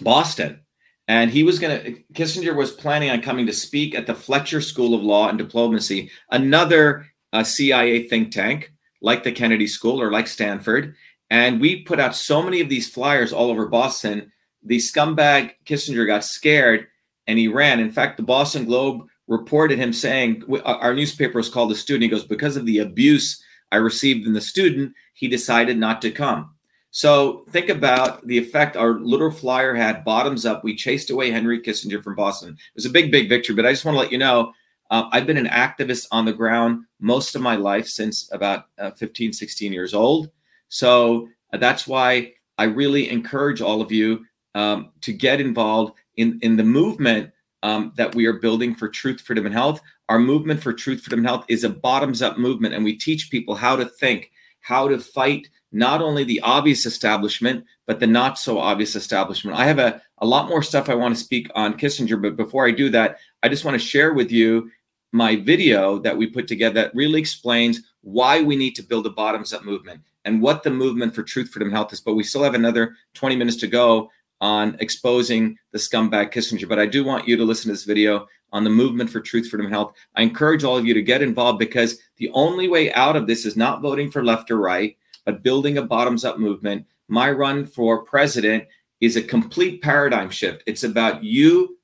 Boston. 0.00 0.60
And 1.08 1.30
he 1.30 1.42
was 1.42 1.58
going 1.58 1.82
to, 1.82 2.02
Kissinger 2.14 2.54
was 2.54 2.70
planning 2.70 3.10
on 3.10 3.20
coming 3.20 3.46
to 3.46 3.52
speak 3.52 3.94
at 3.94 4.06
the 4.06 4.14
Fletcher 4.14 4.60
School 4.60 4.94
of 4.94 5.02
Law 5.02 5.28
and 5.28 5.36
Diplomacy, 5.36 6.10
another 6.30 7.11
a 7.32 7.44
CIA 7.44 8.08
think 8.08 8.32
tank 8.32 8.72
like 9.00 9.24
the 9.24 9.32
Kennedy 9.32 9.66
School 9.66 10.00
or 10.00 10.10
like 10.10 10.28
Stanford. 10.28 10.94
And 11.30 11.60
we 11.60 11.82
put 11.82 11.98
out 11.98 12.14
so 12.14 12.42
many 12.42 12.60
of 12.60 12.68
these 12.68 12.88
flyers 12.88 13.32
all 13.32 13.50
over 13.50 13.66
Boston. 13.66 14.30
The 14.62 14.78
scumbag 14.78 15.52
Kissinger 15.64 16.06
got 16.06 16.24
scared 16.24 16.86
and 17.26 17.38
he 17.38 17.48
ran. 17.48 17.80
In 17.80 17.90
fact, 17.90 18.16
the 18.16 18.22
Boston 18.22 18.64
Globe 18.64 19.06
reported 19.26 19.78
him 19.78 19.92
saying, 19.92 20.44
Our 20.64 20.94
newspaper 20.94 21.38
is 21.38 21.48
called 21.48 21.70
The 21.70 21.74
Student. 21.74 22.04
He 22.04 22.08
goes, 22.08 22.24
Because 22.24 22.56
of 22.56 22.66
the 22.66 22.78
abuse 22.78 23.42
I 23.70 23.76
received 23.76 24.26
in 24.26 24.34
the 24.34 24.40
student, 24.40 24.94
he 25.14 25.28
decided 25.28 25.78
not 25.78 26.02
to 26.02 26.10
come. 26.10 26.54
So 26.90 27.46
think 27.48 27.70
about 27.70 28.26
the 28.26 28.36
effect 28.36 28.76
our 28.76 29.00
little 29.00 29.30
flyer 29.30 29.74
had 29.74 30.04
bottoms 30.04 30.44
up. 30.44 30.62
We 30.62 30.76
chased 30.76 31.08
away 31.08 31.30
Henry 31.30 31.58
Kissinger 31.58 32.02
from 32.02 32.14
Boston. 32.14 32.50
It 32.50 32.74
was 32.74 32.84
a 32.84 32.90
big, 32.90 33.10
big 33.10 33.30
victory, 33.30 33.54
but 33.54 33.64
I 33.64 33.72
just 33.72 33.86
want 33.86 33.94
to 33.96 34.00
let 34.00 34.12
you 34.12 34.18
know 34.18 34.52
uh, 34.92 35.08
I've 35.10 35.26
been 35.26 35.38
an 35.38 35.46
activist 35.46 36.06
on 36.12 36.26
the 36.26 36.34
ground 36.34 36.84
most 37.00 37.34
of 37.34 37.40
my 37.40 37.56
life 37.56 37.88
since 37.88 38.30
about 38.30 38.66
uh, 38.78 38.90
15, 38.90 39.32
16 39.32 39.72
years 39.72 39.94
old. 39.94 40.30
So 40.68 41.28
uh, 41.50 41.56
that's 41.56 41.86
why 41.86 42.34
I 42.58 42.64
really 42.64 43.08
encourage 43.08 43.62
all 43.62 43.80
of 43.80 43.90
you 43.90 44.26
um, 44.54 44.90
to 45.00 45.14
get 45.14 45.40
involved 45.40 45.94
in, 46.16 46.38
in 46.42 46.56
the 46.56 46.62
movement 46.62 47.32
um, 47.62 47.94
that 47.96 48.14
we 48.14 48.26
are 48.26 48.34
building 48.34 48.74
for 48.74 48.86
truth, 48.86 49.22
freedom, 49.22 49.46
and 49.46 49.54
health. 49.54 49.80
Our 50.10 50.18
movement 50.18 50.62
for 50.62 50.74
truth, 50.74 51.00
freedom, 51.00 51.20
and 51.20 51.26
health 51.26 51.46
is 51.48 51.64
a 51.64 51.70
bottoms 51.70 52.20
up 52.20 52.36
movement, 52.36 52.74
and 52.74 52.84
we 52.84 52.94
teach 52.94 53.30
people 53.30 53.54
how 53.54 53.76
to 53.76 53.86
think, 53.86 54.30
how 54.60 54.88
to 54.88 54.98
fight 54.98 55.48
not 55.72 56.02
only 56.02 56.24
the 56.24 56.40
obvious 56.40 56.84
establishment, 56.84 57.64
but 57.86 57.98
the 57.98 58.06
not 58.06 58.38
so 58.38 58.58
obvious 58.58 58.94
establishment. 58.94 59.56
I 59.56 59.64
have 59.64 59.78
a, 59.78 60.02
a 60.18 60.26
lot 60.26 60.50
more 60.50 60.62
stuff 60.62 60.90
I 60.90 60.94
want 60.94 61.16
to 61.16 61.24
speak 61.24 61.50
on 61.54 61.78
Kissinger, 61.78 62.20
but 62.20 62.36
before 62.36 62.66
I 62.66 62.72
do 62.72 62.90
that, 62.90 63.16
I 63.42 63.48
just 63.48 63.64
want 63.64 63.74
to 63.74 63.86
share 63.86 64.12
with 64.12 64.30
you 64.30 64.70
my 65.12 65.36
video 65.36 65.98
that 65.98 66.16
we 66.16 66.26
put 66.26 66.48
together 66.48 66.74
that 66.74 66.94
really 66.94 67.20
explains 67.20 67.82
why 68.00 68.42
we 68.42 68.56
need 68.56 68.74
to 68.76 68.82
build 68.82 69.06
a 69.06 69.10
bottoms 69.10 69.52
up 69.52 69.64
movement 69.64 70.00
and 70.24 70.40
what 70.40 70.62
the 70.62 70.70
movement 70.70 71.14
for 71.14 71.22
truth, 71.22 71.50
freedom, 71.50 71.70
health 71.70 71.92
is. 71.92 72.00
But 72.00 72.14
we 72.14 72.22
still 72.22 72.42
have 72.42 72.54
another 72.54 72.96
20 73.14 73.36
minutes 73.36 73.58
to 73.58 73.66
go 73.66 74.10
on 74.40 74.76
exposing 74.80 75.56
the 75.70 75.78
scumbag 75.78 76.32
Kissinger. 76.32 76.68
But 76.68 76.78
I 76.78 76.86
do 76.86 77.04
want 77.04 77.28
you 77.28 77.36
to 77.36 77.44
listen 77.44 77.68
to 77.68 77.74
this 77.74 77.84
video 77.84 78.26
on 78.52 78.64
the 78.64 78.70
movement 78.70 79.08
for 79.08 79.20
truth, 79.20 79.48
freedom, 79.48 79.70
health. 79.70 79.94
I 80.16 80.22
encourage 80.22 80.64
all 80.64 80.76
of 80.76 80.84
you 80.84 80.94
to 80.94 81.02
get 81.02 81.22
involved 81.22 81.58
because 81.58 81.98
the 82.16 82.30
only 82.30 82.68
way 82.68 82.92
out 82.92 83.16
of 83.16 83.26
this 83.26 83.46
is 83.46 83.56
not 83.56 83.82
voting 83.82 84.10
for 84.10 84.24
left 84.24 84.50
or 84.50 84.58
right, 84.58 84.96
but 85.24 85.42
building 85.42 85.78
a 85.78 85.82
bottoms 85.82 86.24
up 86.24 86.38
movement. 86.38 86.86
My 87.08 87.30
run 87.30 87.64
for 87.64 88.04
president 88.04 88.64
is 89.00 89.16
a 89.16 89.22
complete 89.22 89.82
paradigm 89.82 90.30
shift. 90.30 90.62
It's 90.66 90.84
about 90.84 91.22
you 91.24 91.78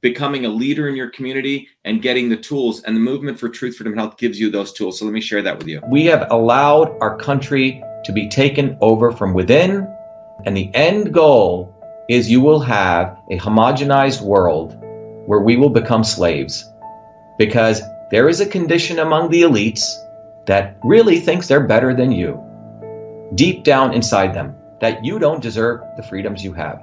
becoming 0.00 0.44
a 0.44 0.48
leader 0.48 0.88
in 0.88 0.96
your 0.96 1.10
community 1.10 1.68
and 1.84 2.02
getting 2.02 2.28
the 2.28 2.36
tools 2.36 2.82
and 2.82 2.96
the 2.96 3.00
movement 3.00 3.38
for 3.38 3.48
truth 3.48 3.76
freedom 3.76 3.92
and 3.92 4.00
health 4.00 4.16
gives 4.16 4.38
you 4.38 4.50
those 4.50 4.72
tools 4.72 4.98
so 4.98 5.04
let 5.04 5.12
me 5.12 5.20
share 5.20 5.42
that 5.42 5.58
with 5.58 5.66
you 5.66 5.80
we 5.88 6.04
have 6.06 6.26
allowed 6.30 6.96
our 7.00 7.16
country 7.16 7.82
to 8.04 8.12
be 8.12 8.28
taken 8.28 8.76
over 8.80 9.12
from 9.12 9.34
within 9.34 9.86
and 10.44 10.56
the 10.56 10.74
end 10.74 11.12
goal 11.12 11.74
is 12.08 12.30
you 12.30 12.40
will 12.40 12.60
have 12.60 13.18
a 13.30 13.38
homogenized 13.38 14.20
world 14.20 14.76
where 15.26 15.40
we 15.40 15.56
will 15.56 15.70
become 15.70 16.04
slaves 16.04 16.70
because 17.38 17.82
there 18.10 18.28
is 18.28 18.40
a 18.40 18.46
condition 18.46 18.98
among 18.98 19.30
the 19.30 19.42
elites 19.42 19.94
that 20.46 20.76
really 20.84 21.18
thinks 21.18 21.48
they're 21.48 21.66
better 21.66 21.94
than 21.94 22.12
you, 22.12 22.40
deep 23.34 23.64
down 23.64 23.94
inside 23.94 24.34
them, 24.34 24.54
that 24.80 25.04
you 25.04 25.18
don't 25.18 25.42
deserve 25.42 25.80
the 25.96 26.02
freedoms 26.02 26.44
you 26.44 26.52
have. 26.52 26.82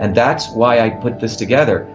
And 0.00 0.14
that's 0.14 0.48
why 0.48 0.80
I 0.80 0.88
put 0.88 1.20
this 1.20 1.36
together. 1.36 1.86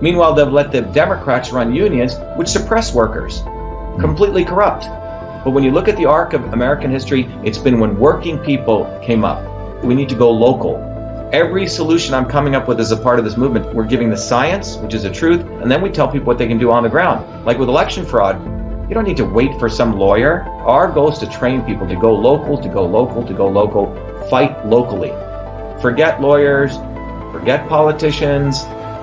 Meanwhile, 0.00 0.34
they've 0.34 0.48
let 0.48 0.72
the 0.72 0.80
Democrats 0.80 1.52
run 1.52 1.74
unions, 1.74 2.16
which 2.36 2.48
suppress 2.48 2.94
workers. 2.94 3.42
Completely 4.00 4.44
corrupt. 4.44 4.84
But 5.44 5.50
when 5.50 5.64
you 5.64 5.70
look 5.70 5.88
at 5.88 5.96
the 5.96 6.06
arc 6.06 6.32
of 6.32 6.52
American 6.52 6.90
history, 6.90 7.28
it's 7.44 7.58
been 7.58 7.80
when 7.80 7.98
working 7.98 8.38
people 8.38 8.84
came 9.02 9.24
up. 9.24 9.44
We 9.82 9.94
need 9.94 10.08
to 10.10 10.14
go 10.14 10.30
local. 10.30 10.86
Every 11.32 11.66
solution 11.68 12.12
I'm 12.12 12.26
coming 12.26 12.54
up 12.54 12.66
with 12.66 12.80
is 12.80 12.90
a 12.90 12.96
part 12.96 13.18
of 13.18 13.24
this 13.24 13.36
movement, 13.36 13.74
we're 13.74 13.84
giving 13.84 14.10
the 14.10 14.16
science, 14.16 14.76
which 14.76 14.94
is 14.94 15.04
the 15.04 15.10
truth, 15.10 15.42
and 15.42 15.70
then 15.70 15.80
we 15.80 15.88
tell 15.88 16.08
people 16.08 16.26
what 16.26 16.38
they 16.38 16.48
can 16.48 16.58
do 16.58 16.70
on 16.70 16.82
the 16.82 16.88
ground. 16.88 17.44
Like 17.44 17.58
with 17.58 17.68
election 17.68 18.04
fraud, 18.04 18.42
you 18.88 18.94
don't 18.94 19.04
need 19.04 19.16
to 19.18 19.24
wait 19.24 19.56
for 19.60 19.68
some 19.68 19.96
lawyer. 19.96 20.42
Our 20.66 20.90
goal 20.90 21.12
is 21.12 21.18
to 21.20 21.30
train 21.30 21.62
people 21.62 21.86
to 21.86 21.94
go 21.94 22.12
local, 22.12 22.58
to 22.60 22.68
go 22.68 22.84
local, 22.84 23.24
to 23.24 23.32
go 23.32 23.48
local, 23.48 23.94
fight 24.28 24.66
locally. 24.66 25.10
Forget 25.80 26.20
lawyers, 26.20 26.76
forget 27.32 27.68
politicians, 27.68 28.64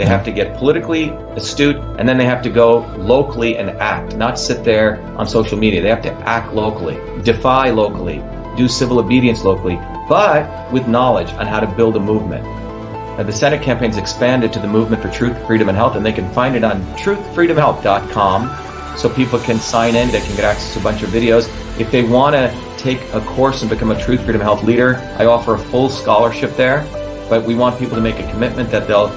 They 0.00 0.06
have 0.06 0.24
to 0.24 0.32
get 0.32 0.56
politically 0.56 1.10
astute 1.36 1.76
and 1.76 2.08
then 2.08 2.16
they 2.16 2.24
have 2.24 2.40
to 2.44 2.48
go 2.48 2.86
locally 2.96 3.58
and 3.58 3.68
act, 3.68 4.16
not 4.16 4.38
sit 4.38 4.64
there 4.64 5.02
on 5.18 5.28
social 5.28 5.58
media. 5.58 5.82
They 5.82 5.90
have 5.90 6.00
to 6.04 6.12
act 6.26 6.54
locally, 6.54 6.94
defy 7.22 7.68
locally, 7.68 8.22
do 8.56 8.66
civil 8.66 8.98
obedience 8.98 9.44
locally, 9.44 9.76
but 10.08 10.72
with 10.72 10.88
knowledge 10.88 11.30
on 11.32 11.46
how 11.46 11.60
to 11.60 11.66
build 11.66 11.96
a 11.96 12.00
movement. 12.00 12.44
Now, 12.44 13.24
the 13.24 13.32
Senate 13.34 13.60
campaign's 13.60 13.98
expanded 13.98 14.54
to 14.54 14.58
the 14.58 14.68
Movement 14.68 15.02
for 15.02 15.10
Truth, 15.10 15.36
Freedom, 15.46 15.68
and 15.68 15.76
Health, 15.76 15.96
and 15.96 16.06
they 16.06 16.14
can 16.14 16.32
find 16.32 16.56
it 16.56 16.64
on 16.64 16.80
truthfreedomhealth.com 16.96 18.96
so 18.96 19.10
people 19.10 19.38
can 19.38 19.58
sign 19.58 19.96
in. 19.96 20.10
They 20.10 20.22
can 20.22 20.34
get 20.34 20.46
access 20.46 20.72
to 20.72 20.80
a 20.80 20.82
bunch 20.82 21.02
of 21.02 21.10
videos. 21.10 21.46
If 21.78 21.90
they 21.90 22.04
want 22.04 22.36
to 22.36 22.50
take 22.78 23.02
a 23.12 23.20
course 23.20 23.60
and 23.60 23.68
become 23.68 23.90
a 23.90 24.02
Truth 24.02 24.24
Freedom 24.24 24.40
Health 24.40 24.64
leader, 24.64 24.96
I 25.18 25.26
offer 25.26 25.56
a 25.56 25.58
full 25.58 25.90
scholarship 25.90 26.56
there. 26.56 26.86
But 27.28 27.44
we 27.44 27.54
want 27.54 27.78
people 27.78 27.96
to 27.96 28.02
make 28.02 28.18
a 28.18 28.26
commitment 28.30 28.70
that 28.70 28.88
they'll 28.88 29.10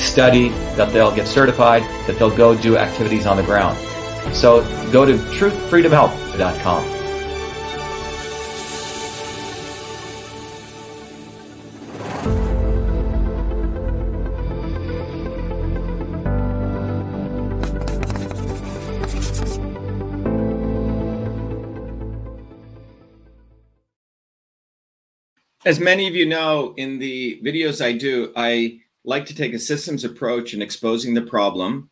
study, 0.00 0.48
that 0.76 0.92
they'll 0.92 1.14
get 1.14 1.26
certified, 1.26 1.82
that 2.06 2.18
they'll 2.18 2.36
go 2.36 2.56
do 2.56 2.76
activities 2.76 3.26
on 3.26 3.36
the 3.36 3.42
ground. 3.42 3.78
So 4.34 4.62
go 4.92 5.04
to 5.04 5.14
truthfreedomhealth.com. 5.14 7.00
As 25.62 25.78
many 25.78 26.08
of 26.08 26.16
you 26.16 26.26
know, 26.26 26.74
in 26.76 26.98
the 26.98 27.38
videos 27.44 27.84
I 27.84 27.92
do, 27.92 28.32
I 28.34 28.80
like 29.04 29.26
to 29.26 29.34
take 29.34 29.54
a 29.54 29.58
systems 29.58 30.04
approach 30.04 30.54
in 30.54 30.62
exposing 30.62 31.14
the 31.14 31.22
problem. 31.22 31.90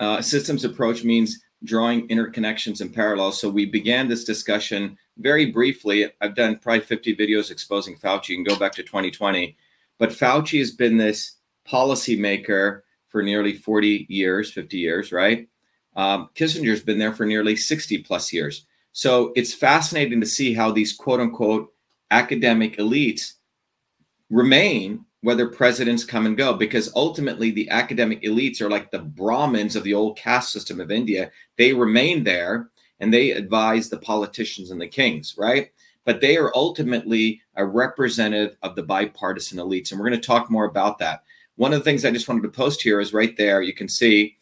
Uh, 0.00 0.20
systems 0.22 0.64
approach 0.64 1.04
means 1.04 1.44
drawing 1.64 2.06
interconnections 2.08 2.80
and 2.80 2.94
parallels. 2.94 3.40
So 3.40 3.48
we 3.48 3.66
began 3.66 4.08
this 4.08 4.24
discussion 4.24 4.98
very 5.18 5.46
briefly. 5.46 6.10
I've 6.20 6.34
done 6.34 6.58
probably 6.58 6.80
50 6.80 7.16
videos 7.16 7.50
exposing 7.50 7.96
Fauci. 7.96 8.30
You 8.30 8.36
can 8.36 8.44
go 8.44 8.58
back 8.58 8.72
to 8.72 8.82
2020. 8.82 9.56
But 9.98 10.10
Fauci 10.10 10.58
has 10.58 10.70
been 10.70 10.96
this 10.96 11.36
policymaker 11.66 12.82
for 13.08 13.22
nearly 13.22 13.54
40 13.54 14.06
years, 14.08 14.52
50 14.52 14.76
years, 14.76 15.12
right? 15.12 15.48
Um, 15.96 16.30
Kissinger's 16.34 16.82
been 16.82 16.98
there 16.98 17.14
for 17.14 17.24
nearly 17.24 17.56
60 17.56 17.98
plus 17.98 18.32
years. 18.32 18.66
So 18.92 19.32
it's 19.36 19.54
fascinating 19.54 20.20
to 20.20 20.26
see 20.26 20.54
how 20.54 20.70
these 20.70 20.92
quote 20.92 21.20
unquote 21.20 21.72
academic 22.10 22.76
elites 22.76 23.34
remain 24.30 25.04
whether 25.24 25.48
presidents 25.48 26.04
come 26.04 26.26
and 26.26 26.36
go, 26.36 26.52
because 26.52 26.92
ultimately 26.94 27.50
the 27.50 27.70
academic 27.70 28.20
elites 28.24 28.60
are 28.60 28.68
like 28.68 28.90
the 28.90 28.98
Brahmins 28.98 29.74
of 29.74 29.82
the 29.82 29.94
old 29.94 30.18
caste 30.18 30.52
system 30.52 30.80
of 30.80 30.90
India. 30.90 31.30
They 31.56 31.72
remain 31.72 32.24
there 32.24 32.68
and 33.00 33.12
they 33.12 33.30
advise 33.30 33.88
the 33.88 33.96
politicians 33.96 34.70
and 34.70 34.78
the 34.78 34.86
kings, 34.86 35.34
right? 35.38 35.70
But 36.04 36.20
they 36.20 36.36
are 36.36 36.52
ultimately 36.54 37.40
a 37.56 37.64
representative 37.64 38.58
of 38.62 38.76
the 38.76 38.82
bipartisan 38.82 39.56
elites. 39.56 39.90
And 39.90 39.98
we're 39.98 40.10
going 40.10 40.20
to 40.20 40.26
talk 40.26 40.50
more 40.50 40.66
about 40.66 40.98
that. 40.98 41.22
One 41.56 41.72
of 41.72 41.78
the 41.78 41.84
things 41.84 42.04
I 42.04 42.10
just 42.10 42.28
wanted 42.28 42.42
to 42.42 42.50
post 42.50 42.82
here 42.82 43.00
is 43.00 43.14
right 43.14 43.34
there. 43.38 43.62
You 43.62 43.72
can 43.72 43.88
see 43.88 44.36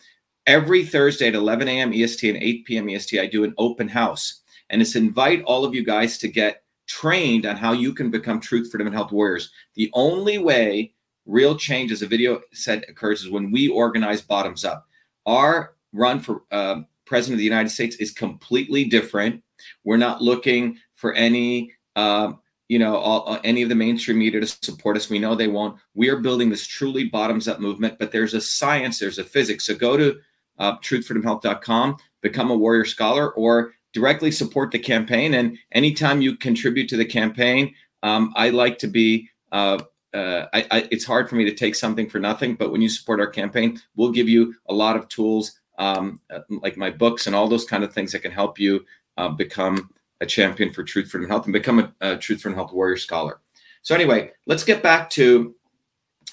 every 0.48 0.84
Thursday 0.84 1.28
at 1.28 1.36
11 1.36 1.68
a.m. 1.68 1.92
EST 1.92 2.28
and 2.28 2.42
8 2.42 2.64
p.m. 2.64 2.90
EST, 2.90 3.20
I 3.20 3.26
do 3.26 3.44
an 3.44 3.54
open 3.56 3.86
house. 3.86 4.40
And 4.68 4.82
it's 4.82 4.96
invite 4.96 5.44
all 5.44 5.64
of 5.64 5.76
you 5.76 5.84
guys 5.84 6.18
to 6.18 6.26
get 6.26 6.61
trained 6.86 7.46
on 7.46 7.56
how 7.56 7.72
you 7.72 7.92
can 7.94 8.10
become 8.10 8.40
truth, 8.40 8.70
freedom, 8.70 8.86
and 8.86 8.96
health 8.96 9.12
warriors. 9.12 9.50
The 9.74 9.90
only 9.94 10.38
way 10.38 10.94
real 11.26 11.56
change, 11.56 11.92
as 11.92 12.02
a 12.02 12.06
video 12.06 12.40
said, 12.52 12.84
occurs 12.88 13.22
is 13.22 13.30
when 13.30 13.50
we 13.50 13.68
organize 13.68 14.20
bottoms 14.20 14.64
up. 14.64 14.86
Our 15.26 15.74
run 15.92 16.20
for 16.20 16.42
uh, 16.50 16.82
president 17.04 17.34
of 17.34 17.38
the 17.38 17.44
United 17.44 17.70
States 17.70 17.96
is 17.96 18.10
completely 18.10 18.84
different. 18.84 19.42
We're 19.84 19.96
not 19.96 20.22
looking 20.22 20.78
for 20.94 21.12
any, 21.12 21.72
uh, 21.94 22.32
you 22.68 22.78
know, 22.78 22.96
all, 22.96 23.28
uh, 23.28 23.40
any 23.44 23.62
of 23.62 23.68
the 23.68 23.74
mainstream 23.74 24.18
media 24.18 24.40
to 24.40 24.46
support 24.46 24.96
us. 24.96 25.10
We 25.10 25.18
know 25.18 25.34
they 25.34 25.48
won't. 25.48 25.78
We 25.94 26.08
are 26.08 26.16
building 26.16 26.50
this 26.50 26.66
truly 26.66 27.04
bottoms 27.04 27.48
up 27.48 27.60
movement, 27.60 27.98
but 27.98 28.12
there's 28.12 28.34
a 28.34 28.40
science, 28.40 28.98
there's 28.98 29.18
a 29.18 29.24
physics. 29.24 29.66
So 29.66 29.74
go 29.74 29.96
to 29.96 30.18
uh, 30.58 30.78
truthfreedomhealth.com, 30.78 31.96
become 32.20 32.50
a 32.50 32.56
warrior 32.56 32.84
scholar, 32.84 33.32
or 33.32 33.74
directly 33.92 34.30
support 34.30 34.70
the 34.70 34.78
campaign. 34.78 35.34
And 35.34 35.58
anytime 35.72 36.22
you 36.22 36.36
contribute 36.36 36.88
to 36.88 36.96
the 36.96 37.04
campaign, 37.04 37.74
um, 38.02 38.32
I 38.36 38.50
like 38.50 38.78
to 38.78 38.86
be. 38.86 39.28
Uh, 39.50 39.82
uh, 40.14 40.46
I, 40.52 40.66
I, 40.70 40.88
it's 40.90 41.06
hard 41.06 41.30
for 41.30 41.36
me 41.36 41.44
to 41.44 41.54
take 41.54 41.74
something 41.74 42.08
for 42.08 42.18
nothing, 42.18 42.54
but 42.54 42.70
when 42.70 42.82
you 42.82 42.90
support 42.90 43.18
our 43.18 43.26
campaign, 43.26 43.80
we'll 43.96 44.12
give 44.12 44.28
you 44.28 44.54
a 44.68 44.74
lot 44.74 44.94
of 44.94 45.08
tools, 45.08 45.58
um, 45.78 46.20
uh, 46.30 46.40
like 46.50 46.76
my 46.76 46.90
books 46.90 47.26
and 47.26 47.34
all 47.34 47.48
those 47.48 47.64
kind 47.64 47.82
of 47.82 47.94
things 47.94 48.12
that 48.12 48.20
can 48.20 48.30
help 48.30 48.58
you 48.58 48.84
uh, 49.16 49.28
become 49.28 49.88
a 50.20 50.26
champion 50.26 50.70
for 50.70 50.84
truth, 50.84 51.10
freedom, 51.10 51.30
health, 51.30 51.46
and 51.46 51.52
become 51.54 51.78
a, 51.78 51.92
a 52.02 52.16
truth, 52.18 52.42
freedom, 52.42 52.56
health 52.56 52.74
warrior 52.74 52.98
scholar. 52.98 53.40
So 53.80 53.94
anyway, 53.94 54.32
let's 54.46 54.64
get 54.64 54.82
back 54.82 55.08
to 55.10 55.54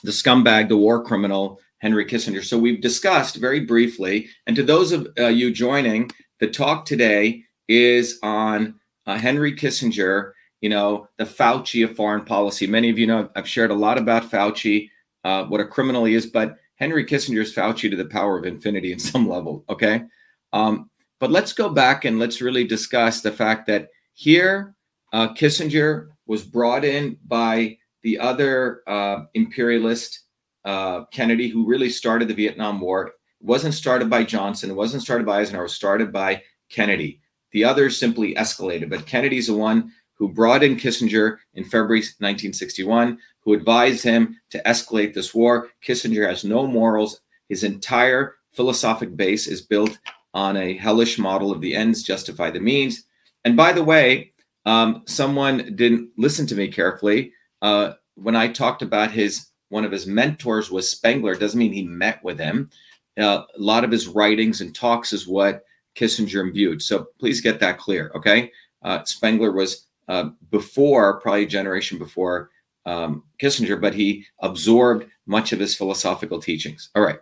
the 0.03 0.11
scumbag, 0.11 0.67
the 0.67 0.77
war 0.77 1.01
criminal, 1.03 1.59
Henry 1.79 2.05
Kissinger. 2.05 2.43
So 2.43 2.57
we've 2.57 2.81
discussed 2.81 3.37
very 3.37 3.61
briefly, 3.61 4.27
and 4.45 4.55
to 4.55 4.63
those 4.63 4.91
of 4.91 5.07
uh, 5.17 5.27
you 5.27 5.51
joining, 5.51 6.11
the 6.39 6.47
talk 6.47 6.85
today 6.85 7.43
is 7.69 8.19
on 8.21 8.75
uh, 9.05 9.17
Henry 9.17 9.55
Kissinger, 9.55 10.33
you 10.59 10.69
know, 10.69 11.07
the 11.17 11.23
Fauci 11.23 11.85
of 11.85 11.95
foreign 11.95 12.25
policy. 12.25 12.67
Many 12.67 12.89
of 12.89 12.99
you 12.99 13.07
know 13.07 13.29
I've 13.35 13.47
shared 13.47 13.71
a 13.71 13.75
lot 13.75 13.97
about 13.97 14.29
Fauci, 14.29 14.89
uh, 15.23 15.45
what 15.45 15.61
a 15.61 15.65
criminal 15.65 16.03
he 16.03 16.15
is, 16.15 16.25
but 16.25 16.57
Henry 16.75 17.05
Kissinger 17.05 17.41
is 17.41 17.53
Fauci 17.53 17.89
to 17.89 17.95
the 17.95 18.05
power 18.05 18.37
of 18.37 18.45
infinity 18.45 18.91
in 18.91 18.99
some 18.99 19.29
level. 19.29 19.63
Okay. 19.69 20.03
Um, 20.51 20.89
but 21.19 21.31
let's 21.31 21.53
go 21.53 21.69
back 21.69 22.05
and 22.05 22.17
let's 22.17 22.41
really 22.41 22.65
discuss 22.65 23.21
the 23.21 23.31
fact 23.31 23.67
that 23.67 23.89
here 24.13 24.75
uh, 25.13 25.33
Kissinger 25.33 26.07
was 26.25 26.43
brought 26.43 26.85
in 26.85 27.17
by 27.27 27.77
the 28.03 28.17
other 28.19 28.81
uh, 28.87 29.25
imperialist 29.33 30.21
uh, 30.65 31.03
Kennedy, 31.05 31.49
who 31.49 31.65
really 31.65 31.89
started 31.89 32.27
the 32.27 32.33
Vietnam 32.33 32.79
War. 32.79 33.07
It 33.07 33.13
wasn't 33.41 33.73
started 33.73 34.09
by 34.09 34.23
Johnson. 34.23 34.69
It 34.69 34.75
wasn't 34.75 35.03
started 35.03 35.25
by 35.25 35.39
Eisenhower. 35.39 35.63
It 35.63 35.65
was 35.65 35.73
started 35.73 36.13
by 36.13 36.43
Kennedy. 36.69 37.21
The 37.51 37.63
others 37.63 37.99
simply 37.99 38.35
escalated. 38.35 38.89
But 38.89 39.05
Kennedy's 39.05 39.47
the 39.47 39.55
one 39.55 39.91
who 40.15 40.29
brought 40.29 40.63
in 40.63 40.75
Kissinger 40.75 41.37
in 41.53 41.63
February 41.63 41.99
1961, 41.99 43.17
who 43.41 43.53
advised 43.53 44.03
him 44.03 44.39
to 44.49 44.61
escalate 44.63 45.13
this 45.13 45.33
war. 45.33 45.69
Kissinger 45.81 46.27
has 46.27 46.43
no 46.43 46.67
morals. 46.67 47.21
His 47.47 47.63
entire 47.63 48.35
philosophic 48.51 49.15
base 49.15 49.47
is 49.47 49.61
built 49.61 49.97
on 50.33 50.57
a 50.57 50.77
hellish 50.77 51.17
model 51.17 51.51
of 51.51 51.61
the 51.61 51.75
ends 51.75 52.03
justify 52.03 52.51
the 52.51 52.59
means. 52.59 53.05
And 53.45 53.55
by 53.55 53.71
the 53.73 53.83
way, 53.83 54.31
um, 54.65 55.03
someone 55.05 55.75
didn't 55.75 56.11
listen 56.17 56.45
to 56.47 56.55
me 56.55 56.67
carefully 56.67 57.33
uh, 57.61 57.93
when 58.15 58.35
I 58.35 58.49
talked 58.49 58.81
about 58.81 59.11
his 59.11 59.47
one 59.69 59.85
of 59.85 59.91
his 59.91 60.07
mentors 60.07 60.71
was 60.71 60.89
Spengler. 60.89 61.35
Doesn't 61.35 61.59
mean 61.59 61.73
he 61.73 61.83
met 61.83 62.23
with 62.23 62.39
him. 62.39 62.69
Uh, 63.17 63.43
a 63.55 63.61
lot 63.61 63.83
of 63.83 63.91
his 63.91 64.07
writings 64.07 64.61
and 64.61 64.73
talks 64.73 65.13
is 65.13 65.27
what 65.27 65.63
Kissinger 65.95 66.41
imbued. 66.41 66.81
So 66.81 67.07
please 67.19 67.41
get 67.41 67.59
that 67.59 67.77
clear. 67.77 68.11
Okay. 68.15 68.51
Uh, 68.81 69.03
Spengler 69.03 69.51
was 69.51 69.87
uh, 70.07 70.29
before, 70.49 71.19
probably 71.19 71.43
a 71.43 71.47
generation 71.47 71.97
before 71.97 72.49
um, 72.85 73.23
Kissinger, 73.41 73.79
but 73.79 73.93
he 73.93 74.25
absorbed 74.41 75.05
much 75.25 75.51
of 75.51 75.59
his 75.59 75.75
philosophical 75.75 76.41
teachings. 76.41 76.89
All 76.95 77.03
right. 77.03 77.19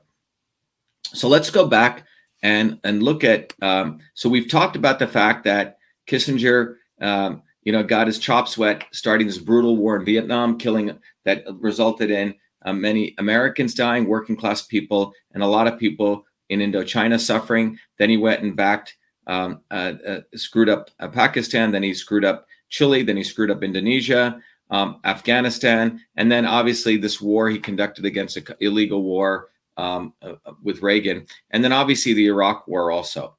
So 1.04 1.28
let's 1.28 1.50
go 1.50 1.68
back 1.68 2.06
and 2.44 2.80
and 2.84 3.04
look 3.04 3.24
at. 3.24 3.54
Um, 3.62 4.00
so 4.14 4.30
we've 4.30 4.50
talked 4.50 4.76
about 4.76 5.00
the 5.00 5.08
fact 5.08 5.44
that 5.46 5.78
Kissinger, 6.08 6.76
um, 7.02 7.42
you 7.64 7.72
know, 7.72 7.84
got 7.84 8.08
his 8.08 8.20
chops 8.20 8.58
wet 8.58 8.86
starting 8.92 9.28
this 9.28 9.38
brutal 9.38 9.76
war 9.76 9.98
in 9.98 10.06
Vietnam, 10.06 10.58
killing 10.58 10.98
that 11.26 11.44
resulted 11.60 12.12
in 12.12 12.36
uh, 12.64 12.74
many 12.74 13.16
Americans 13.18 13.74
dying, 13.74 14.08
working 14.08 14.36
class 14.36 14.62
people, 14.62 15.14
and 15.34 15.44
a 15.44 15.48
lot 15.48 15.68
of 15.68 15.80
people 15.80 16.26
in 16.50 16.60
Indochina 16.60 17.20
suffering. 17.20 17.78
Then 17.98 18.10
he 18.10 18.18
went 18.18 18.42
and 18.42 18.56
backed, 18.56 18.98
um, 19.28 19.62
uh, 19.72 19.94
uh, 20.08 20.20
screwed 20.36 20.70
up 20.70 20.90
uh, 21.00 21.08
Pakistan. 21.08 21.72
Then 21.72 21.84
he 21.84 21.94
screwed 21.94 22.26
up 22.26 22.48
Chile. 22.70 23.04
Then 23.04 23.18
he 23.18 23.24
screwed 23.24 23.52
up 23.52 23.64
Indonesia, 23.64 24.42
um, 24.70 25.00
Afghanistan, 25.04 26.02
and 26.16 26.32
then 26.32 26.46
obviously 26.46 26.98
this 26.98 27.22
war 27.22 27.50
he 27.50 27.60
conducted 27.60 28.06
against 28.06 28.38
an 28.38 28.46
illegal 28.60 29.04
war 29.04 29.50
um, 29.78 30.14
uh, 30.22 30.34
uh, 30.46 30.54
with 30.62 30.82
Reagan, 30.82 31.26
and 31.52 31.64
then 31.64 31.72
obviously 31.72 32.14
the 32.14 32.28
Iraq 32.28 32.68
War 32.68 32.92
also. 32.92 33.38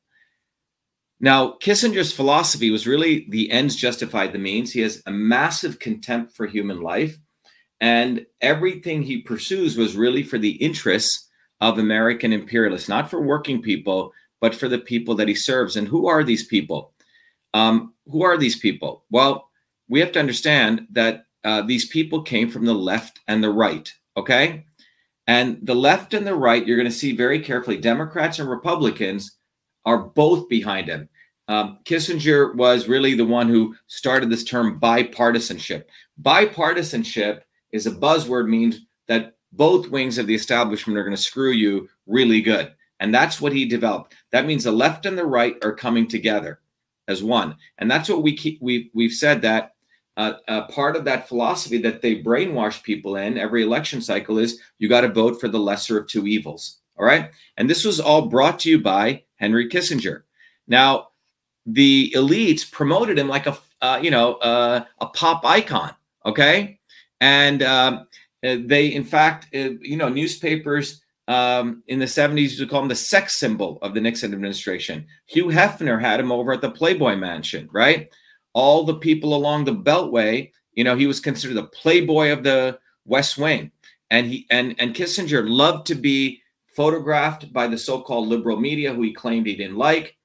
Now, 1.20 1.56
Kissinger's 1.60 2.12
philosophy 2.12 2.70
was 2.70 2.86
really 2.86 3.26
the 3.28 3.50
ends 3.50 3.74
justified 3.74 4.32
the 4.32 4.38
means. 4.38 4.72
He 4.72 4.80
has 4.82 5.02
a 5.04 5.10
massive 5.10 5.80
contempt 5.80 6.36
for 6.36 6.46
human 6.46 6.80
life, 6.80 7.18
and 7.80 8.24
everything 8.40 9.02
he 9.02 9.22
pursues 9.22 9.76
was 9.76 9.96
really 9.96 10.22
for 10.22 10.38
the 10.38 10.52
interests 10.52 11.27
of 11.60 11.78
American 11.78 12.32
imperialists, 12.32 12.88
not 12.88 13.10
for 13.10 13.20
working 13.20 13.60
people, 13.60 14.12
but 14.40 14.54
for 14.54 14.68
the 14.68 14.78
people 14.78 15.14
that 15.16 15.28
he 15.28 15.34
serves. 15.34 15.76
And 15.76 15.88
who 15.88 16.06
are 16.06 16.22
these 16.22 16.46
people? 16.46 16.92
Um, 17.54 17.94
who 18.06 18.22
are 18.22 18.36
these 18.36 18.58
people? 18.58 19.04
Well, 19.10 19.50
we 19.88 20.00
have 20.00 20.12
to 20.12 20.20
understand 20.20 20.86
that 20.92 21.24
uh, 21.44 21.62
these 21.62 21.86
people 21.88 22.22
came 22.22 22.50
from 22.50 22.64
the 22.64 22.74
left 22.74 23.20
and 23.26 23.42
the 23.42 23.50
right, 23.50 23.92
okay? 24.16 24.66
And 25.26 25.58
the 25.62 25.74
left 25.74 26.14
and 26.14 26.26
the 26.26 26.34
right, 26.34 26.66
you're 26.66 26.76
going 26.76 26.90
to 26.90 26.94
see 26.94 27.16
very 27.16 27.40
carefully, 27.40 27.78
Democrats 27.78 28.38
and 28.38 28.48
Republicans 28.48 29.36
are 29.84 29.98
both 29.98 30.48
behind 30.48 30.88
him. 30.88 31.08
Um, 31.48 31.78
Kissinger 31.84 32.54
was 32.54 32.88
really 32.88 33.14
the 33.14 33.24
one 33.24 33.48
who 33.48 33.74
started 33.86 34.28
this 34.28 34.44
term 34.44 34.78
bipartisanship. 34.78 35.84
Bipartisanship 36.20 37.40
is 37.72 37.86
a 37.86 37.90
buzzword, 37.90 38.48
means 38.48 38.80
that 39.06 39.37
both 39.52 39.88
wings 39.88 40.18
of 40.18 40.26
the 40.26 40.34
establishment 40.34 40.98
are 40.98 41.04
going 41.04 41.16
to 41.16 41.22
screw 41.22 41.50
you 41.50 41.88
really 42.06 42.40
good. 42.40 42.72
And 43.00 43.14
that's 43.14 43.40
what 43.40 43.52
he 43.52 43.64
developed. 43.64 44.14
That 44.32 44.46
means 44.46 44.64
the 44.64 44.72
left 44.72 45.06
and 45.06 45.16
the 45.16 45.26
right 45.26 45.56
are 45.62 45.74
coming 45.74 46.08
together 46.08 46.60
as 47.06 47.22
one. 47.22 47.56
And 47.78 47.90
that's 47.90 48.08
what 48.08 48.22
we 48.22 48.36
keep, 48.36 48.60
we, 48.60 48.90
we've 48.92 49.12
said 49.12 49.42
that 49.42 49.72
uh, 50.18 50.66
part 50.66 50.96
of 50.96 51.04
that 51.04 51.28
philosophy 51.28 51.78
that 51.78 52.02
they 52.02 52.20
brainwash 52.20 52.82
people 52.82 53.16
in 53.16 53.38
every 53.38 53.62
election 53.62 54.00
cycle 54.00 54.38
is 54.38 54.60
you 54.78 54.88
got 54.88 55.02
to 55.02 55.08
vote 55.08 55.40
for 55.40 55.46
the 55.48 55.60
lesser 55.60 55.96
of 55.96 56.08
two 56.08 56.26
evils. 56.26 56.78
All 56.98 57.06
right. 57.06 57.30
And 57.56 57.70
this 57.70 57.84
was 57.84 58.00
all 58.00 58.26
brought 58.26 58.58
to 58.60 58.70
you 58.70 58.80
by 58.80 59.22
Henry 59.36 59.68
Kissinger. 59.68 60.22
Now, 60.66 61.10
the 61.64 62.12
elites 62.16 62.68
promoted 62.68 63.16
him 63.16 63.28
like 63.28 63.46
a, 63.46 63.56
uh, 63.80 64.00
you 64.02 64.10
know, 64.10 64.34
uh, 64.34 64.84
a 65.00 65.06
pop 65.06 65.44
icon. 65.44 65.94
Okay. 66.26 66.80
And 67.20 67.62
um, 67.62 68.08
they, 68.42 68.86
in 68.86 69.04
fact, 69.04 69.46
uh, 69.54 69.70
you 69.80 69.96
know, 69.96 70.08
newspapers 70.08 71.02
um, 71.28 71.82
in 71.88 71.98
the 71.98 72.06
70s 72.06 72.40
used 72.40 72.58
to 72.58 72.66
call 72.66 72.82
him 72.82 72.88
the 72.88 72.94
sex 72.94 73.36
symbol 73.36 73.78
of 73.82 73.94
the 73.94 74.00
Nixon 74.00 74.32
administration. 74.32 75.06
Hugh 75.26 75.46
Hefner 75.46 76.00
had 76.00 76.20
him 76.20 76.32
over 76.32 76.52
at 76.52 76.60
the 76.60 76.70
Playboy 76.70 77.16
Mansion, 77.16 77.68
right? 77.72 78.08
All 78.54 78.84
the 78.84 78.96
people 78.96 79.34
along 79.34 79.64
the 79.64 79.74
Beltway 79.74 80.50
You 80.72 80.84
know, 80.84 80.96
he 80.96 81.06
was 81.06 81.20
considered 81.20 81.56
the 81.56 81.64
playboy 81.64 82.30
of 82.32 82.42
the 82.44 82.78
West 83.04 83.36
Wing, 83.36 83.72
and 84.10 84.26
he 84.26 84.46
and 84.48 84.74
and 84.78 84.94
Kissinger 84.94 85.42
loved 85.48 85.86
to 85.88 85.94
be 85.96 86.40
photographed 86.76 87.52
by 87.52 87.66
the 87.66 87.76
so-called 87.76 88.28
liberal 88.28 88.60
media, 88.60 88.94
who 88.94 89.02
he 89.02 89.12
claimed 89.12 89.46
he 89.46 89.56
didn't 89.56 89.76
like, 89.76 90.16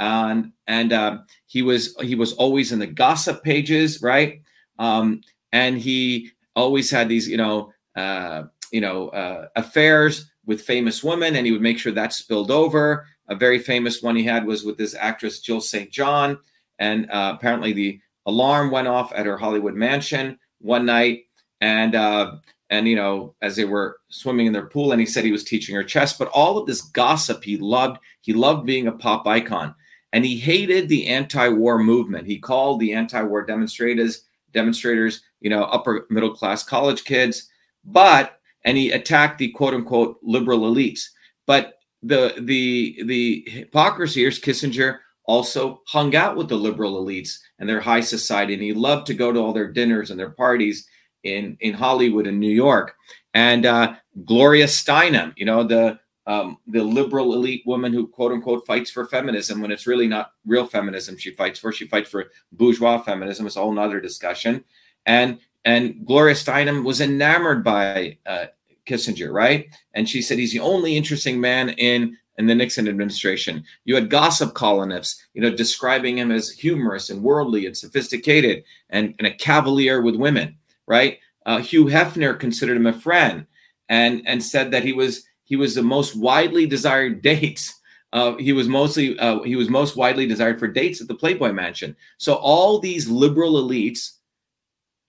and 0.00 0.52
and 0.66 0.92
uh, 0.92 1.18
he 1.46 1.62
was 1.62 1.94
he 2.02 2.16
was 2.16 2.32
always 2.34 2.72
in 2.72 2.80
the 2.80 2.86
gossip 2.86 3.44
pages, 3.44 4.02
right? 4.02 4.42
Um, 4.78 5.20
and 5.52 5.78
he 5.78 6.30
always 6.60 6.90
had 6.90 7.08
these, 7.08 7.28
you 7.28 7.36
know, 7.36 7.72
uh, 7.96 8.44
you 8.72 8.80
know, 8.80 9.08
uh, 9.08 9.48
affairs 9.56 10.30
with 10.46 10.62
famous 10.62 11.02
women, 11.02 11.36
and 11.36 11.46
he 11.46 11.52
would 11.52 11.60
make 11.60 11.78
sure 11.78 11.92
that 11.92 12.12
spilled 12.12 12.50
over. 12.50 13.06
A 13.28 13.34
very 13.34 13.58
famous 13.58 14.02
one 14.02 14.16
he 14.16 14.24
had 14.24 14.44
was 14.44 14.64
with 14.64 14.76
this 14.76 14.94
actress 14.94 15.40
Jill 15.40 15.60
St. 15.60 15.90
John, 15.90 16.38
and 16.78 17.10
uh, 17.10 17.34
apparently 17.36 17.72
the 17.72 18.00
alarm 18.26 18.70
went 18.70 18.88
off 18.88 19.12
at 19.14 19.26
her 19.26 19.36
Hollywood 19.36 19.74
mansion 19.74 20.38
one 20.60 20.86
night, 20.86 21.24
and 21.60 21.94
uh, 21.94 22.36
and 22.70 22.88
you 22.88 22.96
know 22.96 23.34
as 23.42 23.56
they 23.56 23.64
were 23.64 23.98
swimming 24.08 24.46
in 24.46 24.52
their 24.52 24.66
pool, 24.66 24.92
and 24.92 25.00
he 25.00 25.06
said 25.06 25.24
he 25.24 25.32
was 25.32 25.44
teaching 25.44 25.74
her 25.74 25.84
chess. 25.84 26.16
But 26.16 26.28
all 26.28 26.58
of 26.58 26.66
this 26.66 26.82
gossip 26.82 27.44
he 27.44 27.56
loved. 27.56 27.98
He 28.20 28.32
loved 28.32 28.66
being 28.66 28.86
a 28.86 28.92
pop 28.92 29.26
icon, 29.26 29.74
and 30.12 30.24
he 30.24 30.36
hated 30.36 30.88
the 30.88 31.06
anti-war 31.06 31.78
movement. 31.78 32.26
He 32.26 32.38
called 32.38 32.80
the 32.80 32.92
anti-war 32.92 33.44
demonstrators 33.44 34.24
demonstrators, 34.52 35.22
you 35.40 35.50
know, 35.50 35.64
upper 35.64 36.06
middle 36.10 36.34
class 36.34 36.62
college 36.62 37.04
kids, 37.04 37.48
but 37.84 38.40
and 38.64 38.76
he 38.76 38.90
attacked 38.90 39.38
the 39.38 39.50
quote 39.50 39.74
unquote 39.74 40.18
liberal 40.22 40.60
elites. 40.60 41.02
But 41.46 41.74
the 42.02 42.34
the 42.38 43.02
the 43.04 43.44
hypocrisy 43.48 44.24
is 44.24 44.40
Kissinger 44.40 44.98
also 45.24 45.82
hung 45.86 46.16
out 46.16 46.36
with 46.36 46.48
the 46.48 46.56
liberal 46.56 47.04
elites 47.04 47.38
and 47.58 47.68
their 47.68 47.80
high 47.80 48.00
society, 48.00 48.54
and 48.54 48.62
he 48.62 48.72
loved 48.72 49.06
to 49.06 49.14
go 49.14 49.32
to 49.32 49.38
all 49.38 49.52
their 49.52 49.70
dinners 49.70 50.10
and 50.10 50.18
their 50.18 50.30
parties 50.30 50.86
in 51.24 51.56
in 51.60 51.74
Hollywood 51.74 52.26
and 52.26 52.40
New 52.40 52.50
York. 52.50 52.94
And 53.34 53.64
uh, 53.66 53.94
Gloria 54.24 54.66
Steinem, 54.66 55.32
you 55.36 55.44
know, 55.44 55.62
the 55.62 55.98
um, 56.30 56.58
the 56.68 56.80
liberal 56.80 57.34
elite 57.34 57.64
woman 57.66 57.92
who 57.92 58.06
quote 58.06 58.30
unquote 58.30 58.64
fights 58.64 58.88
for 58.88 59.04
feminism 59.04 59.60
when 59.60 59.72
it's 59.72 59.88
really 59.88 60.06
not 60.06 60.30
real 60.46 60.64
feminism 60.64 61.18
she 61.18 61.34
fights 61.34 61.58
for. 61.58 61.72
She 61.72 61.88
fights 61.88 62.08
for 62.08 62.30
bourgeois 62.52 62.98
feminism. 63.02 63.46
It's 63.46 63.56
a 63.56 63.60
whole 63.60 64.00
discussion. 64.00 64.62
And 65.06 65.40
and 65.64 66.06
Gloria 66.06 66.36
Steinem 66.36 66.84
was 66.84 67.00
enamored 67.00 67.64
by 67.64 68.18
uh, 68.26 68.46
Kissinger, 68.86 69.32
right? 69.32 69.68
And 69.94 70.08
she 70.08 70.22
said 70.22 70.38
he's 70.38 70.52
the 70.52 70.60
only 70.60 70.96
interesting 70.96 71.40
man 71.40 71.70
in 71.70 72.16
in 72.38 72.46
the 72.46 72.54
Nixon 72.54 72.86
administration. 72.86 73.64
You 73.84 73.96
had 73.96 74.08
gossip 74.08 74.54
columnists, 74.54 75.26
you 75.34 75.42
know, 75.42 75.50
describing 75.50 76.18
him 76.18 76.30
as 76.30 76.50
humorous 76.50 77.10
and 77.10 77.24
worldly 77.24 77.66
and 77.66 77.76
sophisticated 77.76 78.62
and, 78.88 79.16
and 79.18 79.26
a 79.26 79.34
cavalier 79.34 80.00
with 80.00 80.14
women, 80.14 80.56
right? 80.86 81.18
Uh, 81.44 81.58
Hugh 81.58 81.86
Hefner 81.86 82.38
considered 82.38 82.76
him 82.76 82.86
a 82.86 82.92
friend 82.92 83.46
and 83.88 84.22
and 84.26 84.40
said 84.44 84.70
that 84.70 84.84
he 84.84 84.92
was 84.92 85.24
he 85.50 85.56
was 85.56 85.74
the 85.74 85.82
most 85.82 86.16
widely 86.16 86.64
desired 86.64 87.20
dates. 87.30 87.74
Uh, 88.12 88.36
he 88.36 88.52
was 88.52 88.68
mostly 88.68 89.18
uh, 89.18 89.42
he 89.42 89.56
was 89.56 89.68
most 89.68 89.96
widely 89.96 90.26
desired 90.26 90.58
for 90.58 90.66
dates 90.66 91.00
at 91.00 91.08
the 91.08 91.14
Playboy 91.14 91.52
Mansion. 91.52 91.94
So 92.18 92.34
all 92.34 92.78
these 92.78 93.08
liberal 93.08 93.54
elites, 93.54 94.12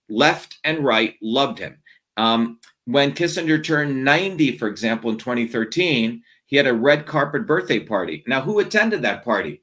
left 0.09 0.57
and 0.63 0.83
right, 0.83 1.15
loved 1.21 1.59
him. 1.59 1.77
Um, 2.17 2.59
when 2.85 3.13
Kissinger 3.13 3.63
turned 3.63 4.03
90, 4.03 4.57
for 4.57 4.67
example, 4.67 5.11
in 5.11 5.17
2013, 5.17 6.21
he 6.47 6.57
had 6.57 6.67
a 6.67 6.73
red 6.73 7.05
carpet 7.05 7.47
birthday 7.47 7.79
party. 7.79 8.23
Now, 8.27 8.41
who 8.41 8.59
attended 8.59 9.03
that 9.03 9.23
party? 9.23 9.61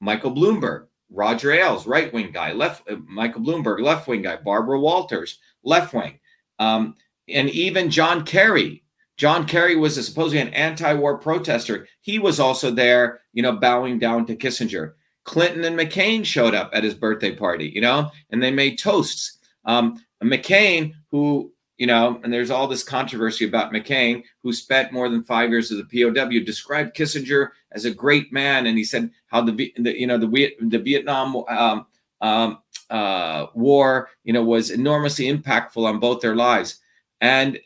Michael 0.00 0.32
Bloomberg, 0.32 0.86
Roger 1.10 1.52
Ailes, 1.52 1.86
right 1.86 2.12
wing 2.12 2.30
guy, 2.32 2.52
left 2.52 2.88
uh, 2.90 2.96
Michael 3.08 3.42
Bloomberg, 3.42 3.80
left 3.80 4.06
wing 4.06 4.22
guy, 4.22 4.36
Barbara 4.36 4.78
Walters, 4.78 5.38
left 5.64 5.94
wing, 5.94 6.18
um, 6.58 6.94
and 7.28 7.48
even 7.50 7.90
John 7.90 8.24
Kerry, 8.24 8.84
John 9.18 9.46
Kerry 9.46 9.76
was 9.76 9.98
a, 9.98 10.02
supposedly 10.02 10.38
an 10.38 10.54
anti-war 10.54 11.18
protester. 11.18 11.88
He 12.00 12.18
was 12.18 12.40
also 12.40 12.70
there, 12.70 13.20
you 13.32 13.42
know, 13.42 13.52
bowing 13.52 13.98
down 13.98 14.24
to 14.26 14.36
Kissinger. 14.36 14.94
Clinton 15.24 15.64
and 15.64 15.78
McCain 15.78 16.24
showed 16.24 16.54
up 16.54 16.70
at 16.72 16.84
his 16.84 16.94
birthday 16.94 17.34
party, 17.34 17.70
you 17.74 17.80
know, 17.80 18.10
and 18.30 18.42
they 18.42 18.50
made 18.50 18.78
toasts. 18.78 19.38
Um, 19.64 20.02
McCain, 20.22 20.94
who, 21.10 21.52
you 21.76 21.86
know, 21.86 22.20
and 22.22 22.32
there's 22.32 22.50
all 22.50 22.66
this 22.66 22.82
controversy 22.82 23.46
about 23.46 23.72
McCain, 23.72 24.22
who 24.42 24.52
spent 24.52 24.92
more 24.92 25.08
than 25.08 25.22
five 25.22 25.50
years 25.50 25.70
as 25.70 25.78
a 25.78 25.84
POW, 25.84 26.44
described 26.44 26.96
Kissinger 26.96 27.50
as 27.72 27.84
a 27.84 27.90
great 27.90 28.32
man, 28.32 28.66
and 28.66 28.78
he 28.78 28.84
said 28.84 29.10
how 29.26 29.42
the, 29.42 29.72
the 29.76 30.00
you 30.00 30.06
know 30.06 30.16
the 30.16 30.54
the 30.60 30.78
Vietnam 30.78 31.36
um, 31.48 31.86
um, 32.20 32.58
uh, 32.90 33.46
war, 33.54 34.08
you 34.24 34.32
know, 34.32 34.42
was 34.42 34.70
enormously 34.70 35.26
impactful 35.26 35.84
on 35.84 36.00
both 36.00 36.20
their 36.20 36.36
lives. 36.36 36.80
And 37.20 37.58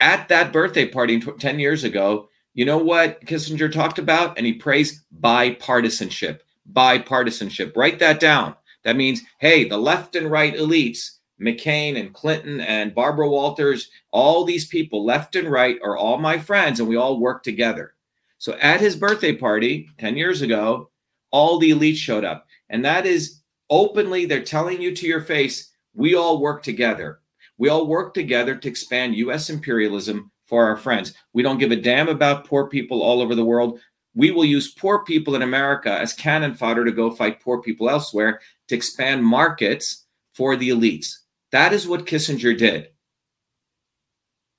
at 0.00 0.28
that 0.28 0.52
birthday 0.52 0.86
party 0.86 1.20
10 1.20 1.58
years 1.58 1.84
ago, 1.84 2.28
you 2.54 2.64
know 2.64 2.78
what 2.78 3.20
Kissinger 3.22 3.70
talked 3.70 3.98
about? 3.98 4.36
And 4.36 4.46
he 4.46 4.54
praised 4.54 5.02
bipartisanship. 5.20 6.40
Bipartisanship. 6.72 7.76
Write 7.76 7.98
that 7.98 8.20
down. 8.20 8.54
That 8.84 8.96
means, 8.96 9.22
hey, 9.38 9.68
the 9.68 9.78
left 9.78 10.16
and 10.16 10.30
right 10.30 10.54
elites, 10.54 11.16
McCain 11.40 11.98
and 12.00 12.14
Clinton 12.14 12.60
and 12.60 12.94
Barbara 12.94 13.28
Walters, 13.28 13.90
all 14.10 14.44
these 14.44 14.66
people, 14.66 15.04
left 15.04 15.36
and 15.36 15.50
right, 15.50 15.78
are 15.82 15.96
all 15.96 16.18
my 16.18 16.38
friends, 16.38 16.80
and 16.80 16.88
we 16.88 16.96
all 16.96 17.20
work 17.20 17.42
together. 17.42 17.94
So 18.38 18.54
at 18.54 18.80
his 18.80 18.96
birthday 18.96 19.34
party 19.34 19.88
10 19.98 20.16
years 20.16 20.42
ago, 20.42 20.90
all 21.30 21.58
the 21.58 21.70
elites 21.70 21.96
showed 21.96 22.24
up. 22.24 22.46
And 22.70 22.84
that 22.84 23.06
is 23.06 23.40
openly, 23.68 24.24
they're 24.24 24.42
telling 24.42 24.80
you 24.80 24.94
to 24.96 25.06
your 25.06 25.20
face, 25.20 25.72
we 25.94 26.14
all 26.14 26.40
work 26.40 26.62
together. 26.62 27.20
We 27.58 27.68
all 27.68 27.86
work 27.86 28.14
together 28.14 28.56
to 28.56 28.68
expand 28.68 29.16
US 29.16 29.50
imperialism 29.50 30.30
for 30.46 30.66
our 30.66 30.76
friends. 30.76 31.14
We 31.32 31.42
don't 31.42 31.58
give 31.58 31.72
a 31.72 31.76
damn 31.76 32.08
about 32.08 32.46
poor 32.46 32.68
people 32.68 33.02
all 33.02 33.20
over 33.20 33.34
the 33.34 33.44
world. 33.44 33.80
We 34.14 34.30
will 34.30 34.44
use 34.44 34.72
poor 34.72 35.04
people 35.04 35.34
in 35.34 35.42
America 35.42 35.90
as 35.90 36.12
cannon 36.12 36.54
fodder 36.54 36.84
to 36.84 36.92
go 36.92 37.10
fight 37.10 37.40
poor 37.40 37.60
people 37.60 37.90
elsewhere 37.90 38.40
to 38.68 38.74
expand 38.74 39.24
markets 39.24 40.06
for 40.32 40.56
the 40.56 40.70
elites. 40.70 41.16
That 41.52 41.72
is 41.72 41.86
what 41.86 42.06
Kissinger 42.06 42.56
did. 42.56 42.88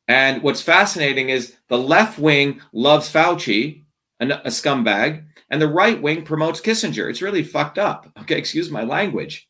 And 0.08 0.42
what's 0.42 0.62
fascinating 0.62 1.30
is 1.30 1.56
the 1.68 1.78
left 1.78 2.18
wing 2.18 2.62
loves 2.72 3.12
Fauci, 3.12 3.84
a, 4.20 4.26
scumbag, 4.26 5.26
and 5.50 5.62
the 5.62 5.68
right 5.68 6.02
wing 6.02 6.24
promotes 6.24 6.62
Kissinger. 6.62 7.10
It's 7.10 7.22
really 7.22 7.44
fucked 7.44 7.78
up. 7.78 8.08
Okay, 8.22 8.38
excuse 8.38 8.72
my 8.72 8.84
language. 8.84 9.47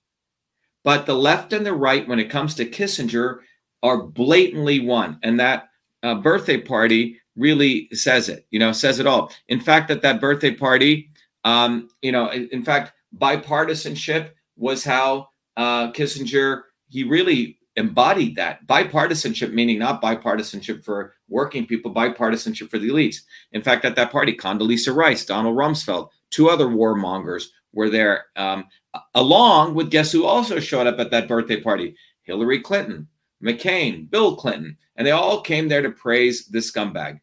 But 0.84 1.06
the 1.06 1.16
left 1.16 1.54
and 1.54 1.66
the 1.66 1.74
right, 1.74 2.08
when 2.08 2.20
it 2.20 2.30
comes 2.30 2.56
to 2.56 2.66
Kissinger, 2.66 3.40
are 3.84 4.04
blatantly 4.04 4.80
one. 4.80 5.20
And 5.24 5.40
that 5.40 5.70
uh, 6.04 6.16
birthday 6.16 6.60
party 6.60 7.20
really 7.36 7.90
says 7.92 8.30
it, 8.30 8.48
you 8.50 8.60
know, 8.60 8.72
says 8.72 9.00
it 9.00 9.08
all. 9.08 9.32
In 9.48 9.60
fact, 9.60 9.92
at 9.92 10.02
that 10.02 10.22
birthday 10.22 10.52
party, 10.52 11.12
um, 11.44 11.90
you 12.02 12.12
know, 12.12 12.32
in, 12.32 12.64
fact, 12.64 12.94
bipartisanship 13.16 14.32
was 14.56 14.84
how 14.84 15.30
uh, 15.56 15.92
Kissinger, 15.92 16.64
he 16.90 17.04
really 17.04 17.60
embodied 17.76 18.36
that. 18.36 18.66
Bipartisanship, 18.66 19.54
meaning 19.54 19.80
not 19.80 20.02
bipartisanship 20.02 20.84
for 20.84 21.14
working 21.30 21.66
people, 21.66 21.94
bipartisanship 21.94 22.70
for 22.70 22.80
the 22.80 22.90
elites. 22.90 23.18
In 23.52 23.62
fact, 23.62 23.86
at 23.86 23.96
that 23.96 24.12
party, 24.12 24.34
Condoleezza 24.34 24.94
Rice, 24.94 25.26
Donald 25.26 25.56
Rumsfeld, 25.56 26.10
two 26.32 26.50
other 26.50 26.68
warmongers 26.68 27.46
were 27.78 27.90
there. 27.90 28.26
Um, 28.36 28.66
along 29.14 29.76
with 29.76 29.92
guess 29.92 30.12
who 30.12 30.26
also 30.26 30.60
showed 30.60 30.88
up 30.88 31.00
at 31.00 31.12
that 31.12 31.28
birthday 31.28 31.62
party? 31.62 31.96
Hillary 32.24 32.60
Clinton, 32.60 33.08
McCain, 33.42 34.10
Bill 34.10 34.36
Clinton, 34.36 34.78
and 34.96 35.06
they 35.06 35.12
all 35.12 35.42
came 35.42 35.70
there 35.70 35.84
to 35.84 35.92
praise 35.92 36.48
this 36.48 36.70
scumbag. 36.70 37.22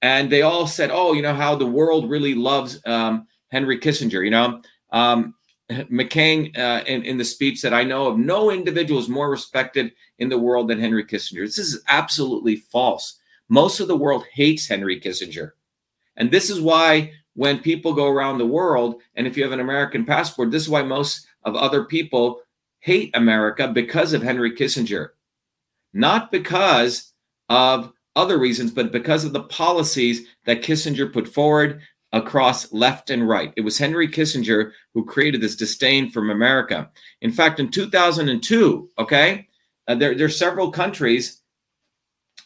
And 0.00 0.30
they 0.30 0.42
all 0.42 0.66
said, 0.66 0.90
"Oh, 0.90 1.12
you 1.12 1.20
know 1.20 1.34
how 1.34 1.56
the 1.56 1.66
world 1.66 2.08
really 2.08 2.34
loves 2.34 2.80
um, 2.86 3.26
Henry 3.48 3.78
Kissinger." 3.78 4.24
You 4.24 4.30
know, 4.30 4.62
um, 4.92 5.34
McCain 5.70 6.56
uh, 6.56 6.84
in, 6.86 7.02
in 7.02 7.18
the 7.18 7.24
speech 7.24 7.58
said, 7.58 7.74
"I 7.74 7.82
know 7.82 8.06
of 8.06 8.16
no 8.16 8.50
individual 8.50 9.00
is 9.00 9.08
more 9.08 9.28
respected 9.28 9.92
in 10.18 10.30
the 10.30 10.38
world 10.38 10.68
than 10.68 10.80
Henry 10.80 11.04
Kissinger." 11.04 11.44
This 11.44 11.58
is 11.58 11.82
absolutely 11.88 12.56
false. 12.56 13.18
Most 13.48 13.80
of 13.80 13.88
the 13.88 13.96
world 13.96 14.24
hates 14.32 14.68
Henry 14.68 14.98
Kissinger, 15.00 15.50
and 16.16 16.30
this 16.30 16.48
is 16.48 16.60
why 16.62 17.12
when 17.34 17.60
people 17.60 17.92
go 17.92 18.08
around 18.08 18.38
the 18.38 18.46
world, 18.46 19.00
and 19.14 19.26
if 19.26 19.36
you 19.36 19.42
have 19.42 19.52
an 19.52 19.60
American 19.60 20.04
passport, 20.04 20.50
this 20.50 20.62
is 20.62 20.68
why 20.68 20.82
most 20.82 21.26
of 21.44 21.54
other 21.54 21.84
people 21.84 22.42
hate 22.80 23.10
America 23.14 23.68
because 23.68 24.12
of 24.12 24.22
Henry 24.22 24.52
Kissinger. 24.52 25.10
Not 25.92 26.30
because 26.30 27.12
of 27.48 27.92
other 28.16 28.38
reasons, 28.38 28.70
but 28.70 28.92
because 28.92 29.24
of 29.24 29.32
the 29.32 29.44
policies 29.44 30.26
that 30.46 30.62
Kissinger 30.62 31.12
put 31.12 31.28
forward 31.28 31.80
across 32.12 32.72
left 32.72 33.10
and 33.10 33.28
right. 33.28 33.52
It 33.56 33.60
was 33.60 33.78
Henry 33.78 34.08
Kissinger 34.08 34.72
who 34.94 35.04
created 35.04 35.40
this 35.40 35.56
disdain 35.56 36.10
from 36.10 36.30
America. 36.30 36.90
In 37.20 37.30
fact, 37.30 37.60
in 37.60 37.70
2002, 37.70 38.90
okay, 38.98 39.46
uh, 39.86 39.94
there, 39.94 40.14
there 40.14 40.26
are 40.26 40.30
several 40.30 40.70
countries 40.72 41.40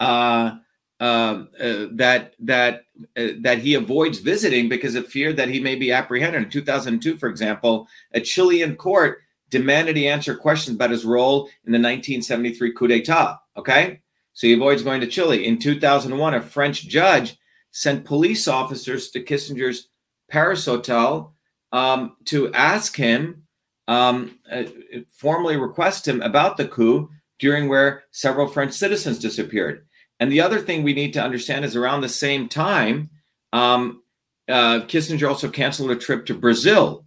uh, 0.01 0.57
uh, 1.01 1.45
uh, 1.61 1.87
that 1.93 2.35
that 2.41 2.84
that 3.17 3.59
he 3.59 3.75
avoids 3.75 4.19
visiting 4.19 4.69
because 4.69 4.95
of 4.95 5.07
fear 5.07 5.33
that 5.33 5.49
he 5.49 5.61
may 5.61 5.75
be 5.75 5.93
apprehended. 5.93 6.43
In 6.43 6.51
2002, 6.51 7.17
for 7.17 7.29
example, 7.29 7.89
a 8.13 8.21
Chilean 8.21 8.77
court 8.77 9.21
demanded 9.51 9.97
he 9.97 10.09
answer 10.09 10.35
questions 10.35 10.77
about 10.77 10.91
his 10.91 11.05
role 11.05 11.47
in 11.65 11.73
the 11.73 11.79
1973 11.79 12.73
coup 12.73 12.89
d'etat. 12.89 13.41
Okay. 13.57 14.01
So 14.33 14.47
he 14.47 14.53
avoids 14.53 14.83
going 14.83 15.01
to 15.01 15.07
Chile. 15.07 15.47
In 15.47 15.59
2001, 15.59 16.35
a 16.35 16.41
French 16.41 16.89
judge 16.89 17.39
sent 17.71 18.05
police 18.05 18.49
officers 18.49 19.11
to 19.11 19.23
Kissinger's 19.23 19.89
Paris 20.29 20.65
hotel 20.65 21.35
um, 21.73 22.17
to 22.27 22.53
ask 22.53 22.97
him, 22.97 23.45
um, 23.87 24.39
uh, 24.51 24.65
formally 25.13 25.57
request 25.57 26.07
him 26.07 26.23
about 26.23 26.57
the 26.57 26.67
coup 26.67 27.11
during 27.39 27.69
where 27.69 28.05
several 28.11 28.49
French 28.49 28.73
citizens 28.73 29.19
disappeared. 29.19 29.87
And 30.21 30.31
the 30.31 30.41
other 30.41 30.61
thing 30.61 30.83
we 30.83 30.93
need 30.93 31.13
to 31.15 31.23
understand 31.23 31.65
is 31.65 31.77
around 31.77 32.01
the 32.01 32.09
same 32.09 32.49
time, 32.49 33.11
um, 33.53 34.03
uh, 34.49 34.81
Kissinger 34.81 35.29
also 35.29 35.49
canceled 35.49 35.91
a 35.91 35.97
trip 35.97 36.27
to 36.27 36.35
Brazil 36.35 37.05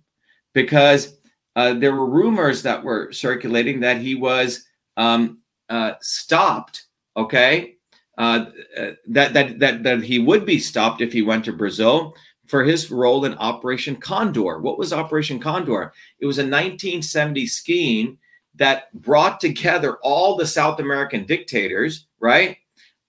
because 0.54 1.16
uh, 1.56 1.74
there 1.74 1.94
were 1.94 2.06
rumors 2.06 2.64
that 2.64 2.84
were 2.84 3.12
circulating 3.12 3.80
that 3.80 4.02
he 4.02 4.16
was 4.16 4.66
um, 4.98 5.42
uh, 5.70 5.94
stopped. 6.02 6.84
Okay, 7.16 7.76
uh, 8.18 8.46
uh, 8.78 8.92
that 9.08 9.34
that 9.34 9.60
that 9.60 9.84
that 9.84 10.04
he 10.04 10.20
would 10.20 10.46
be 10.46 10.60
stopped 10.60 11.02
if 11.02 11.14
he 11.14 11.22
went 11.22 11.46
to 11.46 11.54
Brazil 11.54 12.16
for 12.48 12.64
his 12.64 12.90
role 12.90 13.26
in 13.26 13.34
Operation 13.36 13.96
Condor. 13.96 14.60
What 14.60 14.78
was 14.78 14.94
Operation 14.94 15.40
Condor? 15.40 15.94
It 16.20 16.26
was 16.26 16.38
a 16.38 16.42
1970 16.42 17.46
scheme 17.48 18.18
that 18.56 18.94
brought 18.94 19.40
together 19.40 19.98
all 19.98 20.36
the 20.36 20.48
South 20.48 20.80
American 20.80 21.26
dictators, 21.26 22.08
right? 22.20 22.58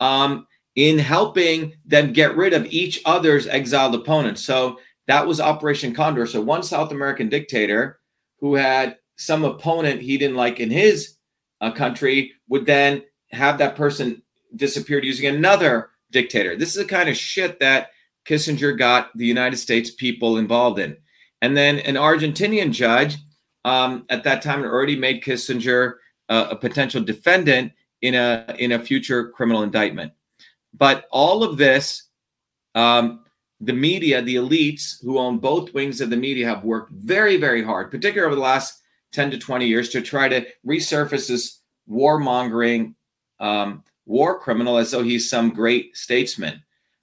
Um, 0.01 0.47
in 0.79 0.97
helping 0.97 1.75
them 1.85 2.13
get 2.13 2.37
rid 2.37 2.53
of 2.53 2.65
each 2.67 3.01
other's 3.05 3.49
exiled 3.49 3.97
opponents. 3.97 4.45
So 4.45 4.79
that 5.09 5.27
was 5.27 5.41
Operation 5.41 5.93
Condor. 5.93 6.25
So 6.25 6.41
one 6.41 6.63
South 6.63 6.93
American 6.93 7.29
dictator 7.29 7.99
who 8.39 8.55
had 8.55 8.97
some 9.17 9.45
opponent 9.45 10.01
he 10.01 10.17
didn't 10.17 10.37
like 10.37 10.61
in 10.61 10.71
his 10.71 11.17
uh, 11.61 11.73
country 11.73 12.33
would 12.49 12.65
then 12.65 13.03
have 13.33 13.59
that 13.59 13.75
person 13.75 14.23
disappeared 14.55 15.05
using 15.05 15.27
another 15.27 15.91
dictator. 16.13 16.55
This 16.57 16.69
is 16.69 16.77
the 16.77 16.85
kind 16.85 17.09
of 17.09 17.17
shit 17.17 17.59
that 17.59 17.91
Kissinger 18.25 18.79
got 18.79 19.11
the 19.17 19.27
United 19.27 19.57
States 19.57 19.91
people 19.91 20.37
involved 20.37 20.79
in. 20.79 20.97
And 21.43 21.57
then 21.57 21.81
an 21.81 21.97
Argentinian 21.97 22.71
judge 22.71 23.17
um, 23.65 24.05
at 24.11 24.23
that 24.25 24.43
time 24.43 24.63
already 24.63 24.97
made 24.97 25.25
Kissinger 25.25 25.95
uh, 26.29 26.49
a 26.51 26.57
potential 26.57 27.03
defendant 27.03 27.73
in 28.03 28.15
a 28.15 28.55
in 28.59 28.73
a 28.73 28.79
future 28.79 29.31
criminal 29.31 29.63
indictment. 29.63 30.13
But 30.75 31.07
all 31.11 31.43
of 31.43 31.57
this, 31.57 32.05
um, 32.75 33.25
the 33.61 33.73
media, 33.73 34.23
the 34.23 34.37
elites 34.37 35.03
who 35.03 35.19
own 35.19 35.39
both 35.39 35.75
wings 35.75 36.01
of 36.01 36.11
the 36.11 36.17
media 36.17 36.47
have 36.47 36.65
worked 36.65 36.93
very, 36.93 37.37
very 37.37 37.63
hard, 37.63 37.91
particularly 37.91 38.27
over 38.27 38.37
the 38.37 38.47
last 38.47 38.83
10 39.13 39.33
to 39.33 39.39
20 39.39 39.67
years, 39.67 39.89
to 39.91 40.01
try 40.01 40.29
to 40.29 40.47
resurface 40.67 41.29
this 41.29 41.61
warmongering 41.91 42.95
um, 43.41 43.83
war 44.07 44.39
criminal 44.39 44.77
as 44.79 44.91
though 44.91 45.03
he's 45.03 45.29
some 45.29 45.51
great 45.51 45.97
statesman. 45.97 46.63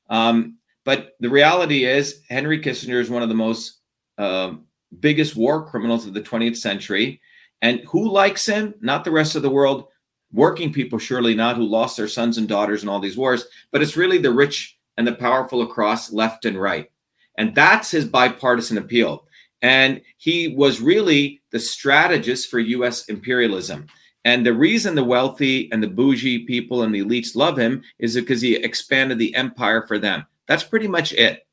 Um, 0.10 0.58
but 0.86 1.16
the 1.20 1.30
reality 1.30 1.86
is, 1.86 2.22
Henry 2.30 2.62
Kissinger 2.62 3.02
is 3.02 3.10
one 3.10 3.24
of 3.24 3.30
the 3.30 3.36
most 3.36 3.80
uh, 4.18 4.54
biggest 5.00 5.36
war 5.36 5.66
criminals 5.66 6.06
of 6.06 6.14
the 6.14 6.22
20th 6.22 6.58
century. 6.58 7.22
And 7.62 7.80
who 7.82 8.10
likes 8.10 8.46
him? 8.46 8.76
Not 8.82 9.04
the 9.04 9.12
rest 9.12 9.36
of 9.36 9.42
the 9.42 9.50
world. 9.50 9.88
Working 10.36 10.74
people, 10.74 11.00
surely 11.00 11.34
not, 11.34 11.56
who 11.56 11.64
lost 11.64 11.96
their 11.96 12.10
sons 12.10 12.38
and 12.38 12.48
daughters 12.48 12.84
in 12.84 12.90
all 12.90 13.00
these 13.00 13.16
wars, 13.16 13.46
but 13.72 13.82
it's 13.82 13.96
really 13.96 14.18
the 14.18 14.34
rich 14.34 14.78
and 14.98 15.08
the 15.08 15.16
powerful 15.16 15.62
across 15.62 16.12
left 16.12 16.44
and 16.44 16.60
right. 16.60 16.92
And 17.38 17.56
that's 17.56 17.90
his 17.90 18.04
bipartisan 18.04 18.78
appeal. 18.78 19.28
And 19.62 20.02
he 20.18 20.50
was 20.50 20.82
really 20.82 21.42
the 21.52 21.60
strategist 21.60 22.52
for 22.52 22.60
US 22.60 23.06
imperialism. 23.06 23.88
And 24.26 24.46
the 24.46 24.54
reason 24.54 24.94
the 24.94 25.04
wealthy 25.06 25.72
and 25.72 25.82
the 25.82 25.88
bougie 25.88 26.40
people 26.40 26.84
and 26.84 26.94
the 26.94 27.04
elites 27.04 27.36
love 27.36 27.58
him 27.58 27.82
is 28.00 28.16
because 28.16 28.42
he 28.42 28.58
expanded 28.58 29.20
the 29.20 29.34
empire 29.36 29.88
for 29.88 30.00
them. 30.00 30.26
That's 30.48 30.64
pretty 30.64 30.88
much 30.88 31.14
it. 31.14 31.48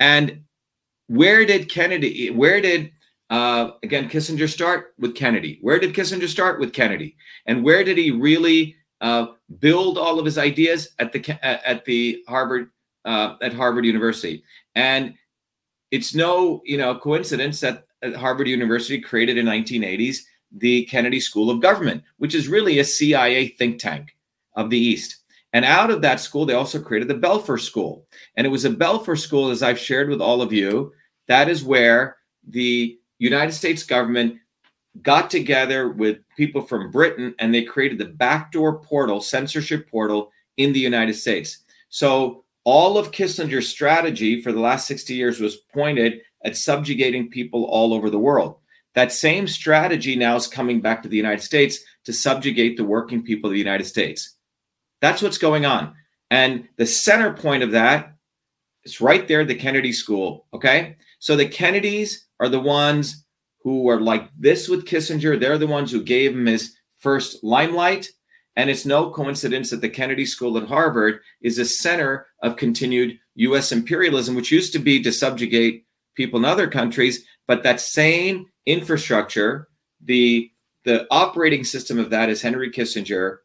And 0.00 0.44
where 1.08 1.44
did 1.44 1.68
Kennedy, 1.68 2.30
where 2.30 2.62
did, 2.62 2.92
uh, 3.32 3.70
again, 3.82 4.10
Kissinger 4.10 4.46
start? 4.46 4.92
With 4.98 5.14
Kennedy. 5.14 5.58
Where 5.62 5.80
did 5.80 5.94
Kissinger 5.94 6.28
start? 6.28 6.60
With 6.60 6.74
Kennedy. 6.74 7.16
And 7.46 7.64
where 7.64 7.82
did 7.82 7.96
he 7.96 8.10
really 8.10 8.76
uh, 9.00 9.28
build 9.58 9.96
all 9.96 10.18
of 10.18 10.26
his 10.26 10.36
ideas? 10.36 10.90
At 10.98 11.12
the, 11.12 11.38
at 11.42 11.86
the 11.86 12.22
Harvard, 12.28 12.70
uh, 13.06 13.36
at 13.40 13.54
Harvard 13.54 13.86
University. 13.86 14.44
And 14.74 15.14
it's 15.90 16.14
no, 16.14 16.60
you 16.66 16.76
know, 16.76 16.94
coincidence 16.94 17.60
that 17.60 17.86
Harvard 18.18 18.48
University 18.48 19.00
created 19.00 19.38
in 19.38 19.46
1980s 19.46 20.18
the 20.54 20.84
Kennedy 20.84 21.18
School 21.18 21.48
of 21.48 21.62
Government, 21.62 22.02
which 22.18 22.34
is 22.34 22.48
really 22.48 22.80
a 22.80 22.84
CIA 22.84 23.48
think 23.48 23.78
tank 23.78 24.14
of 24.56 24.68
the 24.68 24.78
East. 24.78 25.22
And 25.54 25.64
out 25.64 25.90
of 25.90 26.02
that 26.02 26.20
school, 26.20 26.44
they 26.44 26.52
also 26.52 26.82
created 26.82 27.08
the 27.08 27.14
Belfer 27.14 27.58
School. 27.58 28.06
And 28.36 28.46
it 28.46 28.50
was 28.50 28.66
a 28.66 28.70
Belfer 28.70 29.18
School, 29.18 29.48
as 29.48 29.62
I've 29.62 29.78
shared 29.78 30.10
with 30.10 30.20
all 30.20 30.42
of 30.42 30.52
you, 30.52 30.92
that 31.28 31.48
is 31.48 31.64
where 31.64 32.18
the 32.46 32.98
United 33.22 33.52
States 33.52 33.84
government 33.84 34.38
got 35.00 35.30
together 35.30 35.88
with 35.88 36.18
people 36.36 36.62
from 36.62 36.90
Britain 36.90 37.34
and 37.38 37.54
they 37.54 37.62
created 37.62 37.98
the 37.98 38.04
backdoor 38.06 38.80
portal, 38.80 39.20
censorship 39.20 39.88
portal 39.88 40.30
in 40.56 40.72
the 40.72 40.80
United 40.80 41.14
States. 41.14 41.58
So 41.88 42.44
all 42.64 42.98
of 42.98 43.12
Kissinger's 43.12 43.68
strategy 43.68 44.42
for 44.42 44.52
the 44.52 44.60
last 44.60 44.86
60 44.86 45.14
years 45.14 45.40
was 45.40 45.56
pointed 45.72 46.20
at 46.44 46.56
subjugating 46.56 47.30
people 47.30 47.64
all 47.64 47.94
over 47.94 48.10
the 48.10 48.18
world. 48.18 48.56
That 48.94 49.12
same 49.12 49.46
strategy 49.46 50.16
now 50.16 50.36
is 50.36 50.46
coming 50.46 50.80
back 50.80 51.02
to 51.02 51.08
the 51.08 51.16
United 51.16 51.42
States 51.42 51.78
to 52.04 52.12
subjugate 52.12 52.76
the 52.76 52.84
working 52.84 53.22
people 53.22 53.48
of 53.48 53.52
the 53.52 53.58
United 53.58 53.84
States. 53.84 54.36
That's 55.00 55.22
what's 55.22 55.38
going 55.38 55.64
on. 55.64 55.94
And 56.30 56.68
the 56.76 56.86
center 56.86 57.32
point 57.32 57.62
of 57.62 57.70
that 57.70 58.14
is 58.84 59.00
right 59.00 59.26
there, 59.28 59.44
the 59.44 59.54
Kennedy 59.54 59.92
School. 59.92 60.46
Okay. 60.52 60.96
So 61.20 61.36
the 61.36 61.46
Kennedys 61.46 62.26
are 62.42 62.48
the 62.48 62.60
ones 62.60 63.24
who 63.62 63.88
are 63.88 64.00
like 64.00 64.28
this 64.36 64.68
with 64.68 64.84
Kissinger. 64.84 65.38
They're 65.38 65.58
the 65.58 65.66
ones 65.68 65.92
who 65.92 66.02
gave 66.02 66.32
him 66.32 66.46
his 66.46 66.74
first 66.98 67.42
limelight. 67.44 68.08
And 68.56 68.68
it's 68.68 68.84
no 68.84 69.10
coincidence 69.10 69.70
that 69.70 69.80
the 69.80 69.88
Kennedy 69.88 70.26
School 70.26 70.58
at 70.58 70.66
Harvard 70.66 71.20
is 71.40 71.58
a 71.58 71.64
center 71.64 72.26
of 72.42 72.56
continued 72.56 73.16
US 73.36 73.70
imperialism, 73.70 74.34
which 74.34 74.50
used 74.50 74.72
to 74.72 74.80
be 74.80 75.00
to 75.04 75.12
subjugate 75.12 75.86
people 76.16 76.40
in 76.40 76.44
other 76.44 76.66
countries. 76.66 77.24
But 77.46 77.62
that 77.62 77.80
same 77.80 78.46
infrastructure, 78.66 79.68
the, 80.04 80.50
the 80.84 81.06
operating 81.12 81.62
system 81.62 82.00
of 82.00 82.10
that 82.10 82.28
is 82.28 82.42
Henry 82.42 82.72
Kissinger, 82.72 83.38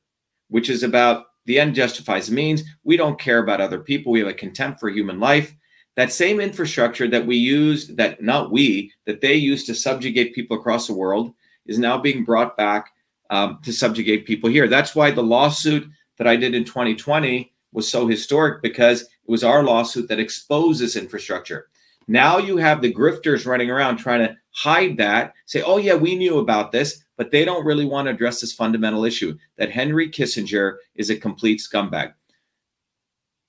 which 0.49 0.71
is 0.71 0.81
about 0.81 1.25
the 1.45 1.59
end 1.59 1.75
justifies 1.75 2.27
the 2.27 2.33
means. 2.33 2.63
We 2.83 2.97
don't 2.97 3.19
care 3.19 3.37
about 3.39 3.61
other 3.61 3.79
people. 3.79 4.11
We 4.11 4.19
have 4.19 4.27
a 4.27 4.33
contempt 4.33 4.79
for 4.79 4.89
human 4.89 5.19
life. 5.19 5.55
That 5.97 6.13
same 6.13 6.39
infrastructure 6.39 7.09
that 7.09 7.25
we 7.25 7.35
used, 7.35 7.97
that 7.97 8.23
not 8.23 8.51
we, 8.51 8.93
that 9.05 9.19
they 9.19 9.33
used 9.33 9.65
to 9.65 9.75
subjugate 9.75 10.33
people 10.33 10.55
across 10.55 10.87
the 10.87 10.93
world, 10.93 11.33
is 11.65 11.77
now 11.77 11.97
being 11.97 12.23
brought 12.23 12.55
back 12.55 12.91
um, 13.29 13.59
to 13.65 13.73
subjugate 13.73 14.25
people 14.25 14.49
here. 14.49 14.69
That's 14.69 14.95
why 14.95 15.11
the 15.11 15.21
lawsuit 15.23 15.89
that 16.17 16.27
I 16.27 16.37
did 16.37 16.55
in 16.55 16.63
2020 16.63 17.51
was 17.73 17.91
so 17.91 18.07
historic 18.07 18.61
because 18.61 19.01
it 19.01 19.09
was 19.27 19.43
our 19.43 19.63
lawsuit 19.63 20.07
that 20.07 20.19
exposed 20.19 20.79
this 20.79 20.95
infrastructure. 20.95 21.67
Now 22.07 22.37
you 22.37 22.55
have 22.55 22.81
the 22.81 22.93
grifters 22.93 23.45
running 23.45 23.69
around 23.69 23.97
trying 23.97 24.25
to 24.25 24.37
hide 24.51 24.95
that, 24.97 25.33
say, 25.45 25.61
oh, 25.61 25.77
yeah, 25.77 25.95
we 25.95 26.15
knew 26.15 26.37
about 26.37 26.71
this 26.71 27.03
but 27.17 27.31
they 27.31 27.43
don't 27.43 27.65
really 27.65 27.85
want 27.85 28.05
to 28.05 28.13
address 28.13 28.39
this 28.39 28.53
fundamental 28.53 29.03
issue 29.03 29.37
that 29.57 29.71
Henry 29.71 30.09
Kissinger 30.09 30.77
is 30.95 31.09
a 31.09 31.17
complete 31.17 31.59
scumbag. 31.59 32.13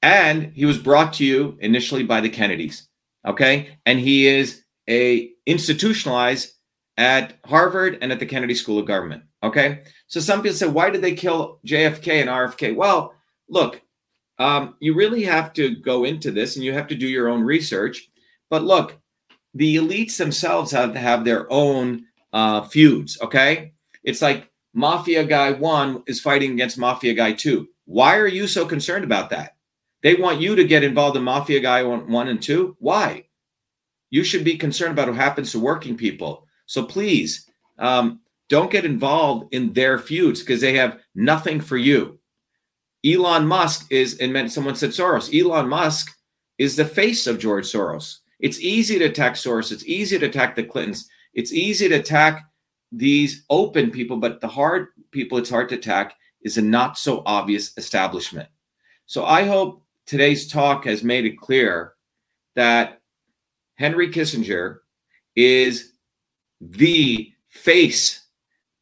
And 0.03 0.53
he 0.55 0.65
was 0.65 0.79
brought 0.79 1.15
to 1.15 1.25
you 1.25 1.57
initially 1.61 2.05
by 2.05 2.21
the 2.21 2.29
Kennedys, 2.29 2.89
okay? 3.27 3.79
And 3.85 3.99
he 3.99 4.27
is 4.27 4.63
a 4.89 5.31
institutionalized 5.47 6.53
at 6.97 7.39
Harvard 7.45 7.99
and 8.01 8.13
at 8.13 8.21
the 8.21 8.27
Kennedy 8.27 8.55
School 8.55 8.79
of 8.79 8.87
Government, 8.87 9.25
okay? 9.43 9.83
So 10.07 10.21
some 10.21 10.43
people 10.43 10.57
say, 10.57 10.69
why 10.69 10.91
did 10.91 11.03
they 11.03 11.15
kill 11.15 11.61
JFK 11.67 12.21
and 12.21 12.31
RFK? 12.31 12.77
Well, 12.77 13.15
look, 13.49 13.83
um, 14.39 14.77
you 14.81 14.95
really 14.95 15.25
have 15.25 15.53
to 15.55 15.75
go 15.77 16.05
into 16.05 16.31
this 16.31 16.57
and 16.57 16.65
you 16.65 16.73
have 16.73 16.87
to 16.89 16.95
do 16.95 17.07
your 17.07 17.29
own 17.29 17.43
research. 17.43 18.09
But 18.51 18.63
look, 18.63 18.99
the 19.55 19.77
elites 19.77 20.17
themselves 20.17 20.71
have 20.73 20.93
to 20.93 20.99
have 20.99 21.25
their 21.25 21.51
own 21.53 22.05
uh, 22.33 22.63
feuds. 22.63 23.19
Okay, 23.21 23.73
it's 24.05 24.23
like 24.23 24.51
Mafia 24.75 25.25
Guy 25.25 25.53
One 25.53 26.03
is 26.07 26.21
fighting 26.21 26.53
against 26.53 26.79
Mafia 26.79 27.15
Guy 27.15 27.33
Two. 27.33 27.69
Why 27.85 28.17
are 28.19 28.29
you 28.29 28.47
so 28.47 28.67
concerned 28.67 29.05
about 29.05 29.31
that? 29.31 29.57
They 30.03 30.15
want 30.15 30.41
you 30.41 30.55
to 30.57 30.65
get 30.65 30.85
involved 30.85 31.17
in 31.17 31.25
Mafia 31.25 31.61
Guy 31.61 31.83
One, 31.83 32.11
one 32.11 32.29
and 32.29 32.41
Two. 32.41 32.77
Why? 32.79 33.25
You 34.11 34.25
should 34.25 34.45
be 34.45 34.57
concerned 34.57 34.93
about 34.93 35.09
what 35.09 35.17
happens 35.17 35.53
to 35.53 35.61
working 35.61 35.97
people. 35.97 36.47
So 36.67 36.85
please 36.85 37.49
um, 37.79 38.21
don't 38.49 38.71
get 38.71 38.85
involved 38.85 39.53
in 39.53 39.73
their 39.73 39.99
feuds 39.99 40.41
because 40.41 40.61
they 40.61 40.75
have 40.77 40.99
nothing 41.15 41.61
for 41.61 41.77
you. 41.77 42.19
Elon 43.05 43.47
Musk 43.47 43.87
is, 43.91 44.19
and 44.19 44.51
someone 44.51 44.75
said 44.75 44.91
Soros. 44.91 45.33
Elon 45.39 45.69
Musk 45.69 46.15
is 46.59 46.77
the 46.77 46.85
face 46.85 47.27
of 47.27 47.39
George 47.39 47.67
Soros. 47.67 48.19
It's 48.41 48.61
easy 48.61 48.99
to 48.99 49.07
attack 49.07 49.35
Soros. 49.35 49.73
It's 49.73 49.85
easy 49.85 50.19
to 50.19 50.27
attack 50.27 50.57
the 50.57 50.65
Clintons. 50.65 51.09
It's 51.35 51.53
easy 51.53 51.89
to 51.89 51.97
attack 51.97 52.45
these 52.91 53.45
open 53.51 53.91
people, 53.91 54.17
but 54.17 54.41
the 54.41 54.49
hard 54.49 54.89
people 55.11 55.39
it's 55.39 55.51
hard 55.51 55.69
to 55.69 55.75
attack 55.77 56.15
is 56.43 56.57
a 56.57 56.63
not 56.63 56.99
so 56.99 57.23
obvious 57.27 57.77
establishment. 57.77 58.49
So 59.07 59.25
I 59.25 59.45
hope 59.45 59.83
today's 60.09 60.51
talk 60.51 60.87
has 60.87 61.05
made 61.05 61.27
it 61.27 61.39
clear 61.39 61.93
that 62.57 63.01
Henry 63.77 64.09
Kissinger 64.09 64.79
is 65.37 65.93
the 66.61 67.33
face, 67.49 68.27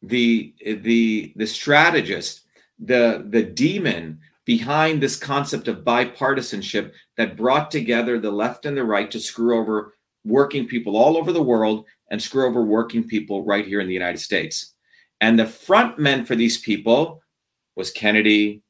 the 0.01 0.55
the 0.64 1.33
the 1.37 1.47
strategist, 1.47 2.43
the 2.79 3.27
the 3.29 3.43
demon 3.43 4.20
behind 4.45 5.03
this 5.03 5.16
concept 5.16 5.66
of 5.66 5.85
bipartisanship 5.85 6.93
that 7.16 7.37
brought 7.37 7.70
together 7.70 8.18
the 8.18 8.31
left 8.31 8.64
and 8.64 8.77
the 8.77 8.85
right 8.85 9.11
to 9.11 9.18
screw 9.18 9.59
over 9.59 9.95
working 10.24 10.66
people 10.66 10.97
all 10.97 11.16
over 11.16 11.33
the 11.33 11.43
world 11.43 11.85
and 12.11 12.22
screw 12.22 12.47
over 12.47 12.62
working 12.62 13.03
people 13.03 13.45
right 13.45 13.66
here 13.66 13.81
in 13.81 13.89
the 13.89 13.93
United 13.93 14.20
States. 14.20 14.74
And 15.20 15.37
the 15.37 15.47
front 15.47 15.99
men 15.99 16.24
for 16.24 16.37
these 16.37 16.59
people 16.59 17.22
was 17.74 17.91
Kennedy, 17.91 18.62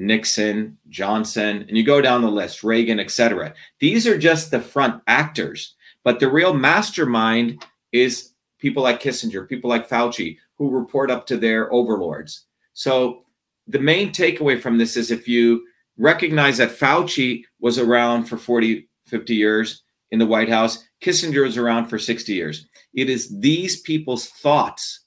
Nixon, 0.00 0.78
Johnson, 0.88 1.66
and 1.68 1.76
you 1.76 1.84
go 1.84 2.00
down 2.00 2.22
the 2.22 2.30
list, 2.30 2.64
Reagan, 2.64 2.98
etc. 2.98 3.52
These 3.80 4.06
are 4.06 4.18
just 4.18 4.50
the 4.50 4.60
front 4.60 5.02
actors, 5.06 5.74
but 6.04 6.20
the 6.20 6.30
real 6.30 6.54
mastermind 6.54 7.64
is 7.92 8.32
people 8.58 8.82
like 8.82 9.02
Kissinger, 9.02 9.46
people 9.46 9.68
like 9.68 9.88
Fauci, 9.88 10.38
who 10.56 10.70
report 10.70 11.10
up 11.10 11.26
to 11.26 11.36
their 11.36 11.72
overlords. 11.72 12.46
So 12.72 13.24
the 13.66 13.78
main 13.78 14.10
takeaway 14.10 14.60
from 14.60 14.78
this 14.78 14.96
is 14.96 15.10
if 15.10 15.28
you 15.28 15.66
recognize 15.98 16.56
that 16.56 16.78
Fauci 16.78 17.44
was 17.60 17.78
around 17.78 18.24
for 18.24 18.38
40, 18.38 18.88
50 19.06 19.34
years 19.34 19.82
in 20.10 20.18
the 20.18 20.26
White 20.26 20.48
House, 20.48 20.82
Kissinger 21.02 21.44
was 21.44 21.58
around 21.58 21.88
for 21.88 21.98
60 21.98 22.32
years. 22.32 22.66
It 22.94 23.10
is 23.10 23.38
these 23.38 23.80
people's 23.82 24.28
thoughts, 24.28 25.00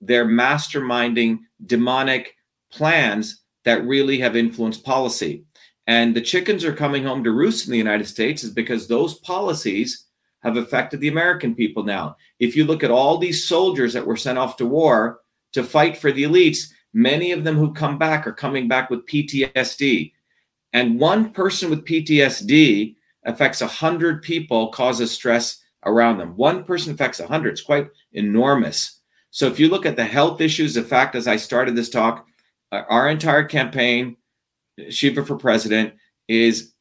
their 0.00 0.24
masterminding 0.24 1.40
demonic 1.66 2.34
plans 2.72 3.39
that 3.64 3.84
really 3.84 4.18
have 4.18 4.36
influenced 4.36 4.84
policy. 4.84 5.44
And 5.86 6.14
the 6.14 6.20
chickens 6.20 6.64
are 6.64 6.72
coming 6.72 7.04
home 7.04 7.24
to 7.24 7.32
roost 7.32 7.66
in 7.66 7.72
the 7.72 7.78
United 7.78 8.06
States 8.06 8.44
is 8.44 8.50
because 8.50 8.86
those 8.86 9.18
policies 9.20 10.06
have 10.42 10.56
affected 10.56 11.00
the 11.00 11.08
American 11.08 11.54
people 11.54 11.82
now. 11.82 12.16
If 12.38 12.56
you 12.56 12.64
look 12.64 12.82
at 12.82 12.90
all 12.90 13.18
these 13.18 13.46
soldiers 13.46 13.92
that 13.92 14.06
were 14.06 14.16
sent 14.16 14.38
off 14.38 14.56
to 14.58 14.66
war 14.66 15.20
to 15.52 15.64
fight 15.64 15.96
for 15.96 16.12
the 16.12 16.22
elites, 16.22 16.68
Many 16.92 17.32
of 17.32 17.44
them 17.44 17.56
who 17.56 17.72
come 17.72 17.98
back 17.98 18.26
are 18.26 18.32
coming 18.32 18.66
back 18.66 18.90
with 18.90 19.06
PTSD. 19.06 20.12
And 20.72 20.98
one 20.98 21.32
person 21.32 21.70
with 21.70 21.84
PTSD 21.84 22.96
affects 23.24 23.60
100 23.60 24.22
people, 24.22 24.68
causes 24.68 25.10
stress 25.10 25.62
around 25.86 26.18
them. 26.18 26.36
One 26.36 26.64
person 26.64 26.92
affects 26.92 27.20
100. 27.20 27.50
It's 27.50 27.60
quite 27.60 27.88
enormous. 28.12 29.00
So 29.30 29.46
if 29.46 29.60
you 29.60 29.68
look 29.68 29.86
at 29.86 29.96
the 29.96 30.04
health 30.04 30.40
issues, 30.40 30.74
the 30.74 30.82
fact 30.82 31.14
as 31.14 31.28
I 31.28 31.36
started 31.36 31.76
this 31.76 31.90
talk, 31.90 32.26
Uh, 32.72 32.82
our 32.88 33.08
entire 33.08 33.44
campaign, 33.44 34.16
Shiva 34.88 35.24
for 35.24 35.36
President, 35.36 35.94
is 36.28 36.72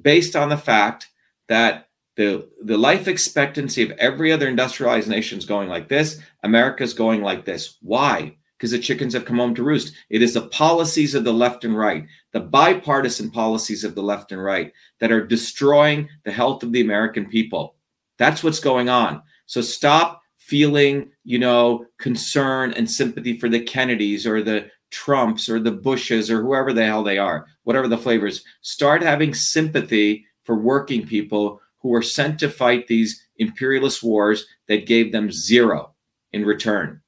based 0.00 0.36
on 0.36 0.48
the 0.48 0.56
fact 0.56 1.08
that 1.48 1.88
the, 2.16 2.48
the 2.62 2.78
life 2.78 3.08
expectancy 3.08 3.82
of 3.82 3.90
every 3.92 4.32
other 4.32 4.48
industrialized 4.48 5.08
nation 5.08 5.38
is 5.38 5.44
going 5.44 5.68
like 5.68 5.88
this. 5.88 6.20
America's 6.42 6.94
going 6.94 7.22
like 7.22 7.44
this. 7.44 7.76
Why? 7.82 8.36
because 8.56 8.70
the 8.70 8.78
chickens 8.78 9.12
have 9.12 9.24
come 9.24 9.36
home 9.36 9.54
to 9.54 9.62
roost. 9.62 9.94
It 10.08 10.22
is 10.22 10.34
the 10.34 10.48
policies 10.48 11.14
of 11.14 11.24
the 11.24 11.32
left 11.32 11.64
and 11.64 11.76
right, 11.76 12.06
the 12.32 12.40
bipartisan 12.40 13.30
policies 13.30 13.84
of 13.84 13.94
the 13.94 14.02
left 14.02 14.32
and 14.32 14.42
right 14.42 14.72
that 15.00 15.12
are 15.12 15.26
destroying 15.26 16.08
the 16.24 16.32
health 16.32 16.62
of 16.62 16.72
the 16.72 16.80
American 16.80 17.26
people. 17.26 17.74
That's 18.18 18.42
what's 18.42 18.60
going 18.60 18.88
on. 18.88 19.22
So 19.46 19.60
stop 19.60 20.22
feeling, 20.38 21.10
you 21.24 21.38
know, 21.38 21.86
concern 21.98 22.72
and 22.72 22.90
sympathy 22.90 23.38
for 23.38 23.48
the 23.48 23.60
Kennedys 23.60 24.26
or 24.26 24.42
the 24.42 24.70
Trumps 24.90 25.48
or 25.48 25.60
the 25.60 25.72
Bushes 25.72 26.30
or 26.30 26.42
whoever 26.42 26.72
the 26.72 26.84
hell 26.84 27.02
they 27.02 27.18
are, 27.18 27.46
whatever 27.64 27.88
the 27.88 27.98
flavors. 27.98 28.44
Start 28.60 29.02
having 29.02 29.34
sympathy 29.34 30.24
for 30.44 30.56
working 30.56 31.06
people 31.06 31.60
who 31.78 31.88
were 31.88 32.02
sent 32.02 32.38
to 32.40 32.50
fight 32.50 32.86
these 32.86 33.24
imperialist 33.36 34.02
wars 34.02 34.46
that 34.68 34.86
gave 34.86 35.12
them 35.12 35.30
zero 35.30 35.94
in 36.32 36.44
return. 36.44 37.00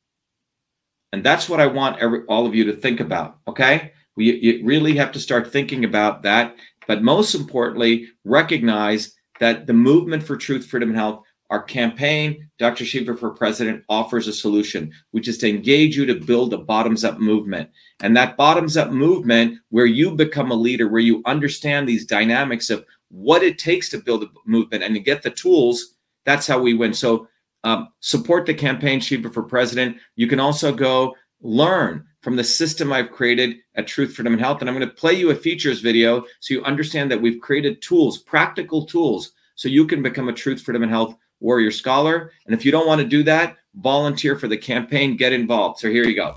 And 1.12 1.24
that's 1.24 1.48
what 1.48 1.60
I 1.60 1.66
want 1.66 1.98
every, 2.00 2.22
all 2.24 2.46
of 2.46 2.54
you 2.54 2.64
to 2.64 2.72
think 2.72 3.00
about. 3.00 3.38
Okay. 3.46 3.92
We 4.16 4.34
you 4.40 4.66
really 4.66 4.96
have 4.96 5.12
to 5.12 5.20
start 5.20 5.52
thinking 5.52 5.84
about 5.84 6.22
that. 6.24 6.56
But 6.86 7.02
most 7.02 7.34
importantly, 7.34 8.08
recognize 8.24 9.14
that 9.40 9.66
the 9.66 9.74
movement 9.74 10.22
for 10.22 10.36
truth, 10.36 10.66
freedom, 10.66 10.90
and 10.90 10.98
health, 10.98 11.24
our 11.50 11.62
campaign, 11.62 12.48
Dr. 12.58 12.84
Shiva 12.84 13.16
for 13.16 13.30
President, 13.30 13.82
offers 13.88 14.28
a 14.28 14.32
solution, 14.32 14.92
which 15.12 15.28
is 15.28 15.38
to 15.38 15.48
engage 15.48 15.96
you 15.96 16.04
to 16.06 16.14
build 16.14 16.52
a 16.52 16.58
bottoms 16.58 17.04
up 17.04 17.18
movement. 17.18 17.70
And 18.00 18.16
that 18.16 18.36
bottoms 18.36 18.76
up 18.76 18.90
movement, 18.90 19.58
where 19.70 19.86
you 19.86 20.10
become 20.10 20.50
a 20.50 20.54
leader, 20.54 20.88
where 20.88 21.00
you 21.00 21.22
understand 21.24 21.88
these 21.88 22.06
dynamics 22.06 22.68
of 22.68 22.84
what 23.10 23.42
it 23.42 23.58
takes 23.58 23.88
to 23.90 23.98
build 23.98 24.24
a 24.24 24.28
movement 24.44 24.82
and 24.82 24.94
to 24.94 25.00
get 25.00 25.22
the 25.22 25.30
tools, 25.30 25.94
that's 26.24 26.46
how 26.46 26.60
we 26.60 26.74
win. 26.74 26.92
So 26.92 27.28
um, 27.64 27.88
support 28.00 28.44
the 28.44 28.54
campaign 28.54 29.00
Shiva 29.00 29.30
for 29.30 29.42
President. 29.42 29.96
You 30.16 30.26
can 30.26 30.40
also 30.40 30.72
go 30.72 31.16
learn 31.40 32.04
from 32.20 32.36
the 32.36 32.44
system 32.44 32.92
I've 32.92 33.12
created 33.12 33.56
at 33.74 33.86
Truth, 33.86 34.14
Freedom, 34.14 34.34
and 34.34 34.42
Health. 34.42 34.60
And 34.60 34.68
I'm 34.68 34.76
going 34.76 34.88
to 34.88 34.94
play 34.94 35.14
you 35.14 35.30
a 35.30 35.34
features 35.34 35.80
video 35.80 36.24
so 36.40 36.54
you 36.54 36.64
understand 36.64 37.10
that 37.10 37.20
we've 37.22 37.40
created 37.40 37.80
tools, 37.80 38.18
practical 38.18 38.84
tools, 38.84 39.32
so 39.54 39.68
you 39.68 39.86
can 39.86 40.02
become 40.02 40.28
a 40.28 40.32
Truth, 40.32 40.62
Freedom, 40.62 40.82
and 40.82 40.92
Health 40.92 41.16
warrior 41.40 41.70
scholar. 41.70 42.32
And 42.46 42.54
if 42.54 42.64
you 42.64 42.72
don't 42.72 42.86
want 42.86 43.00
to 43.00 43.06
do 43.06 43.22
that, 43.24 43.56
volunteer 43.74 44.38
for 44.38 44.48
the 44.48 44.58
campaign, 44.58 45.16
get 45.16 45.32
involved. 45.32 45.78
So 45.80 45.88
here 45.88 46.04
you 46.04 46.16
go. 46.16 46.36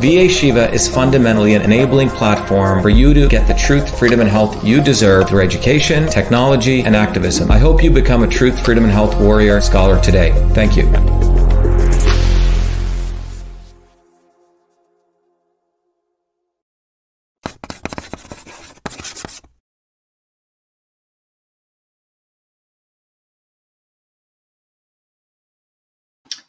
VA 0.00 0.28
Shiva 0.28 0.70
is 0.72 0.88
fundamentally 0.88 1.54
an 1.54 1.62
enabling 1.62 2.08
platform 2.10 2.82
for 2.82 2.88
you 2.88 3.14
to 3.14 3.28
get 3.28 3.46
the 3.46 3.54
truth, 3.54 3.98
freedom, 3.98 4.20
and 4.20 4.28
health 4.28 4.64
you 4.64 4.82
deserve 4.82 5.28
through 5.28 5.42
education, 5.42 6.08
technology, 6.08 6.80
and 6.80 6.96
activism. 6.96 7.50
I 7.50 7.58
hope 7.58 7.82
you 7.82 7.90
become 7.90 8.22
a 8.22 8.28
truth, 8.28 8.64
freedom, 8.64 8.84
and 8.84 8.92
health 8.92 9.18
warrior 9.20 9.60
scholar 9.60 10.00
today. 10.00 10.32
Thank 10.54 10.76
you. 10.76 10.90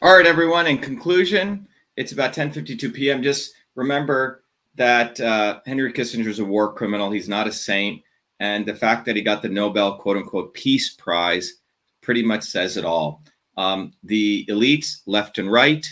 All 0.01 0.17
right, 0.17 0.27
everyone. 0.27 0.67
In 0.67 0.79
conclusion, 0.79 1.65
it's 1.95 2.11
about 2.11 2.33
10:52 2.33 2.93
p.m. 2.93 3.23
Just 3.23 3.53
remember 3.75 4.43
that 4.75 5.19
uh, 5.19 5.59
Henry 5.65 5.93
Kissinger 5.93 6.27
is 6.27 6.39
a 6.39 6.45
war 6.45 6.73
criminal. 6.73 7.11
He's 7.11 7.29
not 7.29 7.47
a 7.47 7.51
saint, 7.51 8.01
and 8.39 8.65
the 8.65 8.75
fact 8.75 9.05
that 9.05 9.15
he 9.15 9.21
got 9.21 9.41
the 9.41 9.49
Nobel 9.49 9.97
"quote 9.97 10.17
unquote" 10.17 10.53
Peace 10.53 10.93
Prize 10.93 11.53
pretty 12.01 12.23
much 12.23 12.43
says 12.43 12.77
it 12.77 12.85
all. 12.85 13.23
Um, 13.55 13.93
the 14.03 14.45
elites, 14.49 15.01
left 15.05 15.37
and 15.37 15.51
right, 15.51 15.85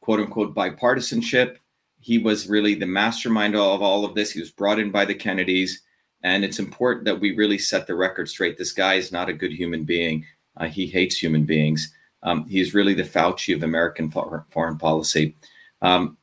"quote 0.00 0.20
unquote" 0.20 0.54
bipartisanship. 0.54 1.56
He 2.00 2.18
was 2.18 2.48
really 2.48 2.74
the 2.74 2.86
mastermind 2.86 3.54
of 3.54 3.82
all 3.82 4.04
of 4.04 4.14
this. 4.14 4.30
He 4.30 4.40
was 4.40 4.50
brought 4.50 4.78
in 4.78 4.90
by 4.90 5.04
the 5.04 5.14
Kennedys, 5.14 5.82
and 6.22 6.44
it's 6.44 6.58
important 6.58 7.06
that 7.06 7.20
we 7.20 7.34
really 7.34 7.58
set 7.58 7.86
the 7.86 7.94
record 7.94 8.28
straight. 8.28 8.58
This 8.58 8.72
guy 8.72 8.94
is 8.94 9.12
not 9.12 9.28
a 9.28 9.34
good 9.34 9.52
human 9.52 9.84
being. 9.84 10.24
Uh, 10.56 10.66
he 10.66 10.86
hates 10.86 11.16
human 11.16 11.44
beings. 11.44 11.92
Um, 12.24 12.46
he's 12.48 12.74
really 12.74 12.94
the 12.94 13.04
Fauci 13.04 13.54
of 13.54 13.62
American 13.62 14.10
foreign 14.10 14.78
policy. 14.78 15.36
Um, 15.82 16.16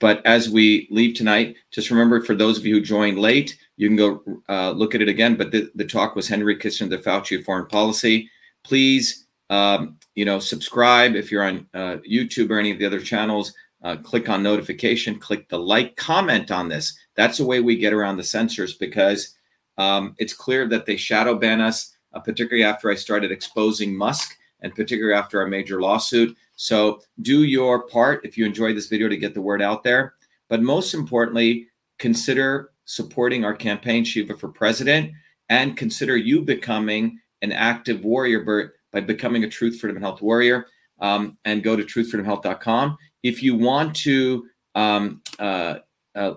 but 0.00 0.24
as 0.26 0.48
we 0.48 0.88
leave 0.90 1.14
tonight, 1.14 1.56
just 1.70 1.90
remember 1.90 2.22
for 2.22 2.34
those 2.34 2.58
of 2.58 2.66
you 2.66 2.76
who 2.76 2.80
joined 2.80 3.18
late, 3.18 3.56
you 3.76 3.88
can 3.88 3.96
go 3.96 4.22
uh, 4.48 4.70
look 4.70 4.94
at 4.94 5.02
it 5.02 5.08
again. 5.08 5.36
But 5.36 5.50
the, 5.50 5.70
the, 5.74 5.84
talk 5.84 6.16
was 6.16 6.28
Henry 6.28 6.56
Kissinger, 6.56 6.90
the 6.90 6.98
Fauci 6.98 7.38
of 7.38 7.44
foreign 7.44 7.66
policy. 7.66 8.30
Please, 8.64 9.26
um, 9.50 9.98
you 10.14 10.24
know, 10.24 10.38
subscribe 10.38 11.14
if 11.14 11.30
you're 11.30 11.44
on 11.44 11.66
uh, 11.74 11.96
YouTube 12.08 12.50
or 12.50 12.58
any 12.58 12.70
of 12.70 12.78
the 12.78 12.86
other 12.86 13.00
channels. 13.00 13.52
Uh, 13.82 13.96
click 13.96 14.30
on 14.30 14.42
notification, 14.42 15.18
click 15.18 15.48
the 15.48 15.58
like, 15.58 15.94
comment 15.96 16.50
on 16.50 16.68
this. 16.68 16.96
That's 17.16 17.36
the 17.38 17.44
way 17.44 17.60
we 17.60 17.76
get 17.76 17.92
around 17.92 18.16
the 18.16 18.24
censors 18.24 18.74
because 18.74 19.36
um, 19.76 20.14
it's 20.18 20.32
clear 20.32 20.66
that 20.68 20.86
they 20.86 20.96
shadow 20.96 21.34
ban 21.34 21.60
us, 21.60 21.94
uh, 22.14 22.20
particularly 22.20 22.64
after 22.64 22.90
I 22.90 22.94
started 22.94 23.30
exposing 23.30 23.94
Musk 23.94 24.38
and 24.64 24.74
particularly 24.74 25.14
after 25.14 25.40
our 25.40 25.46
major 25.46 25.80
lawsuit. 25.80 26.36
So 26.56 27.00
do 27.22 27.44
your 27.44 27.86
part 27.86 28.24
if 28.24 28.36
you 28.36 28.44
enjoyed 28.44 28.76
this 28.76 28.88
video 28.88 29.08
to 29.08 29.16
get 29.16 29.34
the 29.34 29.40
word 29.40 29.62
out 29.62 29.84
there. 29.84 30.14
But 30.48 30.62
most 30.62 30.94
importantly, 30.94 31.68
consider 31.98 32.70
supporting 32.86 33.44
our 33.44 33.54
campaign, 33.54 34.04
Shiva 34.04 34.36
for 34.36 34.48
President, 34.48 35.12
and 35.48 35.76
consider 35.76 36.16
you 36.16 36.40
becoming 36.42 37.20
an 37.42 37.52
active 37.52 38.04
warrior 38.04 38.42
Bert, 38.42 38.74
by 38.90 39.00
becoming 39.00 39.44
a 39.44 39.48
Truth, 39.48 39.80
Freedom, 39.80 40.00
Health 40.00 40.22
warrior. 40.22 40.66
Um, 41.00 41.36
and 41.44 41.62
go 41.62 41.76
to 41.76 41.82
truthfreedomhealth.com. 41.82 42.96
If 43.22 43.42
you 43.42 43.56
want 43.56 43.96
to 43.96 44.46
um, 44.74 45.22
uh, 45.38 45.78
uh, 46.14 46.34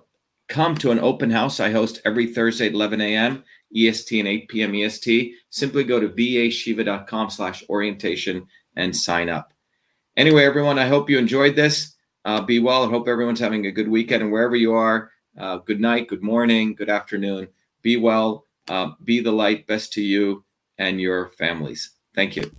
come 0.48 0.76
to 0.76 0.92
an 0.92 1.00
open 1.00 1.30
house 1.30 1.60
I 1.60 1.72
host 1.72 2.02
every 2.06 2.34
Thursday 2.34 2.68
at 2.68 2.74
11 2.74 3.00
a.m. 3.00 3.44
EST 3.76 4.20
and 4.20 4.28
8 4.28 4.47
p.m. 4.47 4.76
EST, 4.76 5.34
simply 5.49 5.84
go 5.84 5.99
to 5.99 6.09
vashiva.com 6.09 7.30
slash 7.30 7.63
orientation 7.70 8.47
and 8.76 8.95
sign 8.95 9.30
up. 9.30 9.53
Anyway, 10.15 10.43
everyone, 10.43 10.80
I 10.80 10.88
hope 10.88 11.09
you 11.09 11.18
enjoyed 11.18 11.55
this. 11.55 11.95
Uh, 12.26 12.41
be 12.41 12.59
well. 12.59 12.84
I 12.84 12.89
hope 12.89 13.07
everyone's 13.07 13.39
having 13.39 13.65
a 13.65 13.72
good 13.72 13.88
weekend. 13.88 14.24
And 14.24 14.32
wherever 14.32 14.55
you 14.55 14.74
are, 14.74 15.11
uh, 15.38 15.57
good 15.57 15.80
night, 15.80 16.07
good 16.07 16.24
morning, 16.24 16.76
good 16.76 16.89
afternoon. 16.89 17.47
Be 17.82 17.97
well. 17.97 18.45
Uh, 18.68 18.91
be 19.03 19.22
the 19.22 19.32
light. 19.32 19.68
Best 19.68 19.93
to 19.93 20.01
you 20.01 20.43
and 20.78 20.99
your 20.99 21.30
families. 21.30 21.91
Thank 22.13 22.36
you. 22.36 22.51